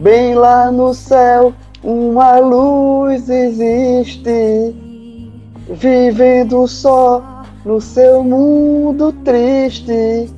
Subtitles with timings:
[0.00, 1.52] Bem lá no céu,
[1.84, 4.74] uma luz existe,
[5.68, 7.22] vivendo só
[7.66, 10.32] no seu mundo triste.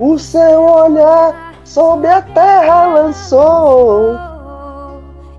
[0.00, 4.18] O seu olhar sobre a terra lançou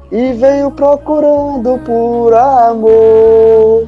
[0.09, 3.85] e veio procurando por amor.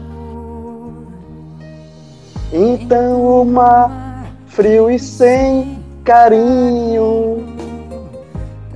[2.52, 7.53] Então o mar, frio e sem carinho,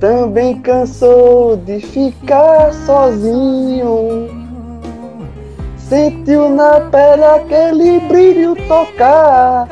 [0.00, 4.28] também cansou de ficar sozinho.
[5.76, 9.66] Sentiu na pele aquele brilho tocar.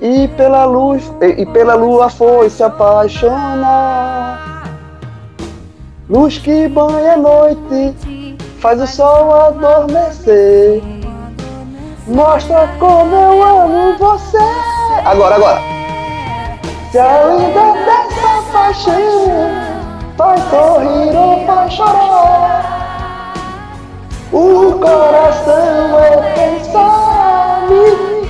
[0.00, 4.46] E pela luz e, e pela lua foi se apaixonar.
[6.08, 10.80] Luz que banha a noite, faz o sol adormecer.
[12.06, 14.38] Mostra como eu amo você.
[15.04, 15.60] Agora, agora.
[16.92, 18.15] Se a lenda
[18.56, 19.50] paixão
[20.16, 23.34] vai sorrir ou vai chorar,
[24.32, 28.26] o coração é quem sabe.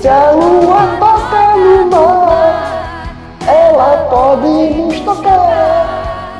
[0.00, 3.14] Se a lua toca no mar,
[3.46, 6.38] ela pode nos tocar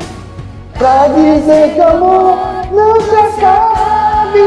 [0.77, 2.37] pra dizer que o amor
[2.73, 4.41] não se acabe.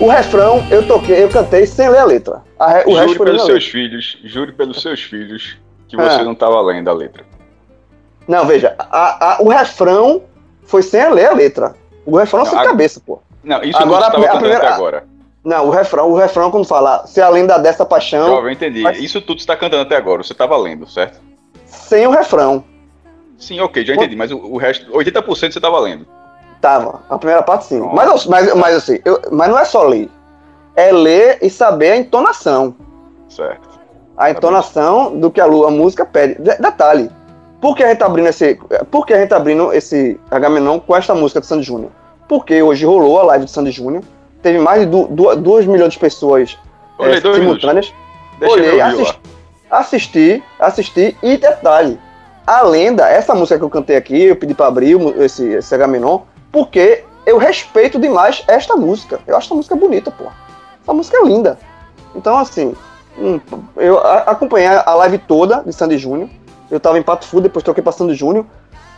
[0.00, 2.42] O refrão eu toquei, eu cantei sem ler a letra.
[2.58, 3.72] A re- o resto Jure foi pelos seus letra.
[3.72, 5.56] filhos, jure pelos seus filhos
[5.88, 6.24] que você Ah.
[6.24, 7.24] não estava lendo a letra.
[8.28, 10.22] Não, veja, a- a- o refrão
[10.64, 11.74] foi sem ler a letra.
[12.06, 13.20] O refrão Não, sem a- cabeça, pô.
[13.42, 15.04] Não, isso Agora, não a a cantando primeira- até agora.
[15.42, 18.82] Não, o refrão, o refrão quando fala se além da dessa paixão, Jovem, eu entendi.
[18.82, 21.20] mas- Isso tudo você está cantando até agora, você estava lendo, certo?
[21.64, 22.62] sem o refrão.
[23.38, 26.06] Sim, ok, já entendi, mas o, o resto, 80% você estava lendo.
[26.60, 27.00] Tava.
[27.08, 27.80] A primeira parte sim.
[27.94, 30.10] Mas, eu- mas, mas assim, eu- mas não é só ler.
[30.76, 32.74] É ler e saber a entonação.
[33.30, 33.66] Certo.
[34.16, 36.34] A entonação do que a, a música pede.
[36.34, 37.10] De- detalhe.
[37.60, 38.58] Por que a gente tá abrindo esse.
[38.90, 41.90] Por que a gente tá abrindo esse Agamenon com esta música de Sandy Júnior?
[42.28, 44.02] Porque hoje rolou a live de Sandy Júnior.
[44.42, 46.56] Teve mais de 2 milhões de pessoas
[46.98, 47.92] Olhei é, simultâneas.
[48.38, 49.20] Deixa Olhei, assisti,
[49.70, 51.98] assisti, assisti e detalhe.
[52.46, 56.20] A lenda, essa música que eu cantei aqui, eu pedi pra abrir esse, esse Agamenon,
[56.50, 59.20] porque eu respeito demais esta música.
[59.26, 60.24] Eu acho essa música bonita, pô.
[60.82, 61.58] Essa música é linda.
[62.14, 62.74] Então, assim,
[63.18, 63.38] hum,
[63.76, 66.28] eu acompanhei a live toda de Sandy Júnior.
[66.70, 68.46] Eu tava em Pato Fundo, depois troquei pra Sandy Júnior.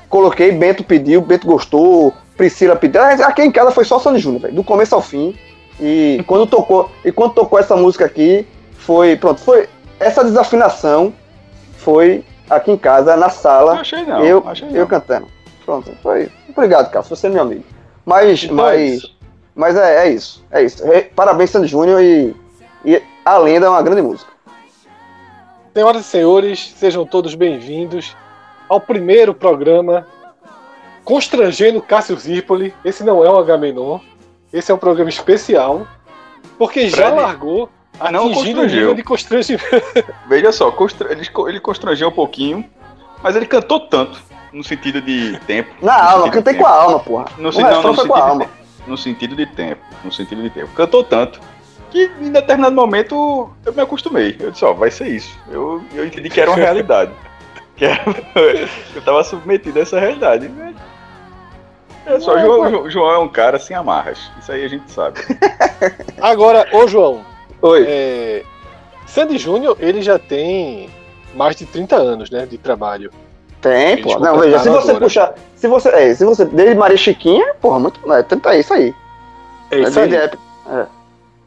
[0.09, 3.01] Coloquei, Bento pediu, Bento gostou, Priscila pediu.
[3.03, 5.35] Ah, Aqui em casa foi só Sandy Júnior, velho, do começo ao fim.
[5.81, 9.69] E quando tocou, e quando tocou essa música aqui, foi, pronto, foi
[9.99, 11.13] essa desafinação
[11.83, 14.87] foi aqui em casa, na Não sala, achei não, eu, achei eu não.
[14.87, 15.27] cantando.
[15.65, 16.31] Pronto, foi.
[16.49, 17.65] Obrigado, Carlos, você é meu amigo.
[18.05, 19.17] Mas, Então é mas, isso.
[19.55, 20.83] mas é, é isso, é isso.
[21.17, 22.35] Parabéns, Sandy Júnior, e,
[22.85, 24.32] e a lenda é uma grande música.
[25.75, 28.15] Senhoras e senhores, sejam todos bem-vindos
[28.69, 30.07] ao primeiro programa
[31.05, 32.75] Constrangendo Cássio Zirpoli.
[32.85, 33.99] Esse não é um Agamenon,
[34.53, 35.87] esse é um programa especial,
[36.59, 38.79] porque já largou Ah, não atingindo o constrangeu.
[38.81, 39.65] nível de constrangimento.
[40.29, 42.65] Veja só, constra- ele, ele constrangeu um pouquinho,
[43.23, 44.21] mas ele cantou tanto,
[44.53, 45.71] no sentido de tempo.
[45.81, 47.25] Na alma, cantei com a alma, porra.
[47.39, 48.45] No, o não, no com a sentido alma.
[48.45, 49.81] de, no sentido de tempo.
[50.05, 50.69] No sentido de tempo.
[50.75, 51.41] Cantou tanto
[51.93, 54.37] que em determinado momento eu me acostumei.
[54.41, 55.39] Eu disse, ó, vai ser isso.
[55.51, 57.13] Eu, eu entendi que era uma realidade.
[57.77, 58.03] que era,
[58.97, 60.51] eu tava submetido a essa realidade.
[62.07, 62.91] É só, É, João.
[62.91, 64.19] João- é um cara sem amarras.
[64.41, 65.21] Isso aí a gente sabe.
[66.21, 67.25] Agora, ô João,
[67.61, 67.85] Oi.
[67.87, 68.43] é,
[69.07, 70.91] Sandy Júnior, ele já tem
[71.35, 73.13] mais de 30 anos, né, de trabalho.
[73.61, 74.19] Tem, pô.
[74.19, 75.05] Não, veja, se você agora.
[75.05, 75.35] puxar.
[75.55, 75.89] Se você.
[75.91, 76.45] É, se você.
[76.45, 78.13] Desde Maria Chiquinha, porra, muito.
[78.13, 78.93] É, tenta isso aí.
[79.71, 80.13] É isso aí.
[80.13, 80.89] Época-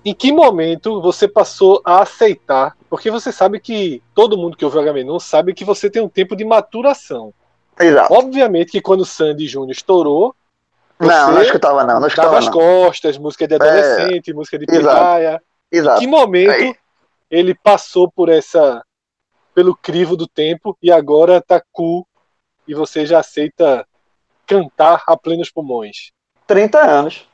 [0.05, 2.77] Em que momento você passou a aceitar?
[2.89, 6.07] Porque você sabe que todo mundo que ouve o Agamenon sabe que você tem um
[6.07, 7.33] tempo de maturação.
[7.79, 8.13] Exato.
[8.13, 10.35] Obviamente que quando o Sandy Júnior estourou,
[10.99, 12.51] Não, não escutava não, não dava escutava as não.
[12.53, 14.95] costas, música de adolescente, música de exato.
[14.95, 15.41] praia.
[15.71, 15.99] Em Exato.
[15.99, 16.75] que momento Aí-
[17.29, 18.83] ele passou por essa
[19.55, 22.05] pelo crivo do tempo e agora tá cool
[22.67, 23.85] e você já aceita
[24.45, 26.11] cantar a plenos pulmões?
[26.45, 27.27] 30 anos.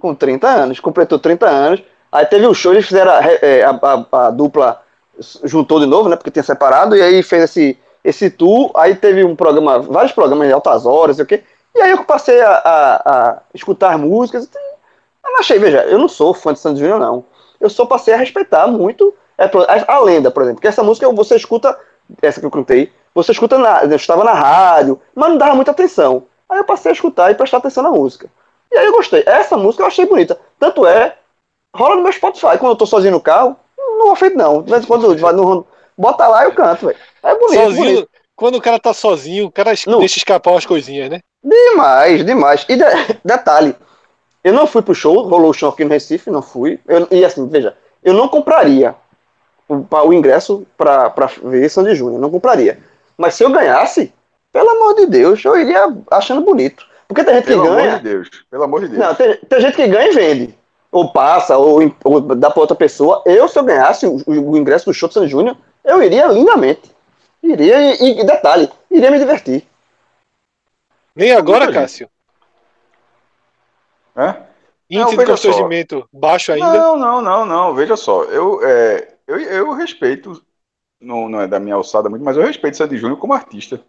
[0.00, 1.82] Com 30 anos, completou 30 anos.
[2.10, 4.82] Aí teve um show, eles fizeram a, é, a, a, a dupla
[5.44, 6.16] juntou de novo, né?
[6.16, 8.70] Porque tinha separado, e aí fez esse, esse tour.
[8.74, 11.42] Aí teve um programa, vários programas de altas horas, sei o quê.
[11.74, 14.48] E aí eu passei a, escutar músicas.
[15.24, 17.24] Eu não achei, veja, eu não sou fã de Santos Júnior, não.
[17.60, 20.60] Eu só passei a respeitar muito é, a, a, lenda, por exemplo.
[20.60, 21.78] Que essa música você escuta,
[22.22, 23.84] essa que eu cantei, você escuta na.
[23.84, 26.24] Eu estava na rádio, mas não dava muita atenção.
[26.48, 28.30] Aí eu passei a escutar e prestar atenção na música.
[28.72, 29.22] E aí eu gostei.
[29.26, 30.38] Essa música eu achei bonita.
[30.58, 31.16] Tanto é,
[31.74, 32.58] rola no meu Spotify.
[32.58, 34.62] Quando eu tô sozinho no carro, não feito não.
[34.62, 35.66] De vez em quando vai no,
[35.96, 36.98] bota lá e eu canto, velho.
[37.22, 38.08] É bonito, sozinho, bonito.
[38.36, 39.98] Quando o cara tá sozinho, o cara Não.
[39.98, 41.20] deixa escapar umas coisinhas, né?
[41.42, 42.64] Demais, demais.
[42.68, 43.74] E de- detalhe,
[44.44, 46.78] eu não fui pro show, rolou o show aqui no Recife, não fui.
[46.86, 48.94] Eu- e assim, veja, eu não compraria
[49.68, 52.78] o, o ingresso pra, pra ver Sandy Júnior, não compraria.
[53.16, 54.12] Mas se eu ganhasse,
[54.52, 56.86] pelo amor de Deus, eu iria achando bonito.
[57.08, 57.96] Porque tem gente que Pelo amor ganha.
[57.96, 58.30] de Deus.
[58.50, 58.98] Pelo amor de Deus.
[59.00, 60.58] Não, tem, tem gente que ganha e vende.
[60.92, 63.22] Ou passa, ou, ou dá pra outra pessoa.
[63.24, 66.94] Eu, se eu ganhasse o, o ingresso do show do Sandy Júnior, eu iria lindamente.
[67.42, 69.66] Iria, e, e detalhe, iria me divertir.
[71.16, 71.74] Nem agora, gente.
[71.74, 72.10] Cássio.
[74.16, 74.36] Hã?
[74.90, 75.48] Índice de veja só.
[75.48, 76.72] constrangimento baixo ainda.
[76.72, 77.74] Não, não, não, não.
[77.74, 80.42] Veja só, eu, é, eu, eu respeito,
[81.00, 83.80] não, não é da minha alçada muito, mas eu respeito Sandy Júnior como artista.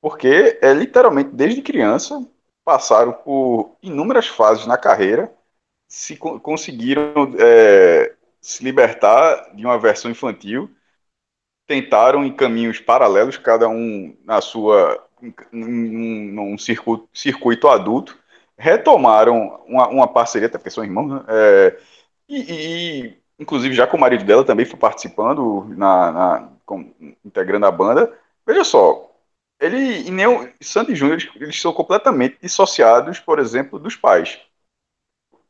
[0.00, 2.24] Porque é literalmente, desde criança,
[2.64, 5.32] passaram por inúmeras fases na carreira,
[5.88, 10.70] se co- conseguiram é, se libertar de uma versão infantil,
[11.66, 15.02] tentaram em caminhos paralelos, cada um na sua
[15.52, 18.18] num circuito, circuito adulto,
[18.58, 21.24] retomaram uma, uma parceria, até porque são irmãos, né?
[21.28, 21.78] É,
[22.28, 26.92] e, e, inclusive já com o marido dela também foi participando, na, na- com-
[27.24, 28.12] integrando a banda.
[28.46, 29.13] Veja só,
[29.64, 34.38] ele e nem o Sandy Júnior, eles, eles são completamente dissociados, por exemplo, dos pais.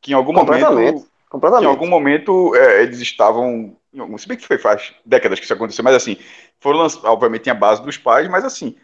[0.01, 0.93] Que em algum Completamente.
[0.93, 1.67] momento em Completamente.
[1.67, 3.75] algum momento é, eles estavam.
[3.93, 6.17] em Se bem que foi faz décadas que isso aconteceu, mas assim,
[6.59, 8.77] foram lanç- obviamente tem a base dos pais, mas assim,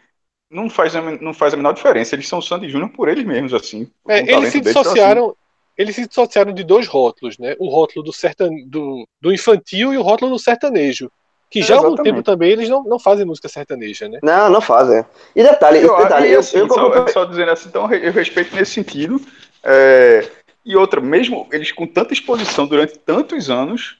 [0.50, 2.14] não faz, não faz a menor diferença.
[2.14, 3.90] Eles são o Sandy Júnior por eles mesmos, assim.
[4.08, 5.36] É, eles se então, dissociaram.
[5.78, 7.56] Eles se dissociaram de dois rótulos, né?
[7.58, 8.50] O rótulo do, sertan...
[8.66, 11.10] do, do infantil e o rótulo do sertanejo.
[11.52, 12.14] Que É, já há algum exatamente.
[12.14, 14.18] tempo também eles não, não fazem música sertaneja, né?
[14.22, 15.04] Não, não fazem.
[15.36, 18.12] E detalhe, eu, detalhe, e, eu, assim, eu, só, eu- só dizendo assim, então eu
[18.12, 19.20] respeito nesse sentido.
[19.62, 20.28] é,
[20.64, 23.96] e outra, mesmo eles com tanta exposição durante tantos anos,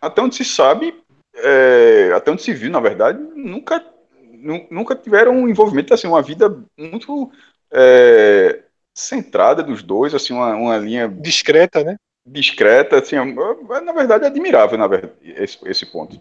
[0.00, 0.94] até onde se sabe,
[1.36, 3.84] é, até onde se viu, na verdade, nunca,
[4.32, 7.30] nu- nunca tiveram um envolvimento, assim, uma vida muito
[7.72, 8.60] é,
[8.94, 11.96] centrada dos dois, assim, uma, uma linha Discreta, né?
[12.26, 16.18] discreta, assim, é, na verdade, admirável, na verdade, esse, esse ponto.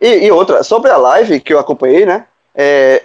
[0.00, 2.26] E, e outra, sobre a live que eu acompanhei, né?
[2.54, 3.02] É,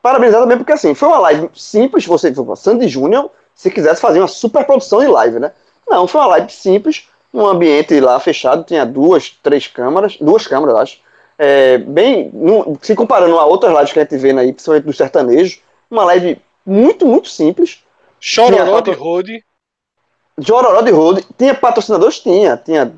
[0.00, 4.28] parabenizar também, porque assim, foi uma live simples, você, Sandy Júnior, se quisesse fazer uma
[4.28, 5.52] super produção de live, né?
[5.88, 10.74] Não, foi uma live simples, um ambiente lá fechado, tinha duas, três câmeras, duas câmeras,
[10.74, 11.00] eu acho.
[11.38, 12.32] É, bem,
[12.80, 15.60] se comparando a outras lives que a gente vê aí, principalmente do sertanejo,
[15.90, 17.82] uma live muito, muito simples.
[18.18, 19.44] Chororó de Rode.
[20.38, 22.20] de Ororó de Road, tinha patrocinadores?
[22.20, 22.92] Tinha, tinha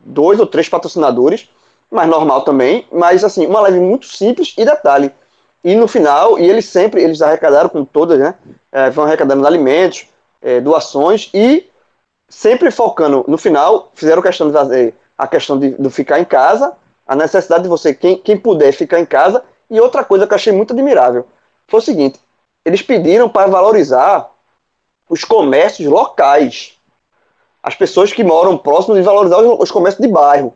[0.00, 1.48] dois ou três patrocinadores,
[1.90, 5.12] mas normal também, mas assim, uma live muito simples e detalhe.
[5.64, 8.34] E no final, e eles sempre, eles arrecadaram com todas, né?
[8.70, 10.06] É, vão arrecadando alimentos,
[10.40, 11.68] é, doações e
[12.28, 16.74] sempre focando no final, fizeram questão de fazer a questão de, de ficar em casa,
[17.06, 20.36] a necessidade de você, quem, quem puder ficar em casa, e outra coisa que eu
[20.36, 21.26] achei muito admirável
[21.66, 22.20] foi o seguinte:
[22.64, 24.30] eles pediram para valorizar
[25.08, 26.78] os comércios locais
[27.62, 30.54] as pessoas que moram próximo de valorizar os, os comércios de bairro,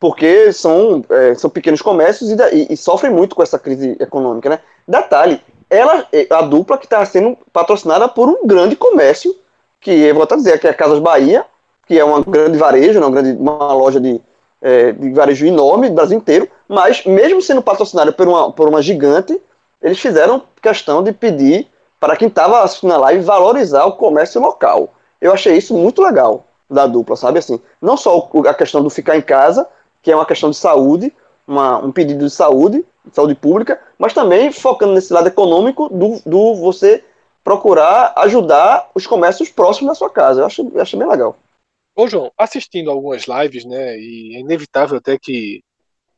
[0.00, 4.48] porque são, é, são pequenos comércios e, e- e sofrem muito com essa crise econômica,
[4.48, 4.60] né?
[4.86, 9.34] Detalhe, ela, é, a dupla que está sendo patrocinada por um grande comércio,
[9.80, 11.44] que eu vou até dizer que é a Casas Bahia,
[11.86, 14.20] que é uma grande varejo, né, uma, grande, uma loja de,
[14.62, 18.82] é, de varejo enorme do Brasil inteiro, mas mesmo sendo patrocinada por uma, por uma
[18.82, 19.40] gigante,
[19.82, 21.66] eles fizeram questão de pedir
[22.00, 24.90] para quem estava assistindo a live valorizar o comércio local.
[25.20, 27.58] Eu achei isso muito legal da dupla, sabe assim?
[27.80, 29.66] Não só a questão do ficar em casa,
[30.02, 31.12] que é uma questão de saúde,
[31.46, 36.20] uma- um pedido de saúde, de saúde pública, mas também focando nesse lado econômico do,
[36.24, 37.04] do você
[37.42, 40.40] procurar ajudar os comércios próximos da sua casa.
[40.42, 41.36] Eu acho, eu achei bem legal.
[41.96, 43.98] Ô, João, assistindo algumas lives, né?
[43.98, 45.62] E é inevitável até que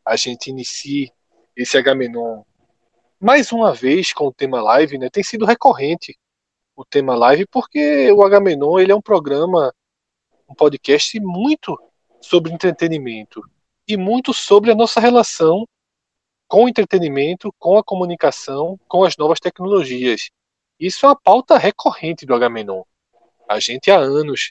[0.05, 1.13] a gente inicie
[1.57, 2.43] esse Agamenon
[3.21, 5.09] mais uma vez com o tema live, né?
[5.11, 6.19] Tem sido recorrente
[6.75, 9.73] o tema live, porque o Agamenon ele é um programa,
[10.49, 11.79] um podcast muito
[12.21, 13.43] sobre entretenimento
[13.91, 15.67] e muito sobre a nossa relação
[16.49, 20.31] com o entretenimento, com a comunicação, com as novas tecnologias.
[20.79, 22.83] Isso é uma pauta recorrente do Agamenon.
[23.49, 24.51] A gente há anos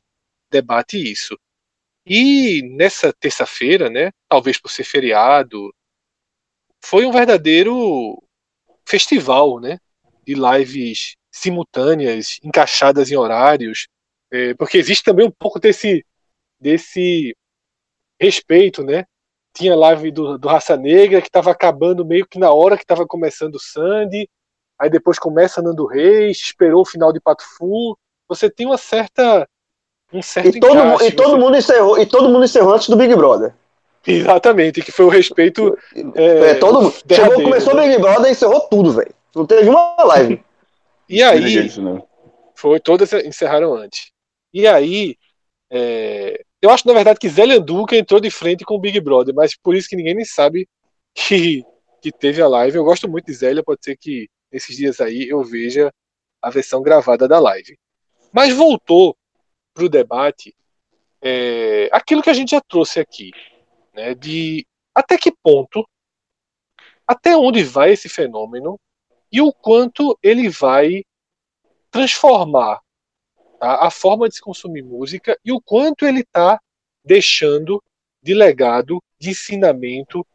[0.49, 1.37] debate isso.
[2.05, 5.73] E nessa terça-feira, né, talvez por ser feriado,
[6.83, 8.21] foi um verdadeiro
[8.87, 9.77] festival, né,
[10.25, 13.87] de lives simultâneas, encaixadas em horários,
[14.31, 16.05] é, porque existe também um pouco desse
[16.59, 17.35] desse
[18.19, 19.05] respeito, né?
[19.53, 23.05] Tinha live do, do Raça Negra que estava acabando meio que na hora que estava
[23.05, 24.29] começando o Sandy,
[24.79, 27.97] aí depois começa Nando Reis, esperou o final de Pato Fu.
[28.27, 29.47] Você tem uma certa
[30.13, 32.89] um certo E todo, encaixe, e todo você- mundo encerrou, e todo mundo encerrou antes
[32.89, 33.53] do Big Brother.
[34.07, 35.77] Exatamente, que foi o respeito
[36.15, 36.91] É, todo mundo.
[36.91, 37.87] Chegou, derradeiro, começou o né?
[37.87, 39.13] Big Brother e encerrou tudo, velho.
[39.35, 40.43] Não teve uma live.
[41.11, 41.67] E aí,
[42.53, 44.11] foi, todas encerraram antes.
[44.53, 45.15] E aí,
[45.71, 49.33] é, eu acho na verdade que Zélia Duca entrou de frente com o Big Brother,
[49.33, 50.67] mas por isso que ninguém nem sabe
[51.13, 51.63] que,
[52.01, 52.77] que teve a live.
[52.77, 55.93] Eu gosto muito de Zélia, pode ser que nesses dias aí eu veja
[56.41, 57.77] a versão gravada da live.
[58.31, 59.15] Mas voltou
[59.73, 60.55] para o debate
[61.21, 63.31] é, aquilo que a gente já trouxe aqui,
[63.93, 65.87] né, de até que ponto,
[67.07, 68.79] até onde vai esse fenômeno
[69.31, 71.03] e o quanto ele vai
[71.91, 72.79] transformar
[73.59, 76.59] tá, a forma de se consumir música e o quanto ele está
[77.03, 77.83] deixando
[78.21, 80.25] de legado, de ensinamento,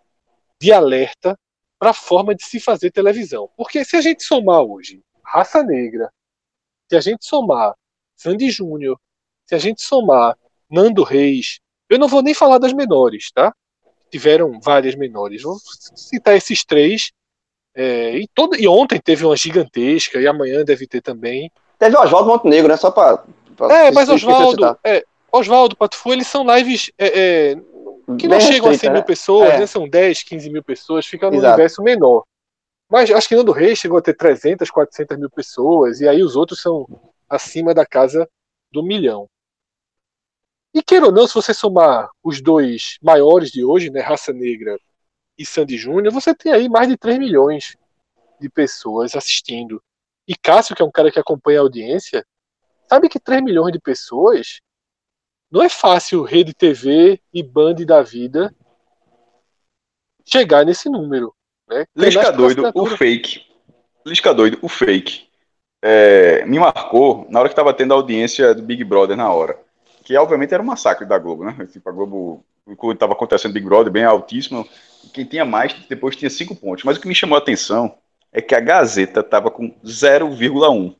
[0.61, 1.38] de alerta
[1.78, 3.50] para a forma de se fazer televisão.
[3.57, 6.11] Porque se a gente somar hoje Raça Negra,
[6.88, 7.75] se a gente somar
[8.16, 8.99] Sandy Júnior,
[9.47, 10.37] se a gente somar
[10.71, 13.54] Nando Reis, eu não vou nem falar das menores, tá?
[14.11, 15.43] Tiveram várias menores.
[15.43, 15.59] Vou
[15.95, 17.11] citar esses três.
[17.75, 21.50] é, e, todo, e ontem teve uma gigantesca, e amanhã deve ter também.
[21.85, 22.76] Teve o Oswaldo Montenegro, né?
[22.79, 23.23] Só pra.
[23.57, 27.07] pra É, se- mas Oswaldo, é, Oswaldo, Patufu, eles são lives é,
[27.53, 27.55] é,
[28.19, 29.07] que não Bem chegam a restrita, 100 mil né?
[29.07, 29.59] pessoas, É.
[29.59, 29.67] né?
[29.67, 31.47] São 10, 15 mil pessoas, fica Exato.
[31.47, 32.25] universo menor.
[32.91, 36.37] Mas acho que Nando Reis chegou a ter 300, 400 mil pessoas, e aí os
[36.37, 36.87] outros são
[37.29, 38.26] acima da casa
[38.73, 39.26] do milhão.
[40.75, 44.79] E queira ou não, se você somar os dois maiores de hoje, né, Raça Negra
[45.38, 47.76] e Sandy Júnior, você tem aí mais de 3 milhões
[48.41, 49.83] de pessoas assistindo.
[50.26, 52.25] E Cássio, que é um cara que acompanha a audiência,
[52.88, 54.61] sabe que 3 milhões de pessoas
[55.50, 58.54] não é fácil Rede TV e Band da vida
[60.25, 61.35] chegar nesse número.
[61.69, 61.85] Né?
[61.95, 63.47] Lisca doido, o fake.
[64.04, 65.28] Lisca doido, o fake.
[65.83, 69.59] É, me marcou na hora que tava tendo a audiência do Big Brother na hora.
[70.02, 71.69] Que obviamente era um massacre da Globo, né?
[71.71, 72.45] Tipo, a Globo,
[72.76, 74.69] quando tava acontecendo Big Brother, bem altíssimo.
[75.12, 76.85] Quem tinha mais, depois tinha cinco pontos.
[76.85, 77.97] Mas o que me chamou a atenção
[78.35, 80.95] é que a Gazeta tava com 0,1.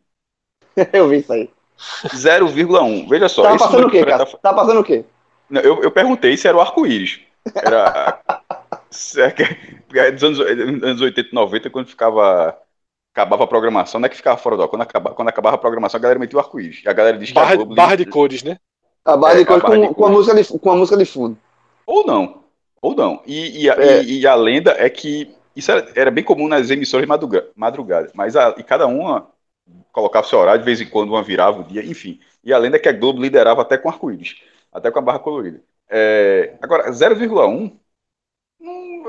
[0.93, 1.51] Eu vi isso aí.
[2.07, 3.09] 0,1.
[3.09, 3.43] Veja só.
[3.43, 4.25] Tava esse passando o que quê, cara?
[4.27, 5.05] tá passando o quê?
[5.51, 7.21] Não, eu, eu perguntei se era o arco-íris.
[7.55, 8.21] Era.
[8.91, 12.57] se é que- é dos anos, anos 80 e 90, quando ficava.
[13.13, 14.69] Acabava a programação, não é que ficava fora do ar.
[14.69, 16.83] Quando, acaba, quando acabava a programação, a galera metia o arco-íris.
[16.85, 17.75] A galera diz que a Barra, Globo.
[17.75, 18.57] barra de cores, né?
[19.05, 20.77] A barra É, de cor a barra com, de com, a música de, com a
[20.77, 21.39] música de fundo.
[21.87, 22.43] Ou não.
[22.83, 23.23] Ou não.
[23.25, 24.03] E, e a, É.
[24.03, 25.33] e- e a lenda é que.
[25.57, 28.11] Isso era, era bem comum nas emissoras madruga- madrugada.
[28.15, 29.31] Mas a- e cada uma
[29.93, 32.21] colocava seu horário, de vez em quando uma virava o dia, enfim.
[32.45, 34.37] E a lenda é que a Globo liderava até com arco-íris.
[34.73, 35.63] Até com a barra colorida.
[35.89, 37.79] É, agora, 0,1
[38.61, 39.05] hum,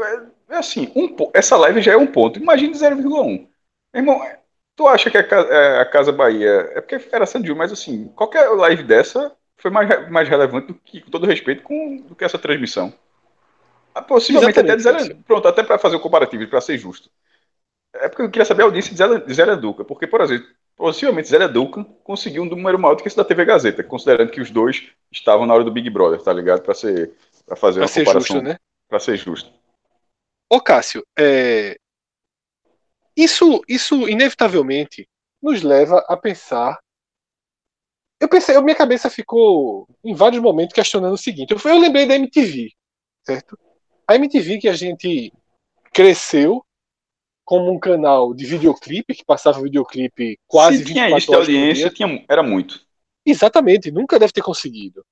[0.49, 2.39] é, é assim, um, essa live já é um ponto.
[2.39, 3.47] Imagine 0,1.
[3.93, 4.21] Meu irmão,
[4.75, 6.71] tu acha que a, é, a Casa Bahia.
[6.75, 11.01] É porque era Sandy, mas assim, qualquer live dessa foi mais, mais relevante do que,
[11.01, 12.93] com todo respeito, com, do que essa transmissão.
[13.95, 17.09] Ah, Possivelmente até de Exatamente, zero, pronto, até para fazer o comparativo, para ser justo.
[17.93, 21.29] É porque eu queria saber a audiência de Zé, Zé Educa, porque, por exemplo, possivelmente
[21.29, 24.51] Zé Educa conseguiu um número maior do que esse da TV Gazeta, considerando que os
[24.51, 26.61] dois estavam na hora do Big Brother, tá ligado?
[26.61, 27.13] Para ser
[27.45, 28.57] para fazer Pra uma ser comparação, justo, né?
[28.89, 29.53] para ser justo.
[30.51, 31.77] Ô, Cássio, é,
[33.15, 35.07] isso, isso inevitavelmente
[35.41, 36.77] nos leva a pensar.
[38.19, 41.51] Eu pensei, minha cabeça ficou em vários momentos questionando o seguinte.
[41.53, 42.71] Eu, eu lembrei da MTV,
[43.23, 43.57] certo?
[44.07, 45.31] A MTV que a gente
[45.93, 46.63] cresceu
[47.43, 51.89] como um canal de videoclipe, que passava videoclipe quase Se tinha 24 isso horas audiência,
[51.91, 52.79] tinha, era muito.
[53.25, 55.03] Exatamente, nunca deve ter conseguido.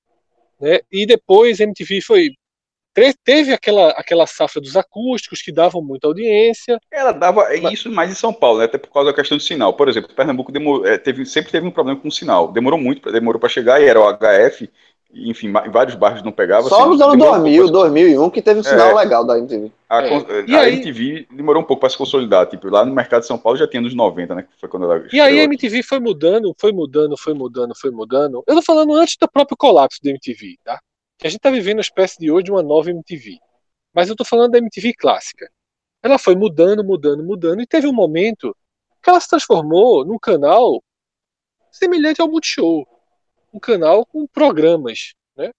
[0.59, 0.79] Né?
[0.91, 2.29] E depois a MTV foi.
[2.93, 6.79] te- Teve aquela, aquela safra dos acústicos que davam muita audiência.
[6.91, 8.65] Ela dava é Mas- isso mais em São Paulo, né?
[8.65, 9.73] até por causa da questão do sinal.
[9.75, 12.51] Por exemplo, Pernambuco demorou, é, teve, sempre teve um problema com o sinal.
[12.51, 14.69] Demorou muito, demorou para chegar e era o HF,
[15.13, 16.67] enfim, vários bairros não pegava.
[16.67, 18.93] Só assim, nos anos demorou um 2000, pouco 2001, que teve um sinal É.
[19.03, 19.71] legal da MTV.
[19.87, 20.09] A, É.
[20.47, 22.47] E a aí- MTV demorou um pouco para se consolidar.
[22.47, 24.43] Tipo, lá no mercado de São Paulo já tinha nos 90, né?
[24.43, 25.43] Que foi quando ela E aí a.
[25.43, 28.43] MTV foi mudando, foi mudando, foi mudando, foi mudando.
[28.47, 30.79] Eu tô falando antes do próprio colapso da MTV, tá?
[31.19, 33.37] Que a gente tá vivendo uma espécie de hoje de uma nova MTV.
[33.93, 35.47] Mas eu tô falando da MTV clássica.
[36.01, 38.53] ela foi mudando, mudando, mudando, e teve um momento
[39.01, 40.83] que ela se transformou num canal
[41.71, 42.85] semelhante ao Multishow.
[43.53, 45.51] Um canal com programas, né?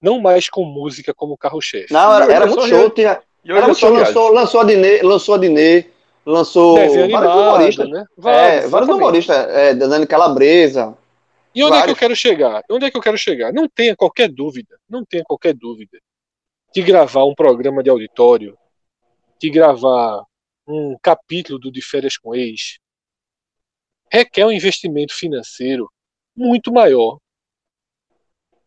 [0.00, 1.92] Não mais com música como carro-chefe.
[1.92, 3.20] Não, era, era Multishow, tinha.
[3.44, 5.86] E hoje Era eu sou Multishow, lançou, lançou a Dinê, lançou a Dinê,
[6.24, 7.90] lançou Desenho vários animado, humoristas.
[7.90, 8.04] né?
[8.24, 10.96] É, vários humoristas, é, Dani Calabresa.
[11.54, 11.98] E onde é que eu Vários.
[11.98, 12.62] quero chegar?
[12.70, 13.52] Onde é que eu quero chegar?
[13.52, 15.98] Não tenha qualquer dúvida, não tenha qualquer dúvida
[16.72, 18.58] que gravar um programa de auditório,
[19.38, 20.24] que gravar
[20.66, 22.78] um capítulo do De Férias com Ex,
[24.10, 25.88] requer um investimento financeiro
[26.36, 27.18] muito maior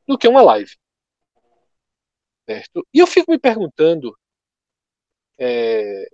[0.07, 0.75] do que uma live.
[2.45, 2.87] Certo?
[2.93, 4.17] E eu fico me perguntando
[5.37, 6.09] é,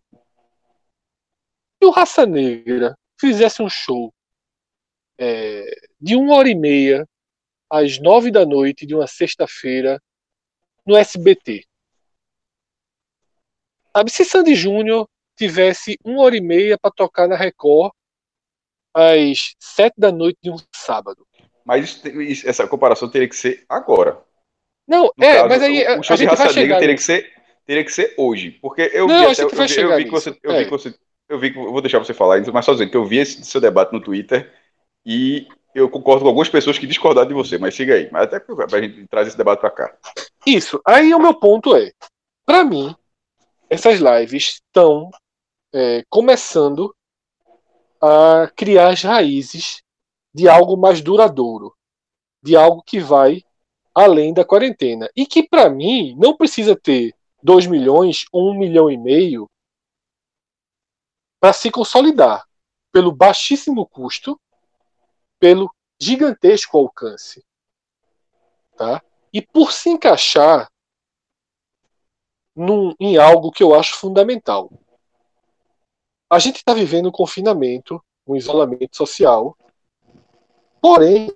[1.81, 4.13] se o Raça Negra fizesse um show
[5.17, 5.63] é,
[5.99, 7.07] de uma hora e meia
[7.69, 10.01] às nove da noite de uma sexta-feira
[10.85, 11.65] no SBT.
[13.95, 15.07] Sabe, se Sandy Júnior
[15.37, 17.93] tivesse uma hora e meia para tocar na Record
[18.93, 21.27] às sete da noite de um sábado.
[21.65, 24.19] Mas isso essa comparação teria que ser agora.
[24.87, 26.95] Não, No é, caso, mas aí o, o show de gente raça vai negra teria
[26.95, 27.31] que ser
[27.65, 30.29] teria que ser hoje, porque eu Não, vi até- eu vi, eu vi que você
[30.43, 30.63] eu vi É.
[30.65, 30.95] que você
[31.29, 33.43] eu vi que eu vou deixar você falar mas só dizendo que eu vi esse
[33.45, 34.51] seu debate no Twitter
[35.05, 38.07] e eu concordo com algumas pessoas que discordaram de você, mas siga aí.
[38.11, 39.97] Mas até pra gente trazer esse debate pra cá.
[40.45, 40.79] Isso.
[40.85, 41.91] Aí o meu ponto é,
[42.45, 42.93] para mim,
[43.69, 45.09] essas lives estão
[45.73, 46.93] é, começando
[48.01, 49.81] a criar as raízes
[50.33, 51.75] de algo mais duradouro,
[52.41, 53.43] de algo que vai
[53.93, 58.89] além da quarentena e que para mim não precisa ter 2 milhões ou 1 milhão
[58.89, 59.49] e meio
[61.39, 62.47] para se consolidar
[62.91, 64.39] pelo baixíssimo custo,
[65.39, 67.43] pelo gigantesco alcance,
[68.77, 69.03] tá?
[69.31, 70.71] E por se encaixar
[72.55, 74.71] num- em algo que eu acho fundamental.
[76.29, 79.57] A gente está vivendo um confinamento, um isolamento social.
[80.83, 81.33] Porém,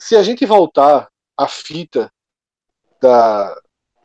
[0.00, 2.10] se a gente voltar à fita
[3.02, 3.54] da,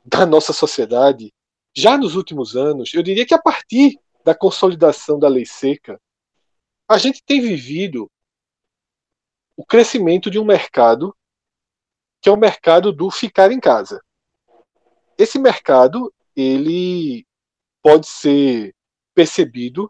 [0.03, 1.33] da nossa sociedade,
[1.73, 5.97] já nos últimos anos, eu diria que a partir da consolidação da lei seca,
[6.85, 8.11] a gente tem vivido
[9.55, 11.15] o crescimento de um mercado
[12.21, 14.03] que é o mercado do ficar em casa.
[15.17, 17.25] Esse mercado, ele
[17.81, 18.75] pode ser
[19.15, 19.89] percebido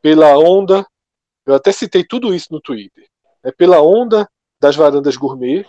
[0.00, 0.86] pela onda,
[1.44, 3.09] eu até citei tudo isso no Twitter,
[3.44, 4.28] né, pela onda
[4.60, 5.66] das varandas gourmet,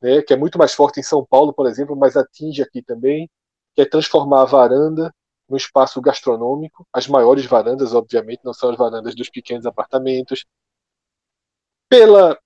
[0.00, 3.28] né, que é muito mais forte em São Paulo, por exemplo, mas atinge aqui também,
[3.74, 5.12] que é transformar a varanda
[5.48, 6.86] num espaço gastronômico.
[6.92, 10.44] As maiores varandas, obviamente, não são as varandas dos pequenos apartamentos.
[11.88, 12.38] Pela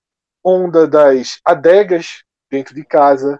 [0.43, 3.39] onda das adegas dentro de casa,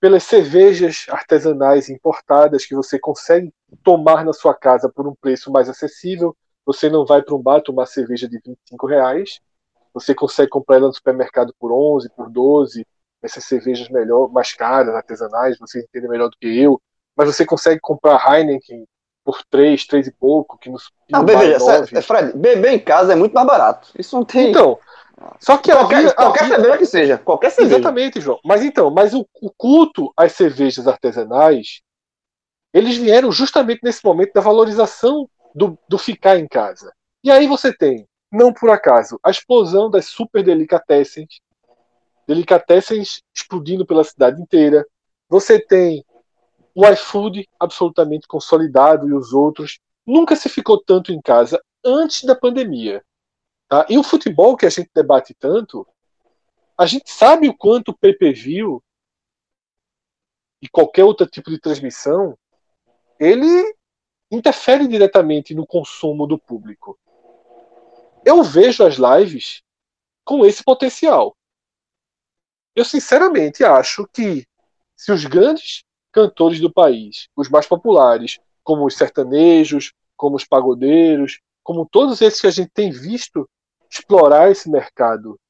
[0.00, 5.68] pelas cervejas artesanais importadas que você consegue tomar na sua casa por um preço mais
[5.68, 6.36] acessível.
[6.64, 9.40] Você não vai para um bar tomar cerveja de 25 reais.
[10.00, 12.86] Você consegue comprar ela no supermercado por 11, por 12.
[13.22, 16.80] Essas cervejas melhor, mais caras, artesanais, você entende melhor do que eu.
[17.16, 18.84] Mas você consegue comprar Heineken
[19.24, 21.58] por 3, 3 e pouco, que nos Não, beber,
[21.92, 22.00] é.
[22.00, 23.90] Fred, beber em casa é muito mais barato.
[23.98, 24.50] Isso não tem.
[24.50, 24.78] Então,
[25.40, 27.18] só que qualquer, qualquer cerveja que seja.
[27.18, 27.76] Qualquer cerveja.
[27.76, 28.38] Exatamente, João.
[28.44, 31.80] Mas então, mas o, o culto às cervejas artesanais,
[32.72, 36.92] eles vieram justamente nesse momento da valorização do, do ficar em casa.
[37.22, 41.40] E aí você tem, não por acaso, a explosão das super delicatessens,
[42.26, 44.86] delicatessens explodindo pela cidade inteira.
[45.28, 46.04] Você tem
[46.74, 49.80] o iFood absolutamente consolidado e os outros.
[50.06, 53.02] Nunca se ficou tanto em casa antes da pandemia.
[53.68, 53.86] Tá?
[53.88, 55.86] E o futebol que a gente debate tanto,
[56.76, 58.82] a gente sabe o quanto o pay-per-view
[60.60, 62.36] e qualquer outro tipo de transmissão,
[63.18, 63.74] ele
[64.30, 66.98] interfere diretamente no consumo do público.
[68.28, 69.62] Eu vejo as lives
[70.22, 71.34] com esse potencial.
[72.76, 74.46] Eu sinceramente acho que
[74.94, 81.40] se os grandes cantores do país, os mais populares, como os sertanejos, como os pagodeiros,
[81.62, 83.48] como todos esses que a gente tem visto
[83.90, 85.40] explorar esse mercado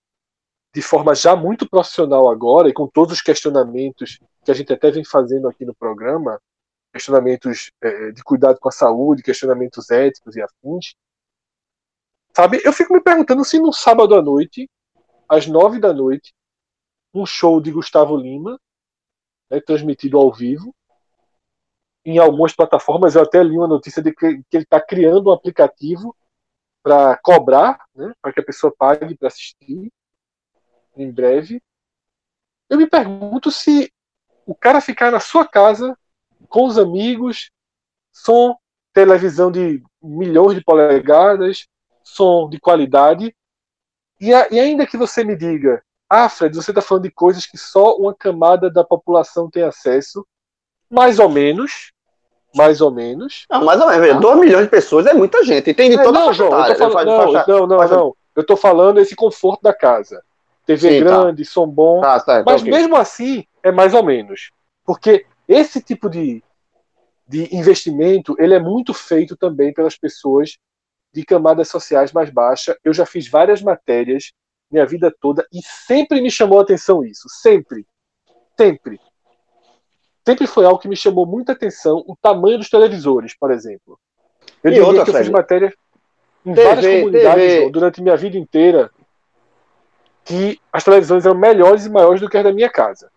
[0.72, 4.88] de forma já muito profissional agora e com todos os questionamentos que a gente até
[4.92, 6.40] vem fazendo aqui no programa,
[6.92, 10.94] questionamentos eh, de cuidado com a saúde, questionamentos éticos e afins,
[12.38, 12.62] sabe?
[12.64, 14.70] Eu fico me perguntando se no sábado à noite,
[15.28, 16.32] às nove da noite,
[17.12, 18.60] um show de Gustavo Lima,
[19.50, 20.72] né, transmitido ao vivo,
[22.04, 25.32] em algumas plataformas, eu até li uma notícia de que, que ele está criando um
[25.32, 26.16] aplicativo
[26.80, 29.92] para cobrar, né, para que a pessoa pague para assistir
[30.96, 31.60] em breve.
[32.70, 33.92] Eu me pergunto se
[34.46, 35.98] o cara ficar na sua casa
[36.48, 37.50] com os amigos,
[38.12, 38.56] som,
[38.92, 41.66] televisão de milhões de polegadas,
[42.08, 43.34] som de qualidade.
[44.20, 47.46] E, a, e ainda que você me diga, ah, Fred, você está falando de coisas
[47.46, 50.26] que só uma camada da população tem acesso,
[50.90, 51.92] mais ou menos,
[52.54, 53.44] mais ou menos.
[53.50, 54.20] Não, mais ou menos.
[54.20, 55.70] 2 milhões de pessoas é muita gente.
[55.70, 57.78] E tem de É, toda não, a João, eu tô falando, não, Faixa- não, não,
[57.78, 58.16] faixa- não.
[58.34, 60.22] Eu tô falando esse conforto da casa.
[60.64, 61.04] TV Sim, tá.
[61.04, 62.00] grande, som bom.
[62.00, 62.70] Tá, tá, tá, Mas ok.
[62.72, 64.50] mesmo assim, é mais ou menos.
[64.84, 66.42] Porque esse tipo de,
[67.26, 70.58] de investimento, ele é muito feito também pelas pessoas
[71.12, 72.76] de camadas sociais mais baixas.
[72.84, 74.32] Eu já fiz várias matérias
[74.70, 77.28] minha vida toda e sempre me chamou a atenção isso.
[77.28, 77.86] Sempre.
[78.56, 79.00] Sempre.
[80.26, 83.98] Sempre foi algo que me chamou muita atenção, o tamanho dos televisores, por exemplo.
[84.62, 85.30] Eu E outra, que eu fiz Fred?
[85.30, 85.74] matéria
[86.44, 87.54] em TV, várias comunidades.
[87.54, 88.90] João, durante minha vida inteira
[90.24, 93.10] que as televisões eram melhores e maiores do que as da minha casa.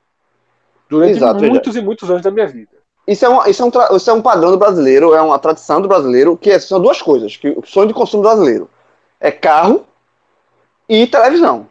[0.89, 2.80] Durante Exato, muitos e muitos anos da minha vida.
[3.11, 5.81] Isso é, uma- isso, é um isso é um padrão do brasileiro, é uma tradição
[5.81, 8.69] do brasileiro, que é- são duas coisas, que o sonho de consumo brasileiro
[9.19, 9.85] é carro
[10.87, 11.67] e televisão.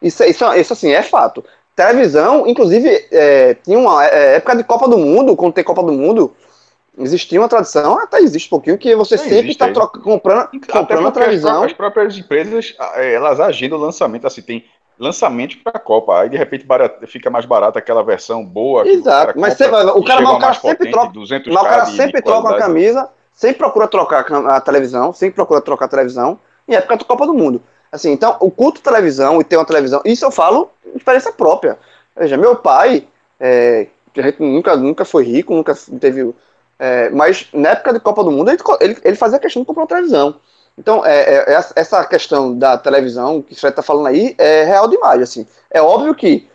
[0.00, 1.44] Isso, é- isso, é- isso assim, é fato.
[1.76, 5.92] Televisão, inclusive, é, tinha uma é, época de Copa do Mundo, quando tem Copa do
[5.92, 6.34] Mundo,
[6.98, 11.08] existia uma tradição, até existe um pouquinho, que você Não sempre está comprando, comprando a
[11.08, 11.50] as televisão.
[11.50, 14.64] próprias, as próprias empresas, elas agendam o lançamento, assim, tem
[14.98, 18.86] lançamento para a Copa, aí de repente barato- fica mais barato aquela versão boa.
[18.86, 21.62] Exato, mas compra, o cara- chega mas o ao cara mais sempre troca- 200 Mas
[21.62, 25.60] o cara de- de sempre troca a camisa, sempre procura trocar a televisão, sempre procura
[25.60, 27.62] trocar a televisão, em época da Copa do Mundo.
[27.90, 31.78] Assim, então, o culto televisão e ter uma televisão, isso eu falo de experiência própria.
[32.16, 33.06] Veja, meu pai,
[33.40, 36.34] é, que a gente nunca, nunca foi rico, nunca teve.
[36.78, 39.82] é, mas na época de Copa do Mundo, ele, ele, ele fazia questão de comprar
[39.82, 40.36] uma televisão.
[40.78, 44.64] Então, é, é, essa- essa questão da televisão que o Fred está falando aí é
[44.64, 45.20] real demais.
[45.20, 45.46] Assim.
[45.70, 46.48] É óbvio que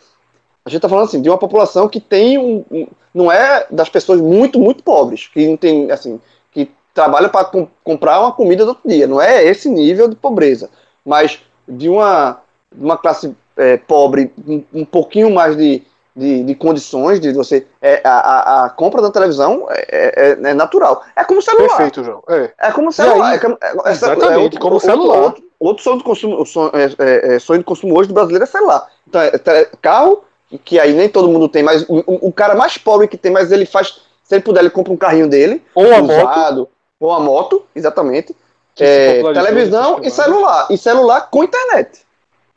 [0.66, 3.90] a gente está falando assim, de uma população que tem um, um- não é das
[3.90, 6.20] pessoas muito, muito pobres, que não tem, assim,
[6.52, 7.50] que trabalham para
[7.84, 9.06] comprar uma comida do outro dia.
[9.08, 10.70] Não é esse nível de pobreza,
[11.06, 12.42] mas de uma,
[12.76, 15.84] uma classe é, pobre, um, um pouquinho mais de,
[16.16, 17.66] de, de condições de você.
[17.82, 21.04] É, a, a, compra da televisão é, é- é natural.
[21.16, 21.68] É como celular.
[21.70, 22.24] Perfeito, João.
[22.30, 22.52] É.
[22.60, 23.30] É como celular.
[23.32, 25.18] aí, é como- é- é- exatamente, é outro- como outro- celular.
[25.20, 28.44] Outro, outro sonho, de consumo, sonho, é, é- é sonho de consumo hoje do brasileiro
[28.44, 28.88] é celular.
[29.08, 30.24] Então, é, é carro,
[30.64, 33.52] que aí nem todo mundo tem, mas o, o- cara mais pobre que tem, mas
[33.52, 36.12] ele faz, se ele puder, ele compra um carrinho dele, Ou a moto.
[36.30, 38.36] usado, ou a moto, exatamente.
[38.80, 40.14] É, televisão e camadas.
[40.14, 40.68] celular.
[40.70, 42.02] E celular com internet.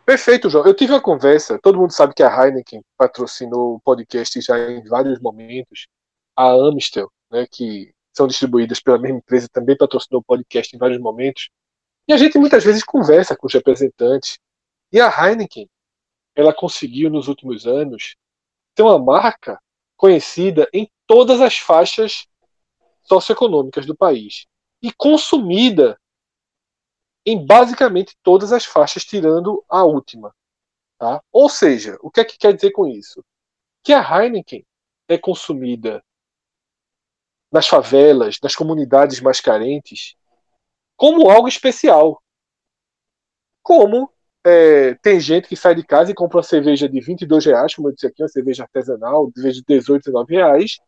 [0.06, 0.64] Perfeito, João.
[0.64, 4.84] Eu tive uma conversa, todo mundo sabe que a Heineken patrocinou o podcast já em
[4.84, 5.88] vários momentos.
[6.36, 11.00] A Amstel, né, que são distribuídas pela mesma empresa, também patrocinou o podcast em vários
[11.00, 11.50] momentos.
[12.06, 14.38] E a gente muitas vezes conversa com os representantes.
[14.92, 15.68] E a Heineken,
[16.36, 18.14] ela conseguiu nos últimos anos
[18.76, 19.60] ter uma marca
[19.96, 22.28] conhecida em todas as faixas
[23.02, 24.46] socioeconômicas do país
[24.80, 25.98] e consumida
[27.26, 30.32] em basicamente todas as faixas, tirando a última.
[30.96, 31.20] Tá?
[31.32, 33.24] Ou seja, o que é que quer dizer com isso?
[33.82, 34.64] Que a Heineken
[35.08, 36.02] é consumida
[37.52, 40.14] nas favelas, nas comunidades mais carentes,
[40.96, 42.22] como algo especial.
[43.62, 44.10] Como
[44.44, 47.88] é, tem gente que sai de casa e compra uma cerveja de 22 reais, como
[47.88, 50.78] eu disse aqui, uma cerveja artesanal, de 18, 19 reais.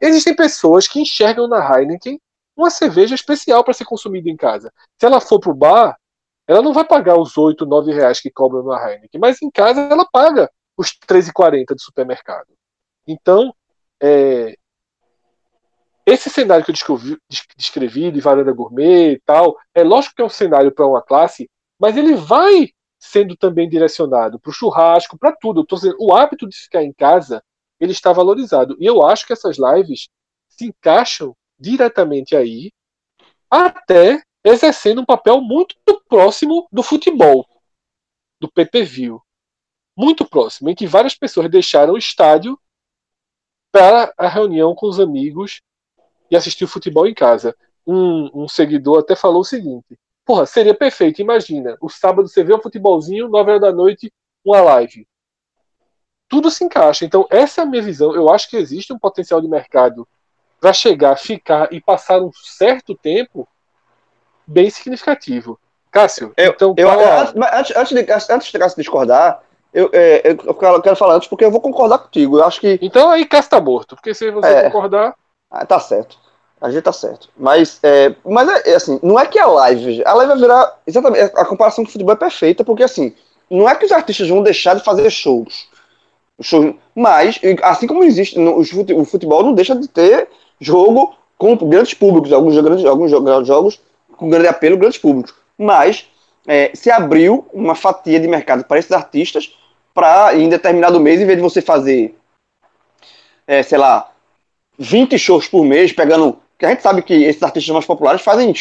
[0.00, 2.20] Existem pessoas que enxergam na Heineken
[2.58, 4.72] uma cerveja especial para ser consumida em casa.
[4.98, 5.96] Se ela for pro bar,
[6.46, 9.80] ela não vai pagar os 8, 9 reais que cobram na Heineken, mas em casa
[9.82, 12.48] ela paga os 13,40 do supermercado.
[13.06, 13.54] Então,
[14.02, 14.56] é,
[16.06, 16.98] esse cenário que eu
[17.56, 21.48] descrevi, de varanda gourmet e tal, é lógico que é um cenário para uma classe,
[21.78, 25.64] mas ele vai sendo também direcionado para o churrasco, para tudo.
[25.68, 27.42] Dizendo, o hábito de ficar em casa
[27.78, 28.76] ele está valorizado.
[28.80, 30.08] E eu acho que essas lives
[30.48, 32.70] se encaixam diretamente aí,
[33.50, 35.76] até exercendo um papel muito
[36.08, 37.46] próximo do futebol,
[38.40, 39.18] do PPV.
[39.96, 42.58] Muito próximo, em que várias pessoas deixaram o estádio
[43.72, 45.60] para a reunião com os amigos
[46.30, 47.56] e assistir o futebol em casa.
[47.86, 52.54] Um, um seguidor até falou o seguinte: Porra, seria perfeito, imagina, o sábado você vê
[52.54, 54.12] um futebolzinho, 9 horas da noite,
[54.44, 55.08] uma live.
[56.28, 57.04] Tudo se encaixa.
[57.04, 58.14] Então, essa é a minha visão.
[58.14, 60.06] Eu acho que existe um potencial de mercado
[60.60, 63.46] para chegar, ficar e passar um certo tempo
[64.46, 65.58] bem significativo.
[65.90, 69.40] Cássio, Eu, então eu, qual a- antes, antes, de, antes de Cássio discordar,
[69.72, 72.38] eu, é, eu, quero- quero falar antes porque eu vou concordar contigo.
[72.38, 72.78] Eu acho que.
[72.82, 74.62] Então aí Cássio tá morto, porque se você É.
[74.64, 75.14] concordar,
[75.50, 76.18] Ah, tá certo.
[76.60, 77.28] A gente tá certo.
[77.36, 80.02] Mas, é, mas é, é assim, não é que a live.
[80.04, 80.76] A live vai virar.
[80.86, 81.32] Exatamente.
[81.36, 83.14] A comparação com o futebol é perfeita, porque assim,
[83.48, 85.68] não é que os artistas vão deixar de fazer shows.
[86.40, 88.38] shows mas, assim como existe.
[88.38, 90.28] no- o futebol não deixa de ter
[90.60, 92.32] jogo com grandes públicos.
[92.32, 93.80] Alguns, grandes, alguns jo- jogos
[94.16, 95.34] com grande apelo, grandes públicos.
[95.56, 96.06] Mas
[96.46, 99.54] é, se abriu uma fatia de mercado para esses artistas
[99.94, 102.16] para, em determinado mês, em vez de você fazer,
[103.46, 104.10] é, sei lá,
[104.78, 106.38] 20 shows por mês, pegando.
[106.58, 108.52] que a gente sabe que esses artistas mais populares fazem,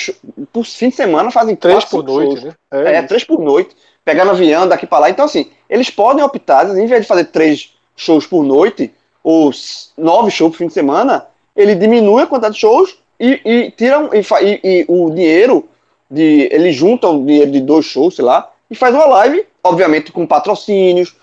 [0.52, 2.44] por fim de semana, fazem três por noite, shows.
[2.44, 2.54] né?
[2.72, 5.10] É, é três por noite, pegando avião daqui para lá.
[5.10, 9.52] Então, assim, eles podem optar, em vez de fazer três shows por noite, ou
[9.98, 11.28] nove shows por fim de semana,
[11.58, 15.68] ele diminui a quantidade de shows e, e tiram e, e, e, o dinheiro
[16.10, 20.12] de ele junta o dinheiro de dois shows, sei lá, e faz uma live, obviamente
[20.12, 21.16] com patrocínios.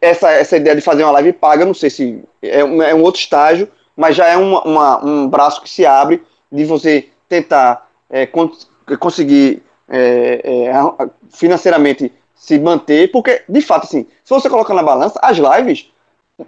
[0.00, 3.02] Essa, essa ideia de fazer uma live paga, não sei se é um, é um
[3.02, 7.88] outro estágio, mas já é uma, uma, um braço que se abre de você tentar
[8.08, 8.26] é,
[8.98, 15.20] conseguir é, é, financeiramente se manter, porque de fato, assim, se você coloca na balança,
[15.22, 15.90] as lives,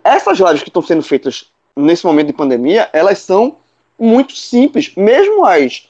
[0.02, 3.56] essas lives que estão sendo feitas nesse momento de pandemia, elas são
[3.98, 5.88] muito simples, mesmo as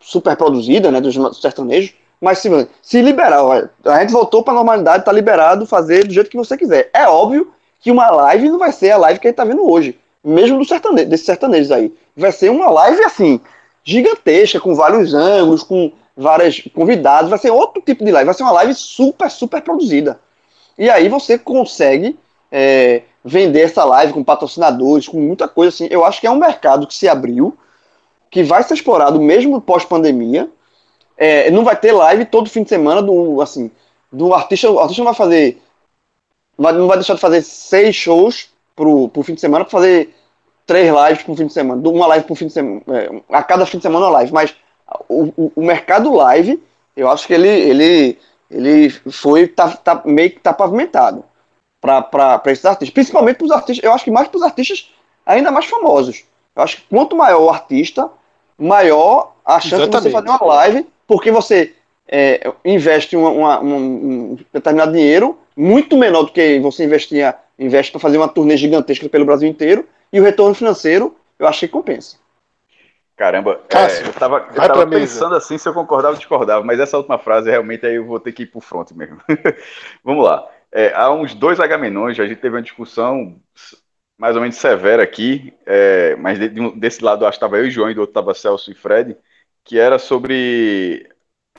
[0.00, 5.04] super produzidas, né, dos sertanejos, mas se, se liberar, a gente voltou para a normalidade,
[5.04, 6.90] tá liberado fazer do jeito que você quiser.
[6.92, 9.68] É óbvio que uma live não vai ser a live que a gente tá vendo
[9.70, 11.92] hoje, mesmo do sertanejo, desses sertanejos aí.
[12.16, 13.40] Vai ser uma live assim,
[13.84, 18.42] gigantesca, com vários ângulos, com vários convidados, vai ser outro tipo de live, vai ser
[18.42, 20.18] uma live super, super produzida.
[20.76, 22.18] E aí você consegue
[22.50, 25.88] é, vender essa live com patrocinadores, com muita coisa assim.
[25.90, 27.56] Eu acho que é um mercado que se abriu,
[28.30, 30.50] que vai ser explorado mesmo pós-pandemia.
[31.16, 33.70] É, não vai ter live todo fim de semana do assim
[34.10, 34.70] do artista.
[34.70, 35.60] O artista não vai fazer,
[36.56, 40.14] não vai deixar de fazer seis shows pro, pro fim de semana para fazer
[40.66, 43.64] três lives pro fim de semana, uma live pro fim de semana, é, a cada
[43.66, 44.32] fim de semana uma live.
[44.32, 44.54] Mas
[45.08, 46.62] o, o, o, mercado live,
[46.96, 48.18] eu acho que ele ele
[48.50, 51.24] ele foi tá, tá meio que tá pavimentado
[51.80, 54.90] para esses artistas, principalmente para os artistas, eu acho que mais para os artistas
[55.24, 56.24] ainda mais famosos.
[56.56, 58.10] Eu acho que quanto maior o artista,
[58.58, 59.96] maior a chance Exatamente.
[59.96, 61.74] de você fazer uma live, porque você
[62.08, 68.00] é, investe uma, uma, um determinado dinheiro, muito menor do que você investia, investe para
[68.00, 72.16] fazer uma turnê gigantesca pelo Brasil inteiro, e o retorno financeiro, eu acho que compensa.
[73.16, 76.78] Caramba, Cássio, é, eu tava, eu tava pensando assim se eu concordava ou discordava, mas
[76.78, 79.20] essa última frase realmente aí eu vou ter que ir pro front mesmo.
[80.04, 80.48] Vamos lá.
[80.72, 83.40] É, há uns dois Agamenões, a gente teve uma discussão
[84.18, 87.66] mais ou menos severa aqui, é, mas de, de, desse lado acho que estava eu
[87.66, 89.16] e João, e do outro estava Celso e Fred,
[89.64, 91.08] que era sobre.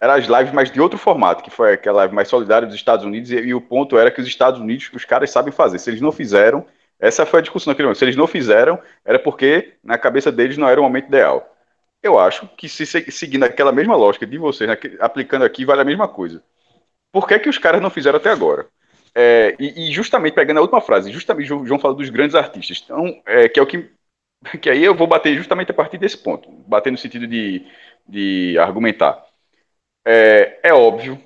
[0.01, 3.05] Eram as lives, mas de outro formato, que foi aquela live mais solidária dos Estados
[3.05, 5.79] Unidos, e, e, o ponto era que os Estados Unidos, os caras sabem fazer.
[5.79, 6.65] Se eles não fizeram,
[6.99, 7.99] essa foi a discussão naquele momento.
[7.99, 11.55] Se eles não fizeram, era porque na cabeça deles não era o momento ideal.
[12.01, 14.69] Eu acho que se seguindo aquela mesma lógica de vocês,
[14.99, 16.43] aplicando aqui, vale a mesma coisa.
[17.11, 18.67] Por que, que os caras não fizeram até agora?
[19.21, 23.21] É, e, e, justamente pegando a última frase, justamente João, fala dos grandes artistas, então,
[23.25, 23.91] é, que é o que
[24.61, 27.65] que aí eu vou bater justamente a partir desse ponto, bater no sentido de,
[28.07, 29.21] de argumentar.
[30.07, 31.21] É, é óbvio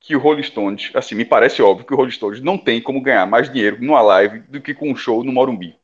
[0.00, 3.00] que o Rolling Stones, assim, me parece óbvio que o Rolling Stones não tem como
[3.00, 5.78] ganhar mais dinheiro numa live do que com um show no Morumbi.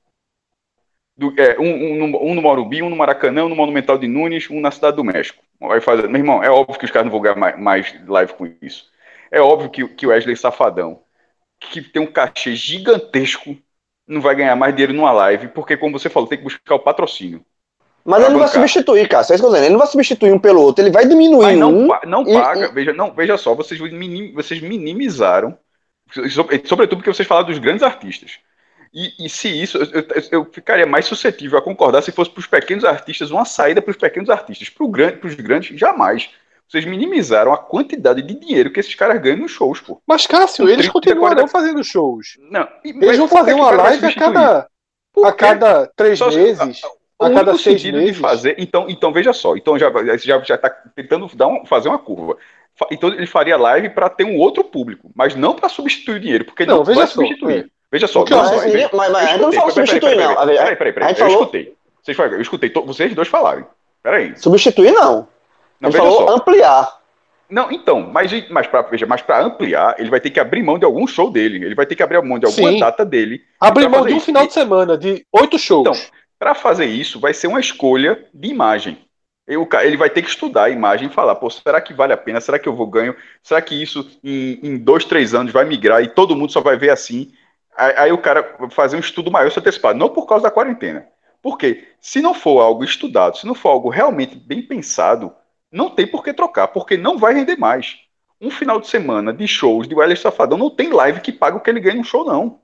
[1.16, 4.50] Do, é, um, um, um, no Morumbi, um no Maracanã, um no Monumental de Nunes,
[4.50, 5.44] um na Cidade do México.
[5.60, 8.32] Vai fazer, meu irmão, é óbvio que os caras não vão ganhar mais, mais live
[8.34, 8.92] com isso.
[9.30, 11.03] É óbvio que, que o Wesley Safadão,
[11.70, 13.56] que tem um cachê gigantesco,
[14.06, 16.80] não vai ganhar mais dinheiro numa live, porque, como você falou, tem que buscar o
[16.80, 17.44] patrocínio.
[18.04, 19.24] Mas ele não vai substituir, cara.
[19.24, 21.88] Você Ele não vai substituir um pelo outro, ele vai diminuir Mas não, um.
[22.06, 22.66] Não e, paga.
[22.66, 22.72] E...
[22.72, 25.58] Veja, não, veja só, vocês, minim, vocês minimizaram,
[26.64, 28.38] sobretudo porque vocês falaram dos grandes artistas.
[28.92, 32.40] E, e se isso, eu, eu, eu, ficaria mais suscetível a concordar se fosse para
[32.40, 34.68] os pequenos artistas uma saída para os pequenos artistas.
[34.68, 36.30] Para grande, os grandes, jamais.
[36.68, 40.00] Vocês minimizaram a quantidade de dinheiro que esses caras ganham nos shows, pô.
[40.06, 42.38] Mas, Cássio, eles continuarão fazendo shows.
[42.50, 44.68] Não, eles vão fazer uma live a cada,
[45.24, 46.80] a cada três Só, meses.
[47.20, 48.16] A, a, a cada seis meses.
[48.16, 49.56] De fazer, então, então, veja só.
[49.56, 52.36] Então, já já já está tentando dar um, fazer uma curva.
[52.90, 56.44] Então, ele faria live para ter um outro público, mas não para substituir o dinheiro,
[56.44, 57.66] porque não, não veja vai só, substituir.
[57.66, 57.74] É.
[57.92, 58.24] Veja só.
[58.24, 60.34] Não, mas, mas, mas, mas não fala substituir, não.
[60.34, 61.14] Peraí, peraí, peraí.
[61.16, 61.76] Eu escutei.
[62.02, 63.64] Vocês, eu escutei vocês dois falarem.
[64.02, 64.36] Peraí.
[64.36, 65.28] Substituir, não.
[65.84, 66.34] Não, ele falou só.
[66.34, 66.98] ampliar.
[67.48, 70.78] Não, então, mas, mas para veja, mas para ampliar, ele vai ter que abrir mão
[70.78, 71.64] de algum show dele.
[71.64, 72.80] Ele vai ter que abrir mão de alguma Sim.
[72.80, 73.42] data dele.
[73.60, 74.26] Abrir mão de um isso.
[74.26, 75.86] final de semana, de oito shows.
[75.86, 78.98] Então, para fazer isso, vai ser uma escolha de imagem.
[79.46, 82.40] Ele vai ter que estudar a imagem e falar, pô, será que vale a pena?
[82.40, 83.14] Será que eu vou ganho?
[83.42, 86.78] Será que isso em, em dois, três anos vai migrar e todo mundo só vai
[86.78, 87.30] ver assim?
[87.76, 91.06] Aí, aí o cara fazer um estudo maior se antecipado, não por causa da quarentena.
[91.42, 95.30] Porque se não for algo estudado, se não for algo realmente bem pensado,
[95.74, 97.98] não tem por que trocar, porque não vai render mais.
[98.40, 101.60] Um final de semana de shows de Wesley Safadão não tem live que paga o
[101.60, 102.60] que ele ganha no show, não.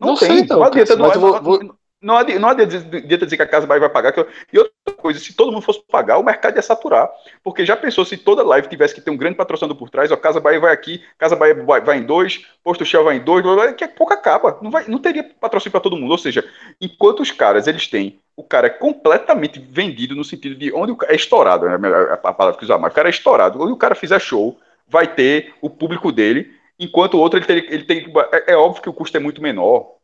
[0.00, 0.28] Não, não tem.
[0.28, 3.46] Sei, então, não adianta, não, mas vou, vou, Não adianta, não adianta dizer que a
[3.46, 4.14] Casa Bahia vai pagar.
[4.52, 7.10] E outra coisa, se todo mundo fosse pagar, o mercado ia saturar.
[7.42, 10.16] Porque já pensou se toda live tivesse que ter um grande patrocinador por trás, ó,
[10.16, 13.82] Casa Bahia vai aqui, Casa Bahia vai, em dois, Posto Shell vai em dois, que
[13.82, 14.58] a pouco acaba.
[14.62, 16.12] Não, vai, não teria patrocínio para todo mundo.
[16.12, 16.48] Ou seja,
[16.80, 20.96] enquanto os caras, eles têm, o cara é completamente vendido no sentido de onde o
[20.96, 21.76] cara é estourado, né,
[22.22, 23.60] a palavra que usar mais, o cara é estourado.
[23.60, 24.56] Onde o cara fizer show,
[24.86, 28.82] vai ter o público dele, enquanto o outro, ele tem, ele tem é, é óbvio
[28.82, 29.97] que o custo é muito menor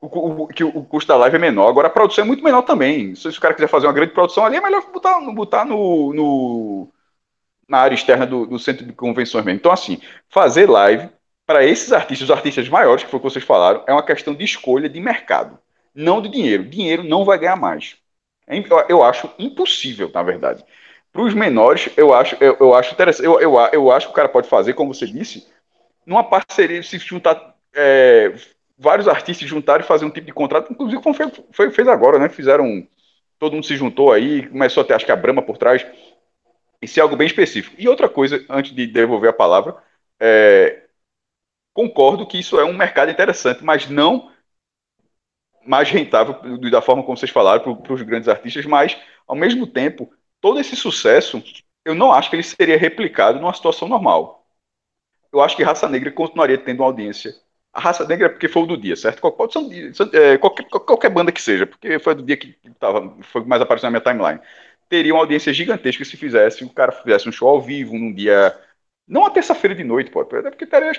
[0.00, 1.68] o, o, que o custo da live é menor.
[1.68, 3.14] Agora a produção é muito menor também.
[3.14, 6.88] Se, o cara quiser fazer uma grande produção ali, é melhor botar, botar no, no
[7.68, 9.58] na área externa do, do, centro de convenções mesmo.
[9.58, 11.08] Então, assim, fazer live
[11.46, 14.34] para esses artistas, os artistas maiores, que foi o que vocês falaram, é uma questão
[14.34, 15.58] de escolha de mercado,
[15.94, 16.64] não de dinheiro.
[16.64, 17.96] Dinheiro não vai ganhar mais.
[18.46, 20.64] É eu, eu acho impossível, na verdade.
[21.12, 23.24] Para os menores, eu acho, eu, eu acho interessante.
[23.24, 25.46] Eu, eu, eu acho que o cara pode fazer, como você disse,
[26.04, 27.54] numa parceria, se juntar.
[27.72, 28.34] É,
[28.80, 32.18] vários artistas juntaram e fazer um tipo de contrato, inclusive como foi, foi, fez agora,
[32.18, 32.28] né?
[32.30, 32.88] Fizeram.
[33.38, 35.86] Todo mundo se juntou aí, começou a ter, acho que a Brama por trás.
[36.80, 37.76] Isso é algo bem específico.
[37.78, 39.76] E outra coisa, antes de devolver a palavra,
[40.18, 40.84] é,
[41.74, 44.30] concordo que isso é um mercado interessante, mas não
[45.64, 50.10] mais rentável da forma como vocês falaram para os grandes artistas, mas ao mesmo tempo,
[50.40, 51.42] todo esse sucesso,
[51.84, 54.46] eu não acho que ele seria replicado numa situação normal.
[55.32, 57.34] Eu acho que Raça Negra continuaria tendo uma audiência
[57.72, 59.20] a raça negra é porque foi o do dia, certo?
[59.30, 59.62] Pode ser
[60.12, 63.86] é, qualquer, qualquer banda que seja, porque foi do dia que tava, foi mais apareceu
[63.86, 64.40] na minha timeline.
[64.88, 68.56] Teria uma audiência gigantesca se fizesse, o cara fizesse um show ao vivo num dia.
[69.06, 70.22] Não a terça-feira de noite, pô.
[70.22, 70.92] É porque teria,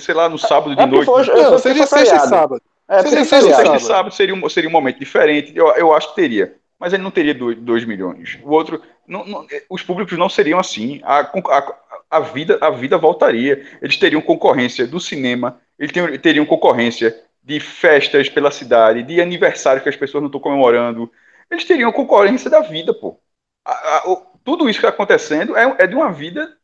[0.00, 1.06] sei lá, no sábado de é noite.
[1.06, 2.62] Foi, não, seria sexta e sábado.
[2.88, 5.52] É, seria sexta e sábado, seria um, seria um momento diferente.
[5.54, 6.56] Eu, eu acho que teria.
[6.78, 8.38] Mas ele não teria 2 milhões.
[8.42, 8.80] O outro.
[9.06, 11.00] Não, não, os públicos não seriam assim.
[11.02, 13.64] A, a, a, vida, a vida voltaria.
[13.80, 19.88] Eles teriam concorrência do cinema, eles teriam concorrência de festas pela cidade, de aniversários que
[19.88, 21.10] as pessoas não estão comemorando.
[21.50, 23.18] Eles teriam concorrência da vida, pô.
[23.64, 26.56] A, a, o, tudo isso que está acontecendo é, é, de uma vida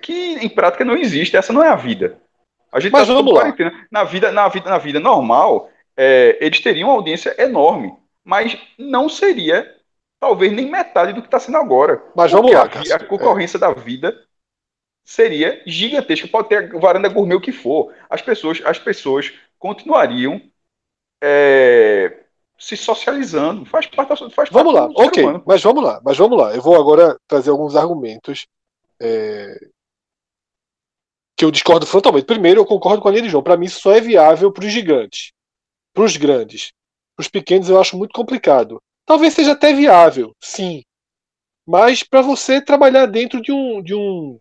[0.00, 1.36] que em prática não existe.
[1.36, 2.18] Essa não é a vida.
[2.72, 3.54] A gente Mas tá vamos lá.
[3.90, 7.92] Na vida, na vida, na vida normal, é, eles teriam uma audiência enorme,
[8.24, 9.68] mas não seria
[10.20, 12.00] talvez nem metade do que está sendo agora.
[12.14, 13.60] Mas vamos lá, a, a concorrência é.
[13.60, 14.16] da vida
[15.10, 16.28] seria gigantesco.
[16.28, 17.92] Pode ter varanda gourmet o que for.
[18.08, 20.40] As pessoas, as pessoas continuariam
[21.20, 22.20] é,
[22.56, 23.64] se socializando.
[23.64, 25.24] Faz parte, faz vamos lá, ok.
[25.44, 26.54] Mas vamos lá, mas vamos lá.
[26.54, 28.46] Eu vou agora trazer alguns argumentos
[29.02, 29.58] é,
[31.36, 32.26] que eu discordo frontalmente.
[32.26, 33.42] Primeiro, eu concordo com a linha de João.
[33.42, 35.32] Para mim, isso só é viável para os gigantes,
[35.92, 36.70] para os grandes.
[37.16, 38.80] Para os pequenos, eu acho muito complicado.
[39.04, 40.84] Talvez seja até viável, sim.
[41.66, 44.38] Mas para você trabalhar dentro de um, de um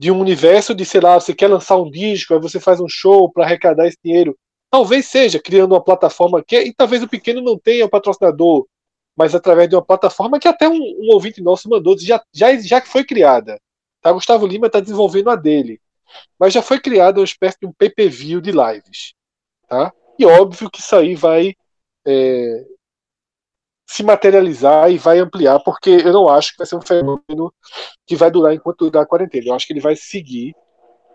[0.00, 2.88] de um universo de, sei lá, você quer lançar um disco, aí você faz um
[2.88, 4.34] show para arrecadar esse dinheiro.
[4.70, 8.66] Talvez seja criando uma plataforma que, e talvez o pequeno não tenha o patrocinador,
[9.14, 12.80] mas através de uma plataforma que até um, um ouvinte nosso mandou, já, já, já
[12.80, 13.60] que foi criada.
[14.00, 14.10] Tá?
[14.10, 15.78] Gustavo Lima está desenvolvendo a dele.
[16.38, 19.12] Mas já foi criada uma espécie de um PPV de lives.
[19.68, 19.92] Tá?
[20.18, 21.54] E óbvio que isso aí vai
[22.06, 22.64] é,
[23.90, 27.52] se materializar e vai ampliar, porque eu não acho que vai ser um fenômeno
[28.06, 29.48] que vai durar enquanto durar a quarentena.
[29.48, 30.54] Eu acho que ele vai seguir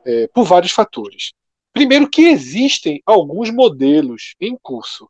[0.05, 1.31] é, por vários fatores.
[1.71, 5.09] Primeiro, que existem alguns modelos em curso.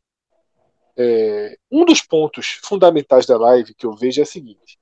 [0.96, 4.78] É, um dos pontos fundamentais da live que eu vejo é o seguinte: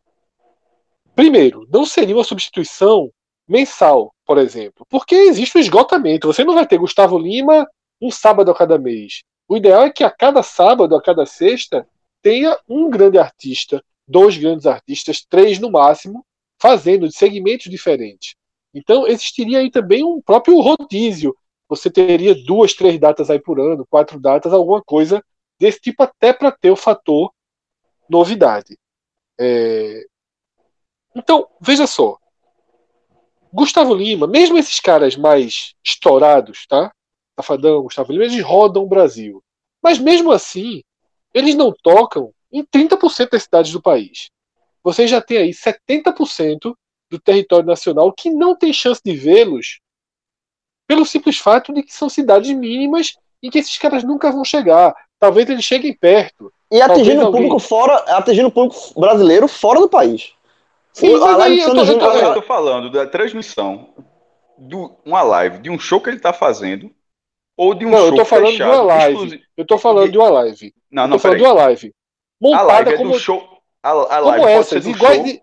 [1.15, 3.10] primeiro, não seria uma substituição
[3.48, 6.28] mensal, por exemplo, porque existe o esgotamento.
[6.28, 7.65] Você não vai ter Gustavo Lima
[8.02, 9.24] um sábado a cada mês.
[9.48, 11.88] O ideal é que a cada sábado, a cada sexta,
[12.23, 16.25] tenha um grande artista, dois grandes artistas, três no máximo,
[16.59, 18.36] fazendo de segmentos diferentes.
[18.73, 21.36] Então existiria aí também um próprio rodízio.
[21.67, 25.23] Você teria duas, três datas aí por ano, quatro datas, alguma coisa
[25.59, 27.31] desse tipo, até para ter o fator
[28.09, 28.77] novidade.
[29.39, 30.05] É...
[31.15, 32.17] Então, veja só.
[33.51, 36.91] Gustavo Lima, mesmo esses caras mais estourados, tá?
[37.39, 39.43] Safadão, Gustavo Lima, eles rodam o Brasil.
[39.82, 40.82] Mas mesmo assim,
[41.34, 44.29] eles não tocam em 30% das cidades do país.
[44.84, 46.75] Você já tem aí 70%
[47.09, 49.79] do território nacional que não tem chance de vê-los
[50.88, 54.95] pelo simples fato de que são cidades mínimas em que esses caras nunca vão chegar.
[55.19, 56.51] Talvez eles cheguem perto.
[56.71, 60.34] E atingindo o público fora, atingindo o público brasileiro fora do país.
[60.91, 63.89] Sim, mas aí eu tô, eu, tô, eu tô falando da transmissão
[64.57, 64.75] de
[65.05, 66.91] uma live, de um show que ele está fazendo,
[67.56, 69.14] ou de um não, show eu tô falando fechado, de uma live.
[69.14, 69.43] Exclusivo.
[69.58, 70.74] Eu tô falando de uma live.
[70.91, 71.93] Não, não, eu tô falando de uma live.
[72.41, 73.47] Montada a live é como, show.
[73.82, 75.41] A, a live como essas, iguais de,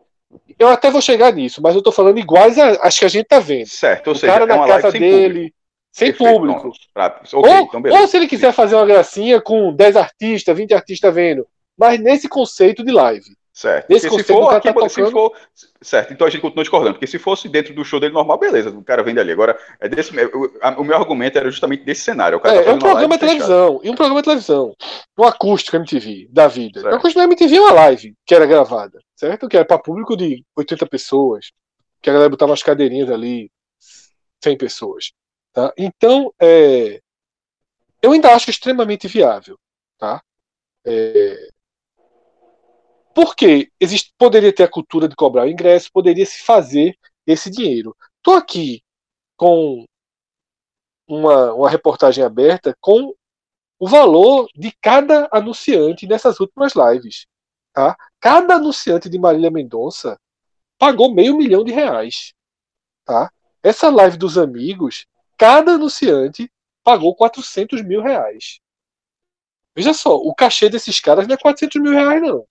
[0.59, 3.39] Eu até vou chegar nisso, mas eu tô falando iguais às que a gente tá
[3.39, 3.69] vendo.
[3.69, 5.55] Certo, ou o seja, cara é na casa dele,
[5.93, 6.61] Sem público.
[6.61, 6.79] pronto.
[6.93, 10.75] Pra- ok, ou, então ou se ele quiser fazer uma gracinha com 10 artistas, 20
[10.75, 11.47] artistas vendo.
[11.79, 13.37] Mas nesse conceito de live.
[13.53, 13.91] Certo.
[13.91, 15.37] Nesse Porque se for, cara aqui, tá se tocando- for.
[15.83, 16.95] Certo, então a gente continua discordando.
[16.95, 19.33] Porque se fosse dentro do show dele normal, beleza, o cara vende ali.
[19.33, 22.39] Agora, é desse, o, a- o meu argumento era justamente desse cenário.
[22.39, 23.81] O cara É, tá é um programa de televisão.
[23.83, 24.75] E um programa de televisão.
[25.19, 26.81] Um acústico MTV da vida.
[26.81, 26.95] Certo.
[26.95, 29.49] Um acústico MTV é uma live que era gravada, certo?
[29.49, 31.51] Que era para público de 80 pessoas.
[32.01, 33.51] Que a galera botava umas cadeirinhas ali,
[34.43, 35.13] 100 pessoas.
[35.53, 35.73] Tá?
[35.77, 37.01] Então, é,
[38.01, 39.59] eu ainda acho extremamente viável.
[39.99, 40.23] Tá?
[40.87, 41.49] É,
[43.15, 46.97] porque existe, poderia ter a cultura de cobrar o ingresso, poderia se fazer
[47.27, 47.97] esse dinheiro.
[48.19, 48.83] Estou aqui
[49.37, 49.85] com
[51.09, 53.15] uma, uma reportagem aberta com
[53.79, 57.27] o valor de cada anunciante nessas últimas lives.
[57.73, 57.97] Tá?
[58.21, 60.19] Cada anunciante de Marília Mendonça
[60.79, 62.35] pagou meio milhão de reais.
[63.05, 63.31] Tá?
[63.63, 65.07] Essa live dos amigos,
[65.37, 66.51] cada anunciante
[66.85, 68.61] pagou 400 mil reais.
[69.75, 72.47] Veja só, o cachê desses caras não é 400 mil reais, não.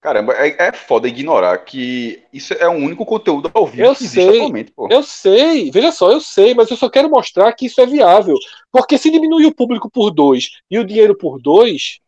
[0.00, 4.04] Caramba, é, é foda ignorar que isso é o único conteúdo ao vivo Eu que
[4.04, 4.38] existe sei.
[4.38, 4.88] atualmente, pô.
[4.90, 8.34] Eu sei, veja só, eu sei, mas eu só quero mostrar que isso é viável.
[8.72, 12.00] Porque se diminuir o público por dois e o dinheiro por dois,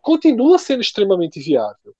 [0.00, 1.92] continua sendo extremamente viável.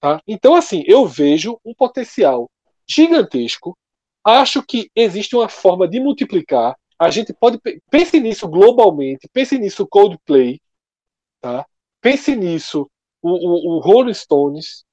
[0.00, 0.20] Tá?
[0.26, 2.50] Então, assim, eu vejo um potencial
[2.86, 3.78] gigantesco.
[4.24, 6.76] Acho que existe uma forma de multiplicar.
[6.98, 7.60] A gente pode.
[7.88, 10.60] Pense nisso globalmente, pense nisso Coldplay,
[11.40, 11.64] tá?
[12.00, 12.90] pense nisso
[13.22, 14.84] o, o, o Rolling Stones,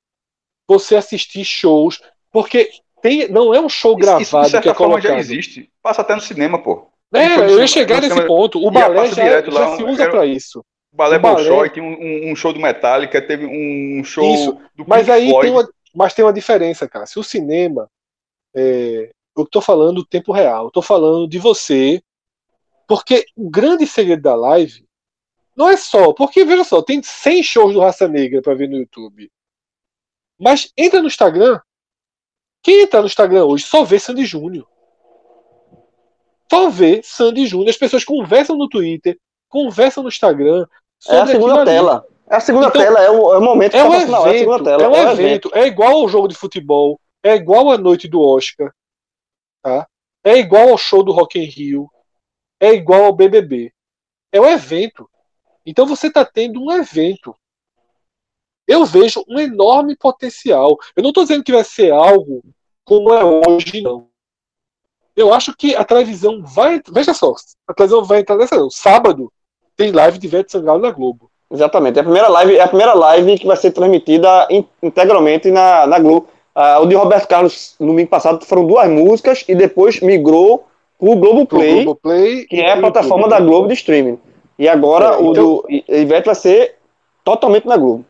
[0.68, 2.02] você assistir shows,
[2.32, 2.70] porque
[3.02, 5.20] tem, não é um show gravado isso, de certa que é forma já colocado.
[5.20, 5.70] existe.
[5.82, 6.88] Passa até no cinema, pô.
[7.14, 8.66] É, eu ia chegar nesse cinema- ponto.
[8.66, 10.60] O balé já, direto lá, já se usa era- pra isso.
[10.92, 14.58] O Balé O balé- Bolshoi tem um, um- show do Metallica, teve um show Isso,
[14.76, 15.42] do Mas Pink aí Floyd.
[15.42, 17.06] tem uma, mas tem uma diferença, cara.
[17.06, 17.90] Se o cinema,
[18.56, 22.02] é, eu tô falando do tempo real, eu tô falando de você,
[22.88, 24.86] porque o grande segredo da live
[25.56, 28.78] não é só, porque veja só, tem 100 shows do Raça Negra pra ver no
[28.78, 29.30] YouTube.
[30.40, 31.60] Mas entra no Instagram,
[32.62, 34.68] quem entra no Instagram hoje só vê Sandy Júnior.
[36.50, 37.70] Só vê Sandy Júnior.
[37.70, 39.18] As pessoas conversam no Twitter,
[39.50, 40.66] conversam no Instagram.
[41.08, 41.66] É a segunda ali.
[41.66, 42.06] tela.
[42.30, 44.08] É a segunda Então, tela, é o, é o momento É um hora, é a
[44.08, 44.84] segunda evento, tela.
[44.84, 48.74] é um evento, é igual ao jogo de futebol, é igual à noite do Oscar,
[49.62, 49.88] tá?
[50.24, 51.88] É igual ao show do Rock in Rio,
[52.60, 53.72] é igual ao BBB.
[54.32, 55.08] É um evento.
[55.64, 57.36] Então você está tendo um evento.
[58.68, 60.78] Eu vejo um enorme potencial.
[60.96, 62.44] Eu não estou dizendo que vai ser algo
[62.84, 64.08] como é hoje, não.
[65.16, 66.82] Eu acho que a televisão vai.
[66.92, 67.34] Veja só,
[67.68, 68.56] a televisão vai entrar nessa.
[68.70, 69.32] Sábado
[69.78, 71.30] tem live de Ivete Sangalo na Globo.
[71.50, 71.98] Exatamente.
[71.98, 75.86] É a primeira live, é a primeira live que vai ser transmitida in- integralmente na,
[75.88, 76.28] na Globo.
[76.54, 80.66] Ah, o de Roberto Carlos no domingo passado foram duas músicas e depois migrou
[80.98, 83.30] Pro Play, Globoplay que é a plataforma YouTube.
[83.40, 84.18] da Globo de streaming.
[84.58, 86.76] E agora É, o então- do I- Ivete vai ser
[87.24, 88.06] totalmente na Globo.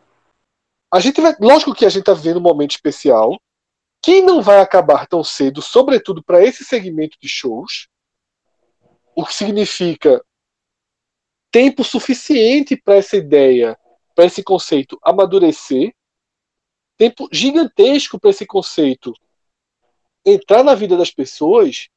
[0.96, 3.38] A gente vai, lógico que a gente está vivendo um momento especial
[4.02, 7.86] que não vai acabar tão cedo, sobretudo para esse segmento de shows,
[9.14, 10.24] o que significa
[11.50, 13.78] tempo suficiente para essa ideia,
[14.14, 15.94] para esse conceito amadurecer,
[16.96, 19.12] tempo gigantesco para esse conceito
[20.24, 21.88] entrar na vida das pessoas.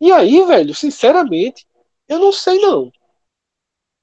[0.00, 1.66] E aí, velho, sinceramente,
[2.06, 2.92] eu não sei não.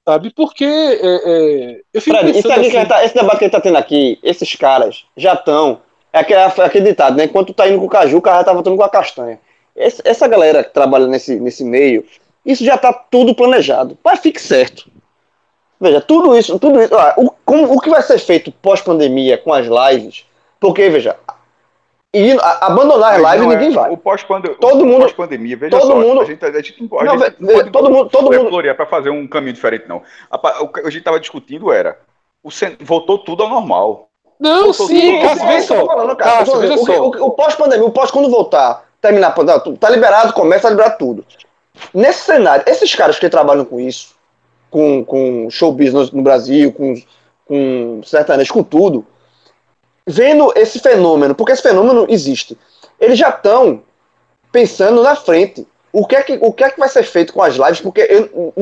[0.06, 0.30] Sabe?
[0.30, 3.52] Porque é, é, eu fico Fred, isso aqui assim, tá- esse debate que a gente
[3.52, 5.80] tá tendo aqui, esses caras já estão.
[6.12, 7.24] É aquele, aquele ditado, né?
[7.24, 9.40] Enquanto tá indo com o caju, o cara já tá voltando com a castanha.
[9.74, 12.04] Esse- essa galera que trabalha nesse, nesse meio,
[12.44, 13.98] isso já tá tudo planejado.
[14.04, 14.88] Mas fique certo.
[15.80, 16.94] Veja, tudo isso, tudo isso.
[16.94, 20.24] ó, o, como- o que vai ser feito pós-pandemia com as lives?
[20.60, 21.16] Porque, veja,
[22.14, 23.90] e abandonar as lives é- ninguém vai.
[23.90, 27.04] O pós-pandemia, Todo mundo- pós-pandemia, veja todo só, mundo- a gente, a gente não pode,
[27.04, 29.52] Não, a gente não ve- pode todo mundo- todo mundo- florear para fazer um caminho
[29.52, 30.00] diferente, não.
[30.30, 31.98] A, o que a gente estava discutindo era,
[32.42, 32.48] o,
[32.80, 34.08] voltou tudo ao normal.
[34.38, 35.86] Não, Voltou sim, Cássio, é só.
[35.86, 36.16] falando.
[36.16, 37.06] Cássio, veja só.
[37.08, 41.24] o, pós-pandemia, o pós quando voltar, terminar, tá, tá liberado, começa a liberar tudo.
[41.92, 44.14] Nesse cenário, esses caras que trabalham com isso,
[44.70, 46.94] com, com show business no Brasil, com,
[47.46, 49.06] com sertanejo, com tudo,
[50.06, 52.58] vendo esse fenômeno, porque esse fenômeno existe,
[53.00, 53.82] eles já estão
[54.52, 55.66] pensando na frente.
[55.92, 57.80] O que, é que, o que é que vai ser feito com as lives?
[57.80, 58.52] Porque eu,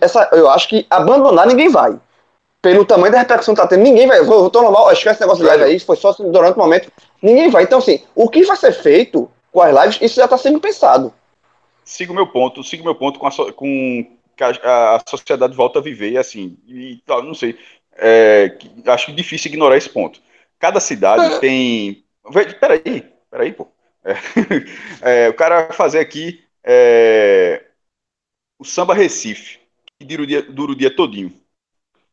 [0.00, 1.96] essa, eu acho que abandonar ninguém vai.
[2.60, 4.22] Pelo tamanho da repercussão que tá tendo, ninguém vai.
[4.22, 6.92] Vou, tô normal, esquece esse negócio de live aí, foi só durante o momento.
[7.22, 7.62] Ninguém vai.
[7.62, 11.14] Então, assim, o que vai ser feito com as lives, isso já está sendo pensado.
[11.84, 14.06] Siga o meu ponto, siga o meu ponto com, a, com
[14.40, 17.58] a, a sociedade volta a viver, assim, e não sei,
[17.96, 20.20] é, acho difícil ignorar esse ponto.
[20.60, 21.38] Cada cidade É.
[21.40, 22.04] tem...
[22.60, 23.66] Peraí, peraí, pô.
[24.04, 24.14] É,
[25.26, 27.64] é, o cara vai fazer aqui é,
[28.58, 29.58] o Samba Recife,
[29.98, 31.32] que dura o dia, dura o dia todinho.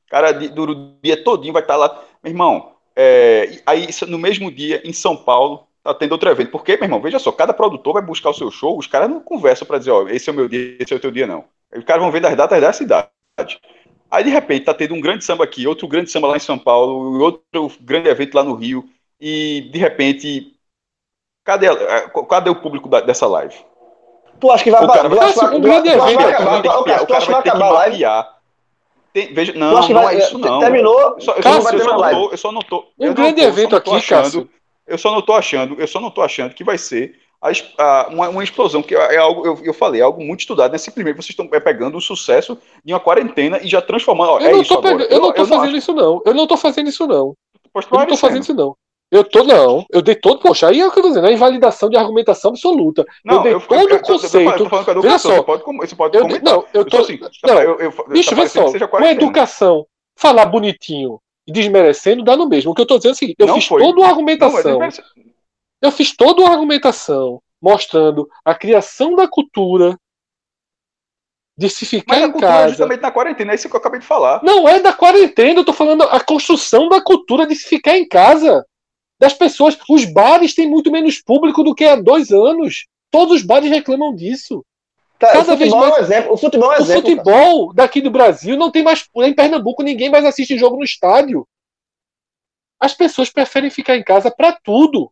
[0.09, 2.03] Cara, dura o dia todinho, vai estar tá lá.
[2.23, 6.51] Meu irmão, é, aí no mesmo dia, em São Paulo, tá tendo outro evento.
[6.51, 9.19] Porque, meu irmão, veja só, cada produtor vai buscar o seu show, os caras não
[9.19, 11.45] conversam para dizer, ó, esse é o meu dia, esse é o teu dia, não.
[11.75, 13.09] Os caras vão ver das datas da cidade.
[14.09, 16.57] Aí, de repente, tá tendo um grande samba aqui, outro grande samba lá em São
[16.57, 18.89] Paulo, outro grande evento lá no Rio,
[19.19, 20.53] e, de repente,
[21.43, 21.67] cadê,
[22.29, 23.55] cadê o público da, dessa live?
[24.39, 25.09] Tu acha que vai, acabar?
[25.09, 28.37] tu acha, um grande evento, o cara vai ter que mapear.
[29.11, 30.59] Tem, veja, não, não vai, é isso não.
[30.59, 32.85] Terminou, eu só, eu só, eu só não tô, eu só não tô.
[32.99, 34.49] Um grande tô, evento aqui, achando, Cássio.
[34.85, 38.07] Eu só não tô achando, eu só não tô achando que vai ser a, a,
[38.09, 40.77] uma, uma, explosão, que é algo, eu, eu falei, é algo muito estudado, né?
[40.77, 44.31] Simplesmente vocês estão é, pegando o sucesso de uma quarentena e já transformando.
[44.31, 46.21] Ó, eu, é não tô pegando, eu, eu, não tô fazendo não isso, não.
[46.25, 47.35] Eu não tô fazendo isso, não.
[47.75, 48.75] Eu não tô fazendo isso, não.
[49.09, 51.31] Eu tô, não, eu dei todo, poxa, aí é o que eu tô dizendo, a
[51.31, 53.05] invalidação de argumentação absoluta.
[53.23, 54.63] Não, eu dei eu, todo o conceito.
[54.89, 56.27] Eu, veja só, você pode, você pode eu.
[56.41, 61.21] Não, eu tô, assim, não, eu, eu, bicho, tá vê só, uma educação, falar bonitinho
[61.47, 62.71] e desmerecendo dá no mesmo.
[62.71, 63.81] O que eu tô dizendo é o seguinte, eu não fiz foi.
[63.81, 64.89] toda uma argumentação, não,
[65.81, 69.97] eu fiz toda uma argumentação mostrando a criação da cultura
[71.57, 72.65] de se ficar Mas a cultura casa.
[72.65, 74.43] é justamente na quarentena, é isso que eu acabei de falar.
[74.43, 78.07] Não é da quarentena, eu tô falando a construção da cultura de se ficar em
[78.07, 78.63] casa.
[79.19, 79.75] Das pessoas.
[79.89, 82.85] Os bares têm muito menos público do que há dois anos.
[83.09, 84.63] Todos os bares reclamam disso.
[85.17, 86.33] Tá, Cada o vez futebol mais- é um exemplo.
[86.33, 87.01] O futebol é um O exemplo.
[87.01, 87.15] cara.
[87.17, 89.03] futebol daqui do Brasil não tem mais.
[89.15, 91.47] Em Pernambuco, ninguém mais assiste jogo no estádio.
[92.79, 95.11] As pessoas preferem ficar em casa para tudo.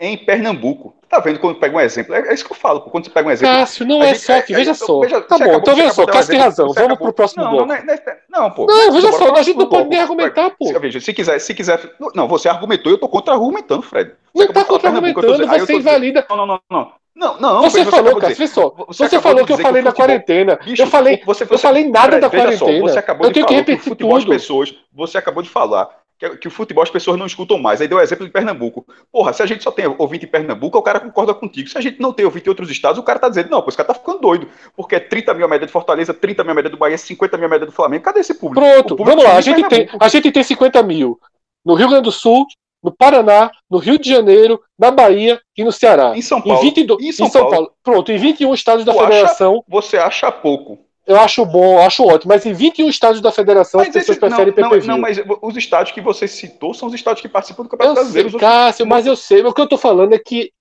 [0.00, 0.94] Em Pernambuco.
[1.08, 2.14] Tá vendo quando pega um exemplo?
[2.14, 2.82] É, é isso que eu falo.
[2.82, 3.54] Quando você pega um exemplo.
[3.56, 5.00] Cássio, não é gente- só que, é- veja é- só.
[5.00, 6.66] veja- tá bom, acabou- então veja só, acabou de dar um Cássio tem razão.
[6.66, 7.66] Vamos acabou- pro próximo não, bloco.
[7.66, 8.66] Não, não, não, pô.
[8.66, 10.66] Não, veja só, a gente não pode nem argumentar, pô.
[10.66, 11.80] Se- Veja, se quiser, se quiser.
[12.14, 14.12] Não, você argumentou, eu tô contra-argumentando, Fred.
[14.34, 16.24] Você Não tá eu contra-argumentando, eu você tô invalida.
[16.28, 16.92] Não, não, não, não.
[17.16, 18.34] Não, não, Você veja, falou, dizer.
[18.34, 18.72] vê só.
[18.86, 20.56] Você Você falou que eu falei da futebol- quarentena.
[20.64, 22.92] Bicho, Eu falei, você, eu você- falei nada Fred, da veja só, quarentena.
[22.92, 24.32] você acabou Eu de tenho que falar que repetir futebol as tudo.
[24.34, 25.88] pessoas, você acabou de falar
[26.18, 27.80] que, que o futebol as pessoas não escutam mais.
[27.80, 28.84] Aí deu o exemplo de Pernambuco.
[29.12, 31.68] Porra, se a gente só tem ouvinte em Pernambuco, o cara concorda contigo.
[31.68, 33.68] Se a gente não tem ouvinte em outros estados, o cara tá dizendo, não, pô,
[33.68, 34.48] esse cara tá ficando doido.
[34.76, 37.36] Porque é 30 mil a média de Fortaleza, 30 mil a média do Bahia, 50
[37.36, 38.02] mil a média do Flamengo.
[38.04, 38.60] Cadê esse público?
[38.64, 39.36] Pronto, público vamos lá.
[39.36, 41.18] A gente, tem, a gente tem 50 mil
[41.64, 42.46] no Rio Grande do Sul,
[42.82, 46.16] no Paraná, no Rio de Janeiro, na Bahia e no Ceará.
[46.16, 46.62] Em São Em, Paulo.
[46.62, 47.54] 22, em em São São, Paulo.
[47.56, 47.72] Paulo.
[47.82, 50.78] Pronto, em 21 estados da Tu acha- federação, Você acha pouco.
[51.08, 52.28] Eu acho bom, acho ótimo.
[52.32, 54.86] Mas em 21 estados da federação, as pessoas esse- preferem não, não, PPV.
[54.86, 57.94] não, mas os estádios que você citou são os estádios que participam do Eu Campeonato
[57.96, 58.28] Brasileiro.
[58.30, 59.42] sei, Os outros- Cássio, mas eu sei.
[59.42, 60.52] O que eu tô falando é que,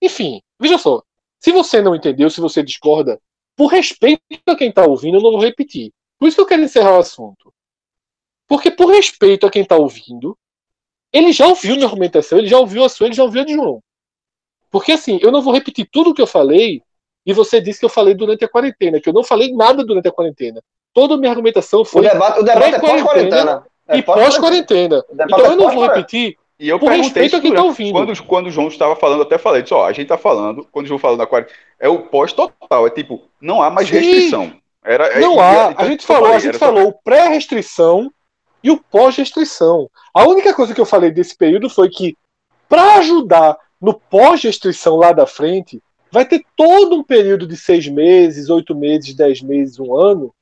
[0.00, 1.02] enfim, veja só.
[1.40, 3.20] Se você não entendeu, se você discorda,
[3.56, 5.92] por respeito a quem tá ouvindo, eu não vou repetir.
[6.18, 7.52] Por isso que eu quero encerrar o assunto.
[8.46, 10.36] Porque por respeito a quem tá ouvindo,
[11.12, 13.52] ele já ouviu minha argumentação, ele já ouviu a sua, ele já ouviu a de
[13.54, 13.82] João.
[14.70, 16.82] Porque assim, eu não vou repetir tudo o que eu falei
[17.28, 20.08] e você disse que eu falei durante a quarentena, que eu não falei nada durante
[20.08, 20.62] a quarentena.
[20.94, 23.66] Toda a minha argumentação O foi debate, o debate é pré-quarentena pós-quarentena.
[23.86, 25.04] É e pós-quarentena.
[25.08, 27.56] O debate Então é eu não vou repetir E eu Por respeito a quem tá
[27.60, 27.92] durante- ouvindo.
[27.92, 30.66] Quando, quando o João estava falando, eu até falei, disse, ó, a gente tá falando,
[30.72, 33.94] quando o João falando da quarentena, é o pós-total, é tipo, não há mais Sim.
[33.94, 34.52] restrição.
[34.84, 35.70] Era, é- Não há.
[35.72, 38.10] então, A gente falou, a gente era falou o pré-restrição
[38.64, 39.88] e o pós-restrição.
[40.14, 42.16] A única coisa que eu falei desse período foi que,
[42.68, 45.80] para ajudar no pós-restrição lá da frente,
[46.10, 50.32] vai ter todo um período de seis meses, oito meses, dez meses, um ano,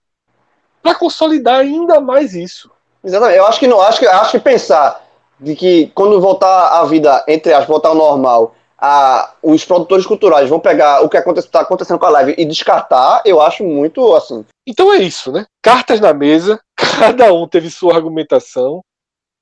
[0.83, 2.71] para consolidar ainda mais isso.
[3.03, 3.39] Exatamente.
[3.39, 5.05] Eu acho que não, acho que acho que pensar
[5.39, 10.49] de que quando voltar a vida entre as voltar ao normal, a, os produtores culturais
[10.49, 14.45] vão pegar o que está acontecendo com a live e descartar, eu acho muito assim.
[14.67, 15.47] Então é isso, né?
[15.63, 18.83] Cartas na mesa, cada um teve sua argumentação.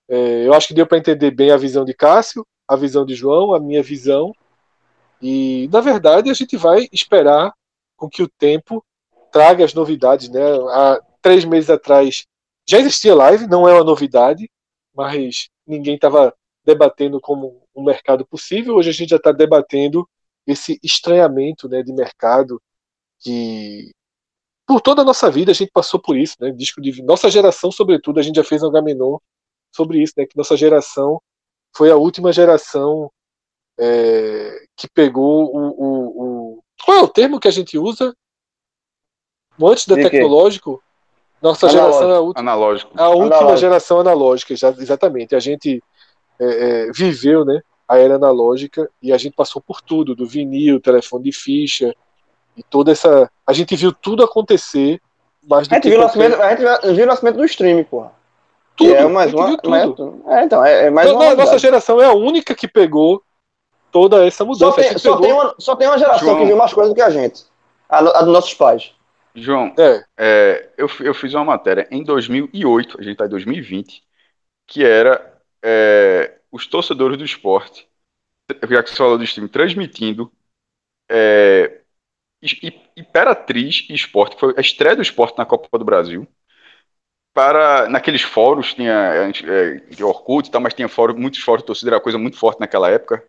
[0.09, 3.14] É, eu acho que deu para entender bem a visão de Cássio, a visão de
[3.14, 4.33] João, a minha visão.
[5.21, 7.53] E, na verdade, a gente vai esperar
[7.97, 8.85] com que o tempo
[9.33, 10.41] traga as novidades, né?
[10.71, 12.27] Há três meses atrás
[12.69, 14.51] já existia live, não é uma novidade,
[14.95, 16.35] mas ninguém estava
[16.65, 18.75] debatendo como um mercado possível.
[18.77, 20.09] Hoje a gente já está debatendo
[20.47, 22.61] esse estranhamento né, de mercado
[23.21, 23.93] que
[24.67, 26.51] por toda a nossa vida a gente passou por isso, né?
[26.51, 29.19] Disco de nossa geração, sobretudo, a gente já fez um Gamenon
[29.75, 30.27] sobre isso, né?
[30.27, 31.21] Que nossa geração
[31.77, 33.11] foi a última geração
[33.79, 36.22] é, que pegou o, o,
[36.57, 38.14] o, qual é o termo que a gente usa?
[39.62, 40.83] Antes da tecnológico.
[41.41, 41.93] Nossa Analógico.
[41.93, 42.91] geração é a última, Analógico.
[42.97, 43.57] a última Analógico.
[43.61, 45.35] geração analógica, já- exatamente.
[45.37, 45.83] A gente
[46.41, 46.45] é,
[46.89, 47.61] é, viveu, né?
[47.87, 51.95] A era analógica e a gente passou por tudo, do vinil, telefone de ficha
[52.57, 53.31] e toda essa.
[53.47, 55.01] A gente viu tudo acontecer,
[55.47, 57.45] mais do A gente que viu o qualquer- nascimento, a gente viu o nascimento do
[57.45, 58.12] streaming, porra.
[58.75, 58.93] tudo.
[58.95, 59.91] É mais uma, mais-
[60.27, 63.22] é, então, é, é mais Não, uma a nossa geração é a única que pegou
[63.95, 64.72] toda essa mudança.
[64.72, 66.40] só, tem, só, pegou- tem uma, só tem uma geração João.
[66.40, 67.45] que viu mais coisas do que a gente.
[67.88, 68.92] A, a dos nossos pais.
[69.36, 74.03] João, É, é, eu, eu fiz uma matéria em 2008, a gente está em 2020,
[74.66, 77.88] que era é, os torcedores do esporte,
[78.68, 80.32] já que você falou do stream, transmitindo
[81.09, 81.80] é,
[82.97, 86.26] Imperatriz e Esporte, que foi a estreia do esporte na Copa do Brasil.
[87.32, 91.66] Para, naqueles fóruns, tinha é, de Orkut e tal, mas tinha fórum, muitos fóruns de
[91.66, 93.24] torcida, era uma coisa muito forte naquela época,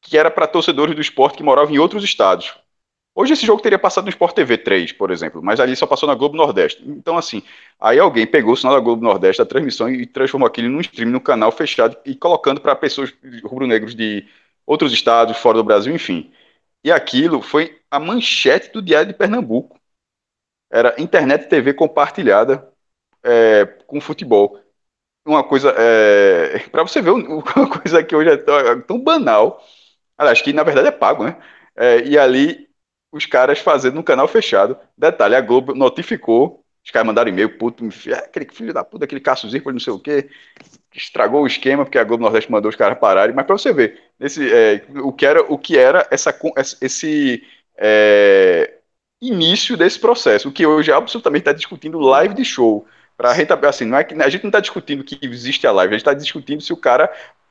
[0.00, 2.54] que era para torcedores do esporte que moravam em outros estados.
[3.14, 6.08] Hoje esse jogo teria passado no Sport TV 3, por exemplo, mas ali só passou
[6.08, 6.82] na Globo Nordeste.
[6.86, 7.42] Então, assim,
[7.78, 11.10] aí alguém pegou o sinal da Globo Nordeste, a transmissão, e transformou aquilo num stream,
[11.10, 13.12] num canal fechado, e colocando para pessoas
[13.44, 14.26] rubro-negros de
[14.64, 16.32] outros estados, fora do Brasil, enfim.
[16.84, 19.78] E aquilo foi a manchete do Diário de Pernambuco.
[20.70, 22.72] Era internet TV compartilhada
[23.22, 24.60] é, com futebol.
[25.26, 25.74] Uma coisa.
[25.76, 27.42] É, para você ver, uma
[27.80, 29.62] coisa que hoje é tão, tão banal.
[30.20, 31.34] Aliás, que na verdade é pago, né?
[31.74, 32.68] É, e ali
[33.10, 34.76] os caras fazendo um canal fechado.
[34.96, 39.20] Detalhe, a Globo notificou, os caras mandaram e-mail, puto, é, aquele filho da puta, aquele
[39.22, 40.28] Cássio Zirpoli, não sei o quê,
[40.94, 43.98] estragou o esquema, porque a Globo Nordeste mandou os caras pararem, mas pra você ver,
[44.20, 46.38] esse, é, o, que era, o que era essa,
[46.82, 47.42] esse
[47.78, 48.74] é,
[49.22, 53.32] início desse processo, o que hoje absolutamente está discutindo live de show, para
[53.68, 56.02] assim, não é que a gente não está discutindo que existe a live, a gente
[56.02, 57.10] está discutindo se o cara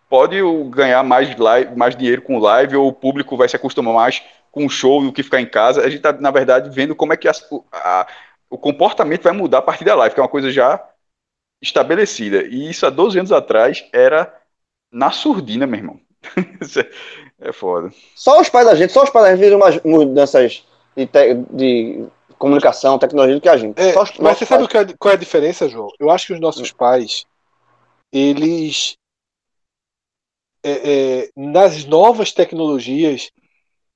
[0.10, 0.38] pode
[0.70, 4.66] ganhar mais, live, mais dinheiro com live ou o público vai se acostumar mais com
[4.66, 5.82] o show do que ficar em casa.
[5.82, 7.34] A gente está, na verdade, vendo como é que a,
[7.72, 8.08] a,
[8.50, 10.84] o comportamento vai mudar a partir da live, que é uma coisa já
[11.62, 12.44] estabelecida.
[12.44, 14.34] E isso há 12 anos atrás era
[14.92, 16.00] na surdina, meu irmão.
[17.40, 17.92] é foda.
[18.16, 20.66] Só os pais da gente, só os pais da gente viram umas mudanças
[20.98, 22.08] de, te, de
[22.38, 23.80] comunicação, tecnologia do que a gente.
[23.80, 24.68] É, os, mas você pais.
[24.68, 25.90] sabe qual é a diferença, João?
[26.00, 27.26] Eu acho que os nossos pais,
[28.12, 28.98] eles
[30.64, 33.32] é, é, nas novas tecnologias,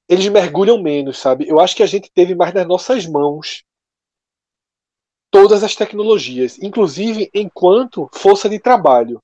[0.07, 1.47] eles mergulham menos, sabe?
[1.47, 3.63] Eu acho que a gente teve mais nas nossas mãos
[5.31, 9.19] todas as tecnologias, inclusive enquanto força de trabalho.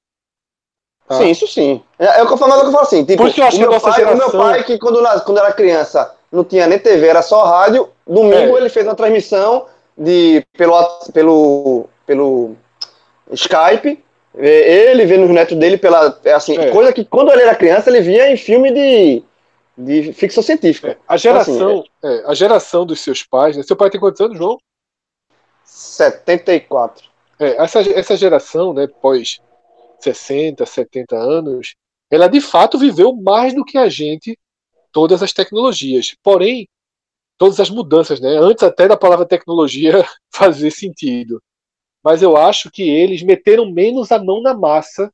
[1.08, 1.18] Tá?
[1.18, 1.84] Sim, isso sim.
[1.98, 3.06] É, é o que eu falo, é o que eu falo assim.
[3.06, 4.28] Tipo, Por isso eu acho o, que meu a nossa pai, geração...
[4.28, 7.90] o meu pai, que quando, quando era criança não tinha nem TV, era só rádio,
[8.06, 8.60] domingo É.
[8.60, 9.66] ele fez uma transmissão
[9.98, 10.84] de, pelo,
[11.14, 12.56] pelo, pelo
[13.32, 14.04] Skype,
[14.36, 16.20] ele vendo os netos dele pela.
[16.36, 16.72] Assim, É.
[16.72, 19.24] coisa que quando ele era criança ele via em filme de,
[19.78, 20.90] de ficção científica.
[20.92, 23.64] É, a geração, é, a geração dos seus pais, né?
[23.64, 24.58] Seu pai tem quantos anos, João?
[25.64, 27.08] 74.
[27.40, 29.40] É, essa, essa geração, né, pós
[30.00, 31.76] 60, 70 anos,
[32.12, 34.38] ela de fato viveu mais do que a gente
[34.92, 36.16] todas as tecnologias.
[36.24, 36.68] Porém,
[37.38, 38.38] todas as mudanças, né?
[38.38, 41.42] Antes até da palavra tecnologia fazer sentido.
[42.04, 45.12] Mas eu acho que eles meteram menos a mão na massa.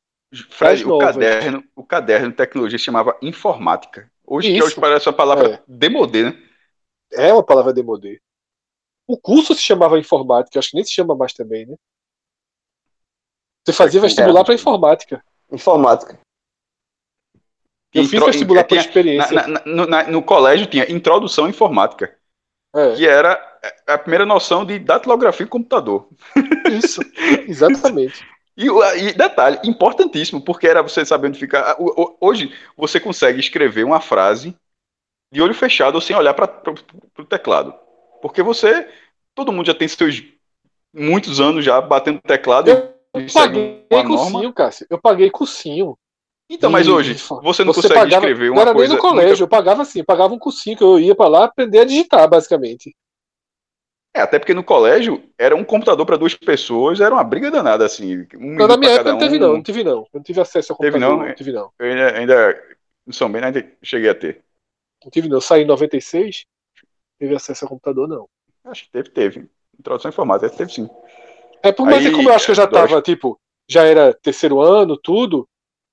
[0.50, 1.14] Fred, o novas.
[1.14, 4.10] caderno, o caderno de tecnologia se chamava informática.
[4.24, 5.62] Hoje, que hoje parece uma palavra É.
[5.66, 6.42] demodê, né?
[7.12, 8.20] É uma palavra demodê.
[9.06, 11.76] O curso se chamava informática, acho que nem se chama mais também, né?
[13.64, 14.44] Você fazia É, vestibular é.
[14.44, 15.24] para informática.
[15.50, 16.18] Informática.
[17.94, 19.32] Eu fiz vestibular para tinha- experiência.
[19.32, 22.15] na- na- no, na- no colégio tinha introdução à informática,
[22.74, 23.40] É, que era
[23.86, 26.08] a primeira noção de datilografia em computador.
[26.70, 27.00] isso,
[27.48, 28.26] exatamente.
[28.56, 31.76] E, e detalhe, importantíssimo, porque era você saber onde ficar.
[32.20, 34.56] Hoje você consegue escrever uma frase
[35.32, 36.50] de olho fechado ou sem olhar para
[37.18, 37.74] o teclado.
[38.22, 38.88] Porque você.
[39.34, 40.22] Todo mundo já tem seus
[40.94, 44.16] muitos anos já batendo teclado Eu e Paguei uma norma.
[44.16, 44.86] cursinho, Cássio.
[44.88, 45.98] Eu paguei cursinho.
[46.48, 48.88] Então, mas hoje você não consegue pagava, escrever não uma era coisa.
[48.88, 51.44] nem no colégio, eu pagava assim, eu pagava um cursinho que eu ia para lá
[51.44, 52.94] aprender a digitar, basicamente.
[54.14, 57.84] É, até porque no colégio era um computador para duas pessoas, era uma briga danada,
[57.84, 58.26] assim.
[58.34, 59.40] Um Não, na minha época não teve um.
[59.40, 59.98] não, não tive não.
[59.98, 61.34] Eu não tive acesso ao Teve computador, não, não, é?
[61.34, 61.70] tive não.
[61.78, 62.64] Eu ainda, ainda
[63.06, 64.42] em São Bento ainda cheguei a ter.
[65.04, 65.36] Não tive não.
[65.36, 66.44] Eu saí em 96,
[67.20, 68.28] não tive acesso ao computador não.
[68.64, 69.50] Acho que teve, teve.
[69.78, 70.88] Introdução informática, teve sim.
[71.62, 72.88] É, por Aí, é como eu acho que eu já dois.
[72.88, 73.38] tava, tipo,
[73.68, 75.46] já era terceiro ano, tudo,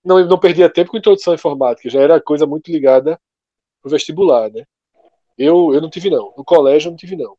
[0.03, 3.19] não, não perdia tempo com introdução à informática, já era coisa muito ligada
[3.81, 4.63] pro vestibular, né?
[5.37, 6.33] Eu, eu não tive não.
[6.37, 7.35] No colégio eu não tive não.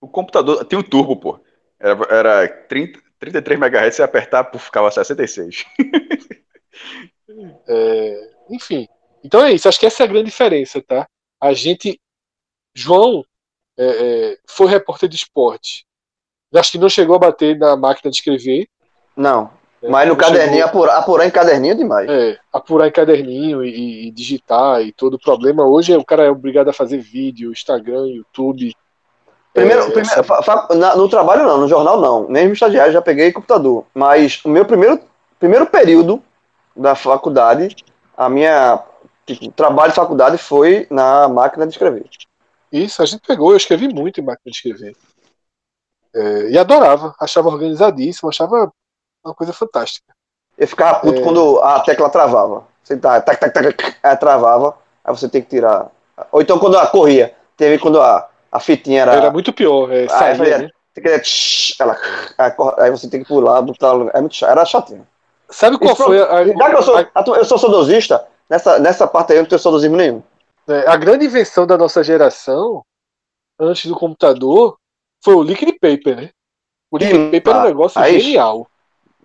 [0.00, 1.40] O computador tinha um turbo, pô.
[1.78, 5.64] Era, era 30, 33 MHz, você apertar, pô, ficava 66.
[7.68, 8.88] É, enfim.
[9.22, 9.68] Então é isso.
[9.68, 11.06] Acho que essa é a grande diferença, tá?
[11.40, 12.00] A gente.
[12.74, 13.24] João
[13.78, 13.84] é,
[14.32, 15.86] é, foi repórter de esporte.
[16.54, 18.68] Acho que não chegou a bater na máquina de escrever.
[19.16, 19.52] Não.
[19.82, 19.88] Né?
[19.88, 22.08] Mas no caderninho, chegou- apurar, apurar em caderninho é demais.
[22.10, 25.64] É, apurar em caderninho e, e digitar e todo o problema.
[25.64, 28.74] Hoje o cara é obrigado a fazer vídeo, Instagram, YouTube.
[29.52, 32.28] Primeiro, É, primeiro, essa- fa- fa- na- no trabalho não, no jornal não.
[32.28, 33.84] Mesmo estagiário já peguei computador.
[33.94, 35.00] Mas o meu primeiro,
[35.38, 36.22] primeiro período
[36.76, 37.74] da faculdade,
[38.16, 38.82] a minha
[39.26, 42.04] tipo, trabalho de faculdade foi na máquina de escrever.
[42.70, 44.94] Isso, a gente pegou, eu escrevi muito em máquina de escrever.
[46.14, 48.70] É, e adorava, achava organizadíssimo, achava
[49.24, 50.12] uma coisa fantástica.
[50.56, 51.22] Eu ficava puto É.
[51.22, 52.64] quando a tecla travava.
[52.82, 55.90] Você tá, tac, tac, tac, aí travava, aí você tem que tirar.
[56.32, 59.14] Ou então quando ela corria, teve quando a, a fitinha era.
[59.14, 60.70] Era muito pior, é, saía, né?
[61.20, 61.96] Tsh, ela,
[62.36, 63.92] aí aí você tem que pular, botar.
[64.12, 64.50] É muito chato.
[64.50, 65.06] Era chatinho.
[65.48, 69.06] Sabe qual Isso, foi a, Já que eu sou, a- eu sou saudosista, nessa, nessa
[69.06, 70.22] parte aí eu não tenho saudosismo nenhum.
[70.68, 72.82] É, a grande invenção da nossa geração,
[73.58, 74.76] antes do computador,
[75.24, 76.30] foi o liquid paper, né?
[76.90, 78.66] O liquid paper era um ah, negócio aí- genial.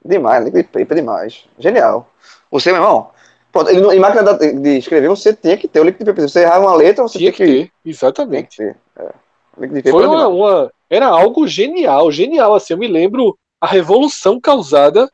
[0.05, 1.45] Demais, liquid paper demais.
[1.57, 2.07] Genial.
[2.51, 3.09] Você, meu irmão,
[3.51, 6.21] pronto, ele, em máquina de escrever, você tinha que ter o liquid paper.
[6.27, 8.57] Se você errar uma letra, você Tinha tem que que, ter, exatamente.
[8.57, 8.75] que ter.
[8.99, 9.09] É.
[9.57, 12.53] Paper Foi é uma, uma- era algo genial, genial.
[12.53, 15.09] Assim, eu me lembro a revolução causada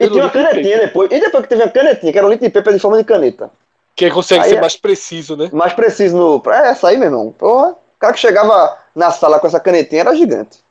[0.00, 1.12] E pelo tinha uma canetinha depois.
[1.12, 3.50] E depois que teve a canetinha, que era o liquid paper de forma de caneta.
[3.94, 5.50] que consegue Aí ser é- mais preciso, né?
[5.52, 6.42] Mais preciso no.
[6.52, 7.30] É essa aí, meu irmão.
[7.38, 10.63] Porra, o cara que chegava na sala com essa canetinha era gigante.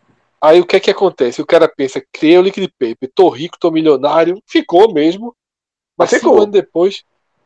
[0.43, 1.41] Aí o que é que acontece?
[1.41, 5.33] O cara pensa, criei o liquid paper, tô rico, tô milionário, ficou mesmo.
[5.97, 6.37] Mas Mas cinco ficou.
[6.41, 7.03] anos depois,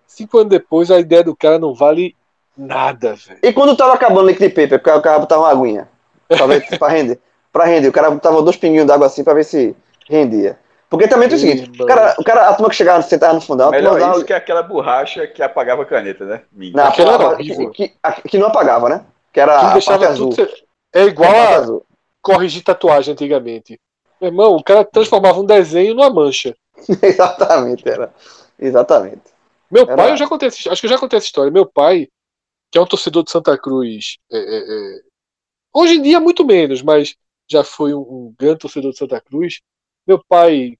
[0.07, 2.15] cinco anos depois, a ideia do cara não vale
[2.57, 3.39] nada, velho.
[3.43, 5.87] E quando tava acabando o liquid paper, o cara, o cara botava uma aguinha.
[6.27, 7.19] Pra, ver, pra render.
[7.53, 7.87] Pra render.
[7.87, 9.75] O cara botava dois pinguinhos d'água assim pra ver se
[10.07, 10.59] rendia.
[10.89, 13.41] Porque também tem o seguinte, o cara, o cara, a turma que chegava, sentava no
[13.41, 16.41] fundão, Melhor dava- isso que aquela borracha que apagava a caneta, né?
[16.53, 17.93] Não, Aquela que, que,
[18.27, 19.05] que não apagava, né?
[19.33, 20.29] Que era Que a deixava parte azul.
[20.29, 20.35] tudo.
[20.35, 21.85] ser- É igual A parte a azul.
[22.27, 23.79] Corrigir tatuagem antigamente.
[24.19, 26.55] Meu irmão, o cara transformava um desenho numa mancha.
[27.01, 28.13] Exatamente, era.
[28.59, 29.21] Exatamente.
[29.71, 31.51] Meu Era- pai, eu já contei, essa- acho que eu já contei essa história.
[31.51, 32.07] Meu pai,
[32.71, 35.01] que é um torcedor de Santa Cruz, é, é, é,
[35.73, 37.15] hoje em dia muito menos, mas
[37.49, 39.61] já foi um, um grande torcedor de Santa Cruz.
[40.05, 40.77] Meu pai,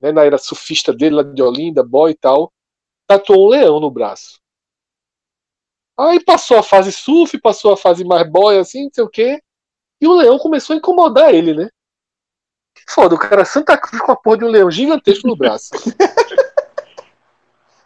[0.00, 2.52] né, na era surfista dele, lá de Olinda, boy e tal,
[3.06, 4.40] tatuou um leão no braço.
[5.98, 9.40] Aí passou a fase surf, passou a fase mais boy, assim, não sei o quê,
[10.02, 11.70] e o leão começou a incomodar ele, né?
[12.88, 15.70] Foda, o cara Santa Cruz com a porra de um leão gigantesco no braço.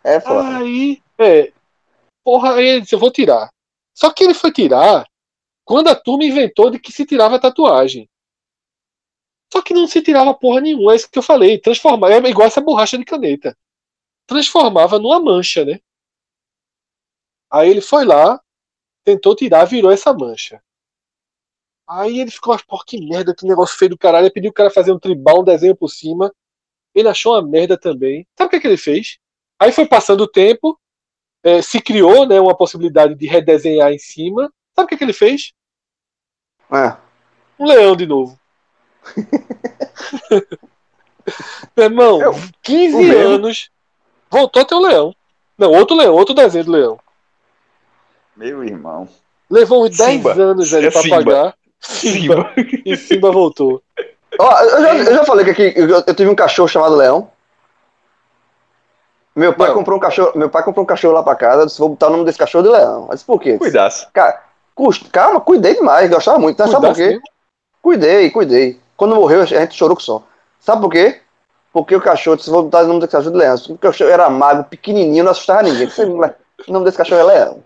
[0.02, 0.58] É foda.
[0.58, 1.52] Aí, é.
[2.22, 3.50] Porra, aí ele disse, eu vou tirar.
[3.92, 5.04] Só que ele foi tirar
[5.64, 8.08] quando a turma inventou de que se tirava tatuagem.
[9.52, 11.58] Só que não se tirava porra nenhuma, é isso que eu falei.
[11.58, 13.58] Transformar, é igual essa borracha de caneta.
[14.28, 15.80] Transformava numa mancha, né?
[17.50, 18.40] Aí ele foi lá,
[19.02, 20.62] tentou tirar, virou essa mancha.
[21.88, 24.24] Aí ele ficou, porra, que merda, que negócio feio do caralho.
[24.24, 26.32] Ele pediu o cara fazer um tribal, um desenho por cima.
[26.94, 28.26] Ele achou uma merda também.
[28.36, 29.18] Sabe o que, é que ele fez?
[29.60, 30.78] Aí foi passando o tempo,
[31.44, 34.52] eh, se criou né, uma possibilidade de redesenhar em cima.
[34.74, 35.52] Sabe o que, que ele fez?
[36.72, 36.96] É.
[37.58, 38.38] Um leão de novo.
[41.76, 43.28] Meu irmão, Eu- 15 o mesmo.
[43.34, 43.70] anos,
[44.30, 45.14] voltou a ter um leão.
[45.58, 47.00] Não, outro leão, outro desenho do leão.
[48.36, 49.08] Meu irmão.
[49.50, 50.32] Levou uns 10 Simba.
[50.34, 51.16] anos ali É pra Simba.
[51.16, 51.56] pagar.
[51.80, 52.50] Simba.
[52.84, 53.82] E Simba voltou.
[54.38, 57.30] Ó, eu, já, eu já falei que aqui eu, eu tive um cachorro chamado Leão.
[59.34, 59.74] Meu pai Não.
[59.74, 62.06] comprou um cachorro, meu pai comprou um cachorro lá pra casa, eu disse, vou botar
[62.06, 63.06] o nome desse cachorro de Leão.
[63.08, 63.58] Eu disse, por quê?
[63.58, 64.06] Cuidasse.
[64.12, 64.42] Cara,
[64.74, 66.54] custa, calma, cuidei demais, gostava muito.
[66.54, 67.06] Então, sabe por quê?
[67.08, 67.22] mesmo.
[67.82, 68.80] Cuidei, cuidei.
[68.96, 70.22] Quando morreu, a gente chorou que só.
[70.58, 71.20] Sabe por quê?
[71.70, 74.10] Porque o cachorro, se vou botar o nome desse cachorro de leão, porque o cachorro
[74.10, 75.86] era magro, pequenininho, não assustava ninguém.
[76.16, 76.32] Mas
[76.66, 77.62] o nome desse cachorro é leão.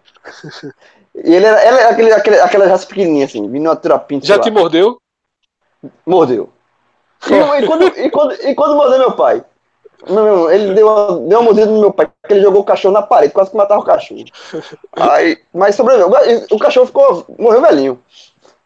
[1.15, 4.21] E ele era, ele era aquele, aquele, aquela raça pequenininha, assim, vindo uma terapinha.
[4.23, 4.99] Já te mordeu?
[6.07, 6.51] Mordeu.
[7.29, 9.45] E, e quando, e, quando, e quando mordeu meu pai?
[10.09, 12.65] Meu irmão, ele deu uma, deu uma mordida no meu pai, porque ele jogou o
[12.65, 14.25] cachorro na parede, quase que matava o cachorro.
[14.97, 16.11] Aí, mas sobreviveu.
[16.51, 18.03] O cachorro ficou, morreu velhinho.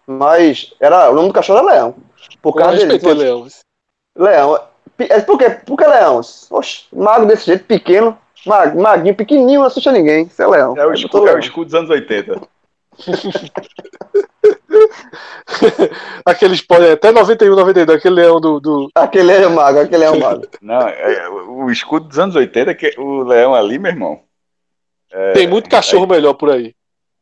[0.07, 1.95] Mas era, o nome do cachorro era Leão.
[2.41, 2.99] Por causa dele.
[3.15, 3.47] leão.
[4.17, 4.61] Leão.
[4.99, 5.51] É, Por quê?
[5.51, 6.21] Por que leão?
[6.51, 8.17] Oxe, magro desse jeito, pequeno,
[8.47, 10.25] mag, maguinho, pequenininho, não assusta ninguém.
[10.25, 10.75] Isso é leão.
[10.77, 12.41] É o, Aí escudo, é o escudo dos anos 80.
[16.25, 18.61] Aquele spoiler, até 91, 92, aquele leão do.
[18.61, 18.89] do...
[18.95, 20.47] Aquele é mago, aquele é o mago.
[20.61, 24.21] Não, é, o escudo dos anos 80, que o leão ali, meu irmão.
[25.13, 26.75] É, Tem muito cachorro melhor por aí.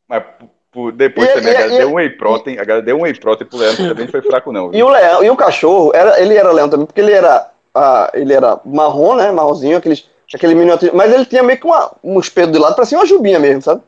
[0.07, 0.23] Mas
[0.71, 2.97] por- depois E- também, e- a galera e- deu um whey protein, a galera deu
[2.97, 4.69] um whey protein pro leão, que também não foi fraco não.
[4.69, 4.87] E viu?
[4.87, 8.33] o leão, e o cachorro, era, ele era leão também, porque ele era, ah, ele
[8.33, 9.31] era marrom, né?
[9.31, 12.97] Marronzinho, aqueles, aquele miniatura, mas ele tinha meio que uma, uns pelos de lado, parecia
[12.97, 13.81] uma jubinha mesmo, sabe?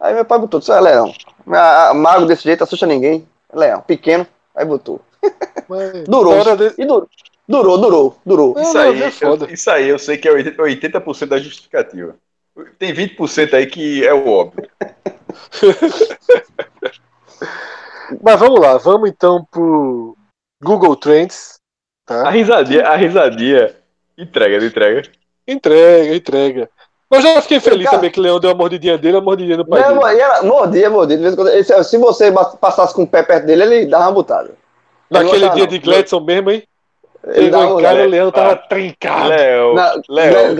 [0.00, 1.12] Aí meu pai botou, isso é leão.
[1.48, 3.26] Ah, ah, mago desse jeito, assusta ninguém.
[3.52, 5.00] É leão, pequeno, aí botou.
[5.68, 6.42] Mas, Durou.
[6.56, 7.08] de- E durou,
[7.48, 8.54] durou, durou, durou.
[8.54, 9.44] Não, Isso não, aí, é foda.
[9.46, 12.16] eu, isso aí eu sei que é 80%, 80% da justificativa.
[12.78, 14.68] Tem 20% aí que é o óbvio.
[18.22, 20.16] Mas vamos lá, vamos então pro
[20.62, 21.54] Google Trends.
[22.08, 22.30] A Tá?
[22.30, 23.74] risadinha, a risadinha
[24.18, 25.02] entrega, entrega.
[25.52, 26.70] Entrega, entrega.
[27.10, 29.22] Mas eu já fiquei feliz Cara- também que o Leão deu uma mordidinha dele, uma
[29.22, 30.16] mordidinha no pai Não, dele.
[30.16, 31.16] e era, mordia, mordia.
[31.16, 34.04] De vez em quando, ele- se- você passasse com o pé perto dele, ele dava
[34.04, 34.50] uma botada.
[35.10, 35.66] Naquele dia não.
[35.66, 36.62] de Gladson mesmo, hein?
[37.24, 38.06] Ele dava- em casa, né?
[38.06, 38.56] o Leão tava Ah.
[38.56, 39.28] trincado.
[39.28, 40.02] Léo, Glad-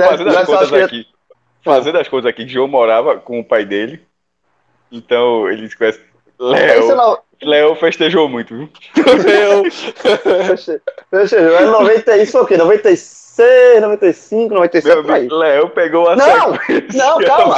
[0.09, 1.07] fazendo as que- aqui.
[1.65, 4.03] Fazendo as contas aqui, João morava com o pai dele.
[4.91, 5.99] Então, ele se conhece.
[5.99, 6.12] Esse
[6.45, 8.69] Léo, não, Léo festejou muito, viu?
[11.11, 12.57] Deixa eu ver, é 90, isso foi o quê?
[12.57, 15.21] 96, 95, 97, Meu por aí.
[15.21, 16.89] amigo, Léo pegou a Não, sequência.
[17.05, 17.57] não, calma.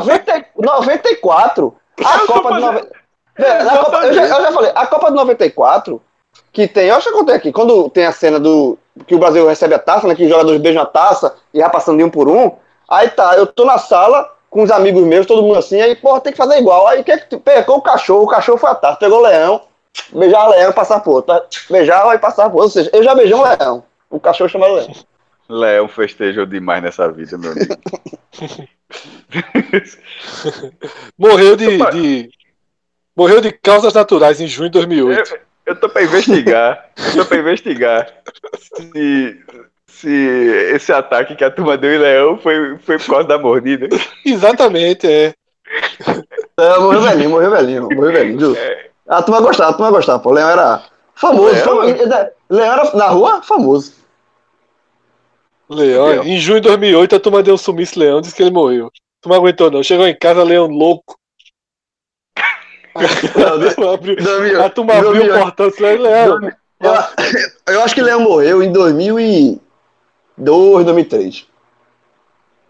[0.00, 1.74] 90, 94,
[2.04, 2.98] a Eu Copa de fazendo- 90.
[3.38, 6.02] Velho, a Copa- eu, já, eu já falei, a Copa de 94,
[6.52, 8.76] que tem, eu acho que eu contei aqui, quando tem a cena do
[9.06, 11.70] que o Brasil recebe a taça, né, que os jogadores beijam a taça e vai
[11.70, 12.50] passando de um por um,
[12.88, 16.20] aí tá, eu tô na sala com os amigos meus, todo mundo assim, aí, porra,
[16.20, 16.86] tem que fazer igual.
[16.88, 19.62] Aí, que que pegou o cachorro, o cachorro foi a taça, pegou o leão,
[20.12, 21.34] beijar o leão e passar pro outro,
[21.70, 24.74] beijar e passar pro outro, ou seja, eu já beijei um leão, o cachorro chamado
[24.74, 24.92] leão.
[25.50, 27.74] Léo festejou demais nessa vida, meu amigo.
[31.18, 31.90] Morreu de, Opa.
[31.90, 32.30] de-
[33.16, 35.34] Morreu de causas naturais em junho de 2008.
[35.34, 36.90] Eu, eu tô pra investigar.
[36.96, 38.12] Eu tô pra investigar
[38.60, 39.40] se,
[39.88, 40.08] se
[40.74, 43.88] esse ataque que a turma deu em Leão foi, foi por causa da mordida.
[44.24, 45.34] Exatamente, é.
[46.56, 48.40] É, morreu velhinho, morreu velhinho, morreu velhinho.
[48.40, 48.58] juro.
[49.08, 50.30] A turma gostava, a turma gostava, pô.
[50.30, 50.82] Leão era
[51.14, 51.52] famoso.
[51.52, 51.64] Leão?
[51.64, 52.30] famoso.
[52.50, 53.94] Leão era na rua, famoso.
[55.68, 56.06] Leão.
[56.06, 56.24] Leão.
[56.24, 58.90] Em junho de 2008, a turma deu um sumiço Leão, disse que ele morreu.
[59.20, 59.82] Tu não aguentou, não.
[59.82, 61.16] Chegou em casa, Leão louco.
[62.98, 64.16] A turma abriu,
[64.64, 66.40] a turma abriu o portão e disse: Leão,
[66.80, 68.72] Eu, eu acho que Leão morreu em
[70.38, 71.46] 2002, 2003.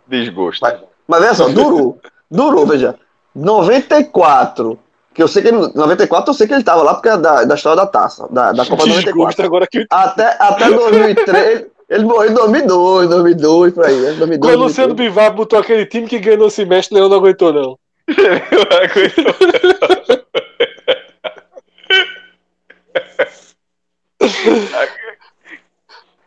[0.06, 0.62] Desgosto.
[0.62, 1.98] Mas, mas veja só, durou.
[2.30, 2.94] Durou, veja.
[3.34, 4.78] 94.
[5.14, 5.72] Que eu sei que ele.
[5.74, 8.52] 94 eu sei que ele tava lá porque é da, da história da taça, da,
[8.52, 9.46] da Copa desgosto 94.
[9.46, 11.66] agora que Até, até 2003.
[11.90, 13.94] Ele morreu em 2002, 2002, por aí.
[13.94, 14.12] né?
[14.12, 14.94] 2002, Quando o Luciano 2003.
[14.94, 17.78] Bivar botou aquele time que ganhou no semestre, Leão não aguentou, não.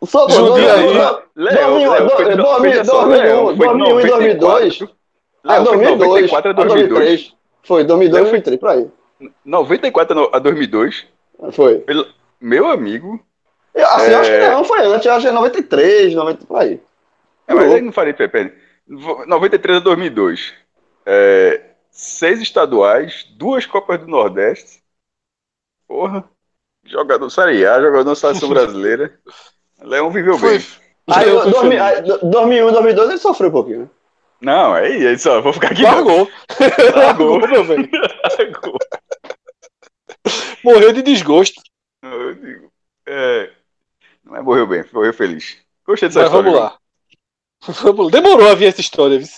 [0.04, 0.82] Só, Judia aí.
[0.82, 0.96] dois-
[1.36, 4.80] Léo, 2001, Léo, foi- dois- veja só, 2001, Léo, foi 2001 e 2002.
[4.80, 4.96] 94.
[5.44, 5.98] A Léo, foi 2002,
[6.30, 6.88] 94 a a 2002.
[6.98, 7.34] 2003.
[7.64, 8.88] Foi, 2002, 2003, por aí.
[9.44, 11.06] 94 a 2002.
[11.52, 11.84] Foi.
[12.40, 13.24] Meu amigo.
[13.74, 14.50] Eu, assim, eu acho que É.
[14.50, 16.80] não, foi antes, eu acho que é 93, 90, por aí.
[17.46, 18.52] É, mas aí não falei, pera,
[18.86, 20.52] 93 a 2002.
[21.06, 24.82] É, seis estaduais, duas Copas do Nordeste.
[25.86, 26.24] Porra.
[26.84, 29.18] Jogador Série A, jogador da seleção brasileira.
[29.82, 30.58] Leão viveu Foi.
[30.58, 30.66] bem.
[31.10, 31.82] Aí, Leão foi 2000, feliz.
[31.82, 33.80] aí, 2001, 2002 ele sofreu um pouquinho.
[33.82, 33.88] né?
[34.40, 35.82] Não, aí, aí só, vou ficar aqui.
[35.82, 35.90] não.
[35.94, 36.28] Largou.
[36.96, 37.88] Largou, meu velho.
[38.38, 38.76] Largou.
[40.64, 41.60] Morreu de desgosto.
[42.02, 42.72] Eu digo,
[43.06, 43.50] é,
[44.24, 45.56] não é morreu bem, morreu feliz.
[45.86, 46.50] Gostei dessa Mas história.
[47.84, 48.10] vamos lá.
[48.10, 49.28] Demorou a vir essa história, viu?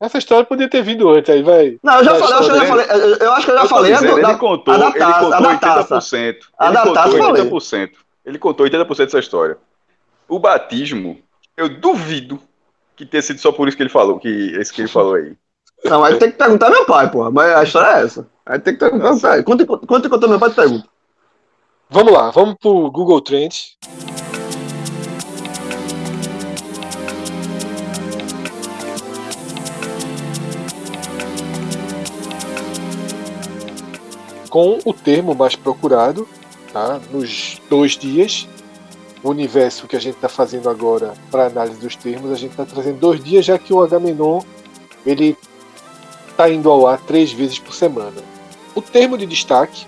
[0.00, 1.76] Essa história podia ter vindo antes, aí vai.
[1.82, 3.50] Não, eu já Tá falei, eu acho que eu já falei, eu, eu acho que
[3.50, 3.92] eu já Eu falei.
[3.92, 5.94] a dizendo, do- da- ele contou, a da ele taça, contou a da taça.
[5.98, 6.36] 80%.
[6.56, 7.42] A Ele da contou taça eu falei.
[7.42, 7.90] 80%.
[8.28, 9.56] Ele contou 80% dessa história.
[10.28, 11.18] O batismo,
[11.56, 12.38] eu duvido
[12.94, 15.34] que tenha sido só por isso que ele falou, que esse que ele falou aí.
[15.82, 17.30] Não, aí tem que perguntar meu pai, porra.
[17.30, 18.28] Mas a história é essa.
[18.44, 19.42] Aí tem que perguntar meu pai.
[19.42, 20.86] Quanto quanto contou meu pai, pergunta.
[21.88, 23.78] Vamos lá, vamos pro Google Trends.
[34.50, 36.28] Com o termo mais procurado,
[36.72, 37.00] tá?
[37.10, 38.48] nos dois dias,
[39.22, 42.64] o universo que a gente está fazendo agora para análise dos termos, a gente está
[42.64, 44.40] trazendo dois dias, já que o Agamenon
[45.04, 45.36] ele
[46.30, 48.22] está indo ao ar três vezes por semana.
[48.74, 49.86] O termo de destaque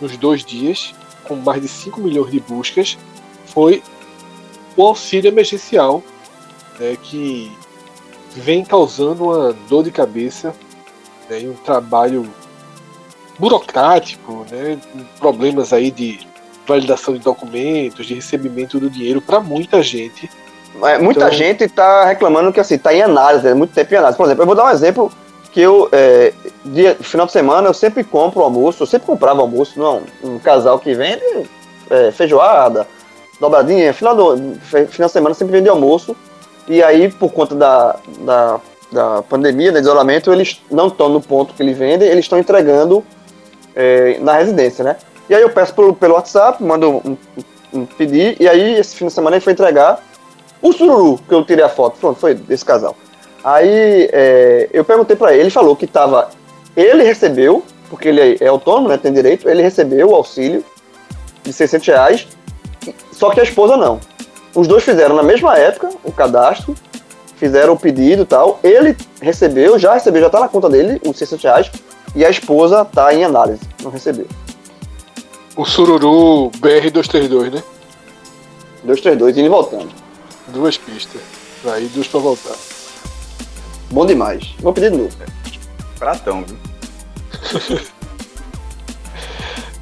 [0.00, 0.94] nos dois dias
[1.28, 2.96] com mais de 5 milhões de buscas,
[3.46, 3.82] foi
[4.74, 6.02] o auxílio emergencial,
[6.80, 7.52] né, que
[8.34, 10.54] vem causando uma dor de cabeça
[11.28, 12.28] né, e um trabalho
[13.38, 14.78] burocrático, né,
[15.18, 16.26] problemas aí de
[16.66, 20.30] validação de documentos, de recebimento do dinheiro para muita gente.
[20.82, 23.96] É, muita Então- gente está reclamando que assim, tá em análise, é muito tempo em
[23.96, 24.16] análise.
[24.16, 25.10] Por exemplo, eu vou dar um exemplo
[25.50, 26.32] que eu, é,
[26.64, 30.78] dia, final de semana, eu sempre compro almoço, eu sempre comprava almoço, não, um casal
[30.78, 31.22] que vende
[31.88, 32.86] é, feijoada,
[33.40, 36.14] dobradinha, final, do, final de semana sempre vende almoço,
[36.68, 38.60] e aí, por conta da, da,
[38.92, 43.02] da pandemia, do isolamento, eles não estão no ponto que eles vendem, eles estão entregando
[43.74, 44.96] é, na residência, né?
[45.28, 47.16] E aí eu peço pelo, pelo WhatsApp, mando um,
[47.72, 50.00] um pedir, e aí esse fim de semana ele foi entregar
[50.60, 52.96] o sururu, que eu tirei a foto, pronto, foi desse casal.
[53.44, 56.30] Aí é, eu perguntei pra ele, ele falou que tava.
[56.76, 58.96] Ele recebeu, porque ele é autônomo, né?
[58.96, 60.64] Tem direito, ele recebeu o auxílio
[61.42, 62.28] de 600 reais,
[63.12, 64.00] só que a esposa não.
[64.54, 66.74] Os dois fizeram na mesma época o cadastro,
[67.36, 68.58] fizeram o pedido e tal.
[68.62, 71.70] Ele recebeu, já recebeu, já tá na conta dele os 600 reais,
[72.14, 74.26] e a esposa tá em análise, não recebeu.
[75.56, 77.62] O Sururu BR-232, né?
[78.84, 79.90] 232 indo e voltando.
[80.48, 81.20] Duas pistas.
[81.64, 82.54] Aí duas pra voltar.
[83.90, 84.54] Bom demais.
[84.60, 85.16] Vou pedir de novo.
[85.98, 86.56] Pratão, viu?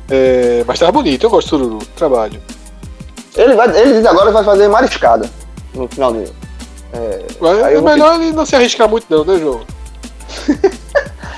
[0.09, 1.87] É, mas tava bonito, eu gosto do Sururu.
[1.97, 2.41] Trabalho.
[3.37, 5.29] Ele, vai, ele diz agora que vai fazer mariscada
[5.75, 6.33] no final dele.
[6.93, 9.61] É, Mas Aí é vou melhor ele não se arriscar muito não, né, João?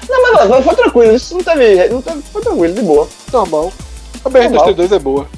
[0.08, 2.22] Não, mas, mas foi tranquilo, isso não teve, não teve.
[2.32, 3.08] Foi tranquilo, de boa.
[3.32, 3.72] Normal.
[4.24, 5.28] A BR-232 é boa.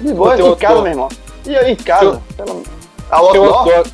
[0.00, 1.08] De boa, em casa, meu irmão.
[1.46, 2.62] E aí, em casa, pelo
[3.10, 3.86] A um outro outdoor.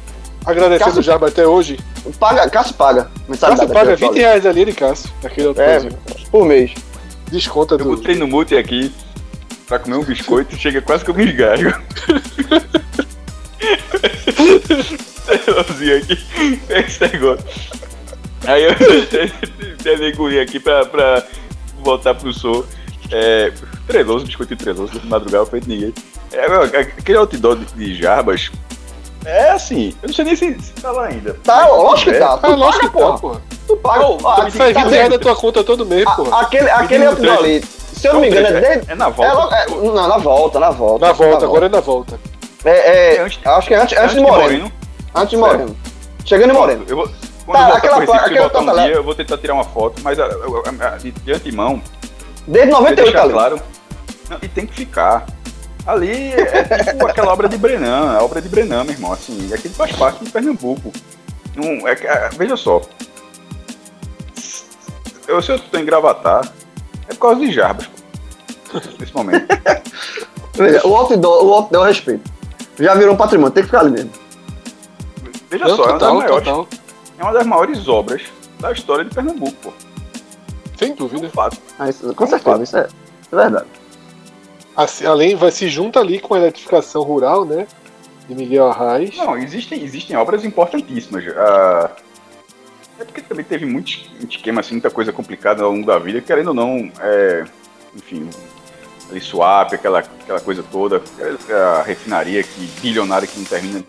[0.44, 1.78] Agradecendo Cássio- o Jaba até hoje.
[2.20, 3.10] paga, Cássio paga.
[3.40, 5.10] Cássio paga aqui, 20 reais ali de Cássio.
[5.24, 5.96] Aquele outro É, coisa.
[6.30, 6.72] por mês.
[7.30, 7.84] Desconta Eu do.
[7.84, 8.92] botei no mute aqui
[9.66, 11.74] pra comer um biscoito e chega quase que eu me esgalho.
[15.26, 16.18] Celularzinho aqui,
[16.68, 17.44] esse negócio.
[18.46, 18.74] Aí eu
[19.82, 21.22] tentei engolir aqui pra, pra
[21.82, 22.64] voltar pro som.
[23.12, 23.52] É,
[23.86, 25.94] treloso, biscoito treloso, de madrugada feito ninguém.
[26.32, 28.50] É, meu, aquele outdoor de, de Jarbas,
[29.24, 31.34] é assim, eu não sei nem se, se tá lá ainda.
[31.44, 32.36] Tá, lógico que é, tá.
[32.36, 33.18] Tu Ah, lógico paga, que tá, porra.
[33.18, 33.42] porra.
[33.66, 34.06] Tu paga.
[34.06, 36.36] Ô, Ah, Sai tá 20 reais da tua conta todo mês, porra.
[36.36, 38.90] A- Aquele, aquele outdoor ali, se eu não me engano, é desde.
[38.90, 39.32] É na É, volta.
[39.34, 41.06] logo- é, não, na volta, na volta.
[41.06, 42.20] Na volta, agora é na volta.
[42.64, 44.72] É, é, É antes- acho que é antes, antes de Moreno.
[45.14, 45.76] Antes de Moreno.
[46.24, 46.84] Chegando em Moreno.
[46.88, 47.08] Eu vou,
[47.46, 50.02] quando Tá, eu aquela Recife, aquela voltar um dia, eu vou tentar tirar uma foto,
[50.02, 51.80] mas a- a- a- de, de antemão,
[52.46, 53.32] Desde eu 98 deixar ali.
[53.32, 53.60] claro.
[54.28, 55.24] Não, e tem que ficar.
[55.86, 59.12] Ali é tipo aquela obra de Brenan, a obra de Brenan, meu irmão.
[59.12, 60.92] Assim, aquilo faz parte de Pernambuco.
[61.54, 62.82] Não, é, é, veja só.
[65.28, 66.44] Eu, se eu tô em Gravatar,
[67.08, 67.88] é por causa de Jarbas,
[68.98, 69.46] nesse momento.
[70.54, 72.32] Veja, o outdoor, o outdoor eu respeito.
[72.80, 74.10] Já virou um patrimônio, tem que ficar ali mesmo.
[75.50, 76.68] Veja Não, só, é uma, das total, maiores, total.
[77.18, 78.22] É uma das maiores obras
[78.60, 79.72] da história de Pernambuco, pô.
[80.78, 81.26] Sem É dúvida.
[81.26, 81.58] um fato.
[81.78, 82.88] Ah, isso- com certeza, isso é,
[83.32, 83.66] é verdade.
[84.76, 87.66] Assim, além, vai se junta ali com a eletrificação rural, né?
[88.28, 89.16] De Miguel Arraes.
[89.16, 91.24] Não, existem, existem obras importantíssimas.
[91.36, 91.90] Ah,
[92.98, 93.90] é porque também teve muito
[94.28, 97.44] esquema, assim, muita coisa complicada ao longo da vida, querendo ou não, é,
[97.94, 98.28] enfim,
[99.10, 101.00] ali swap, aquela, aquela coisa toda,
[101.78, 103.82] a refinaria que, bilionária que não termina.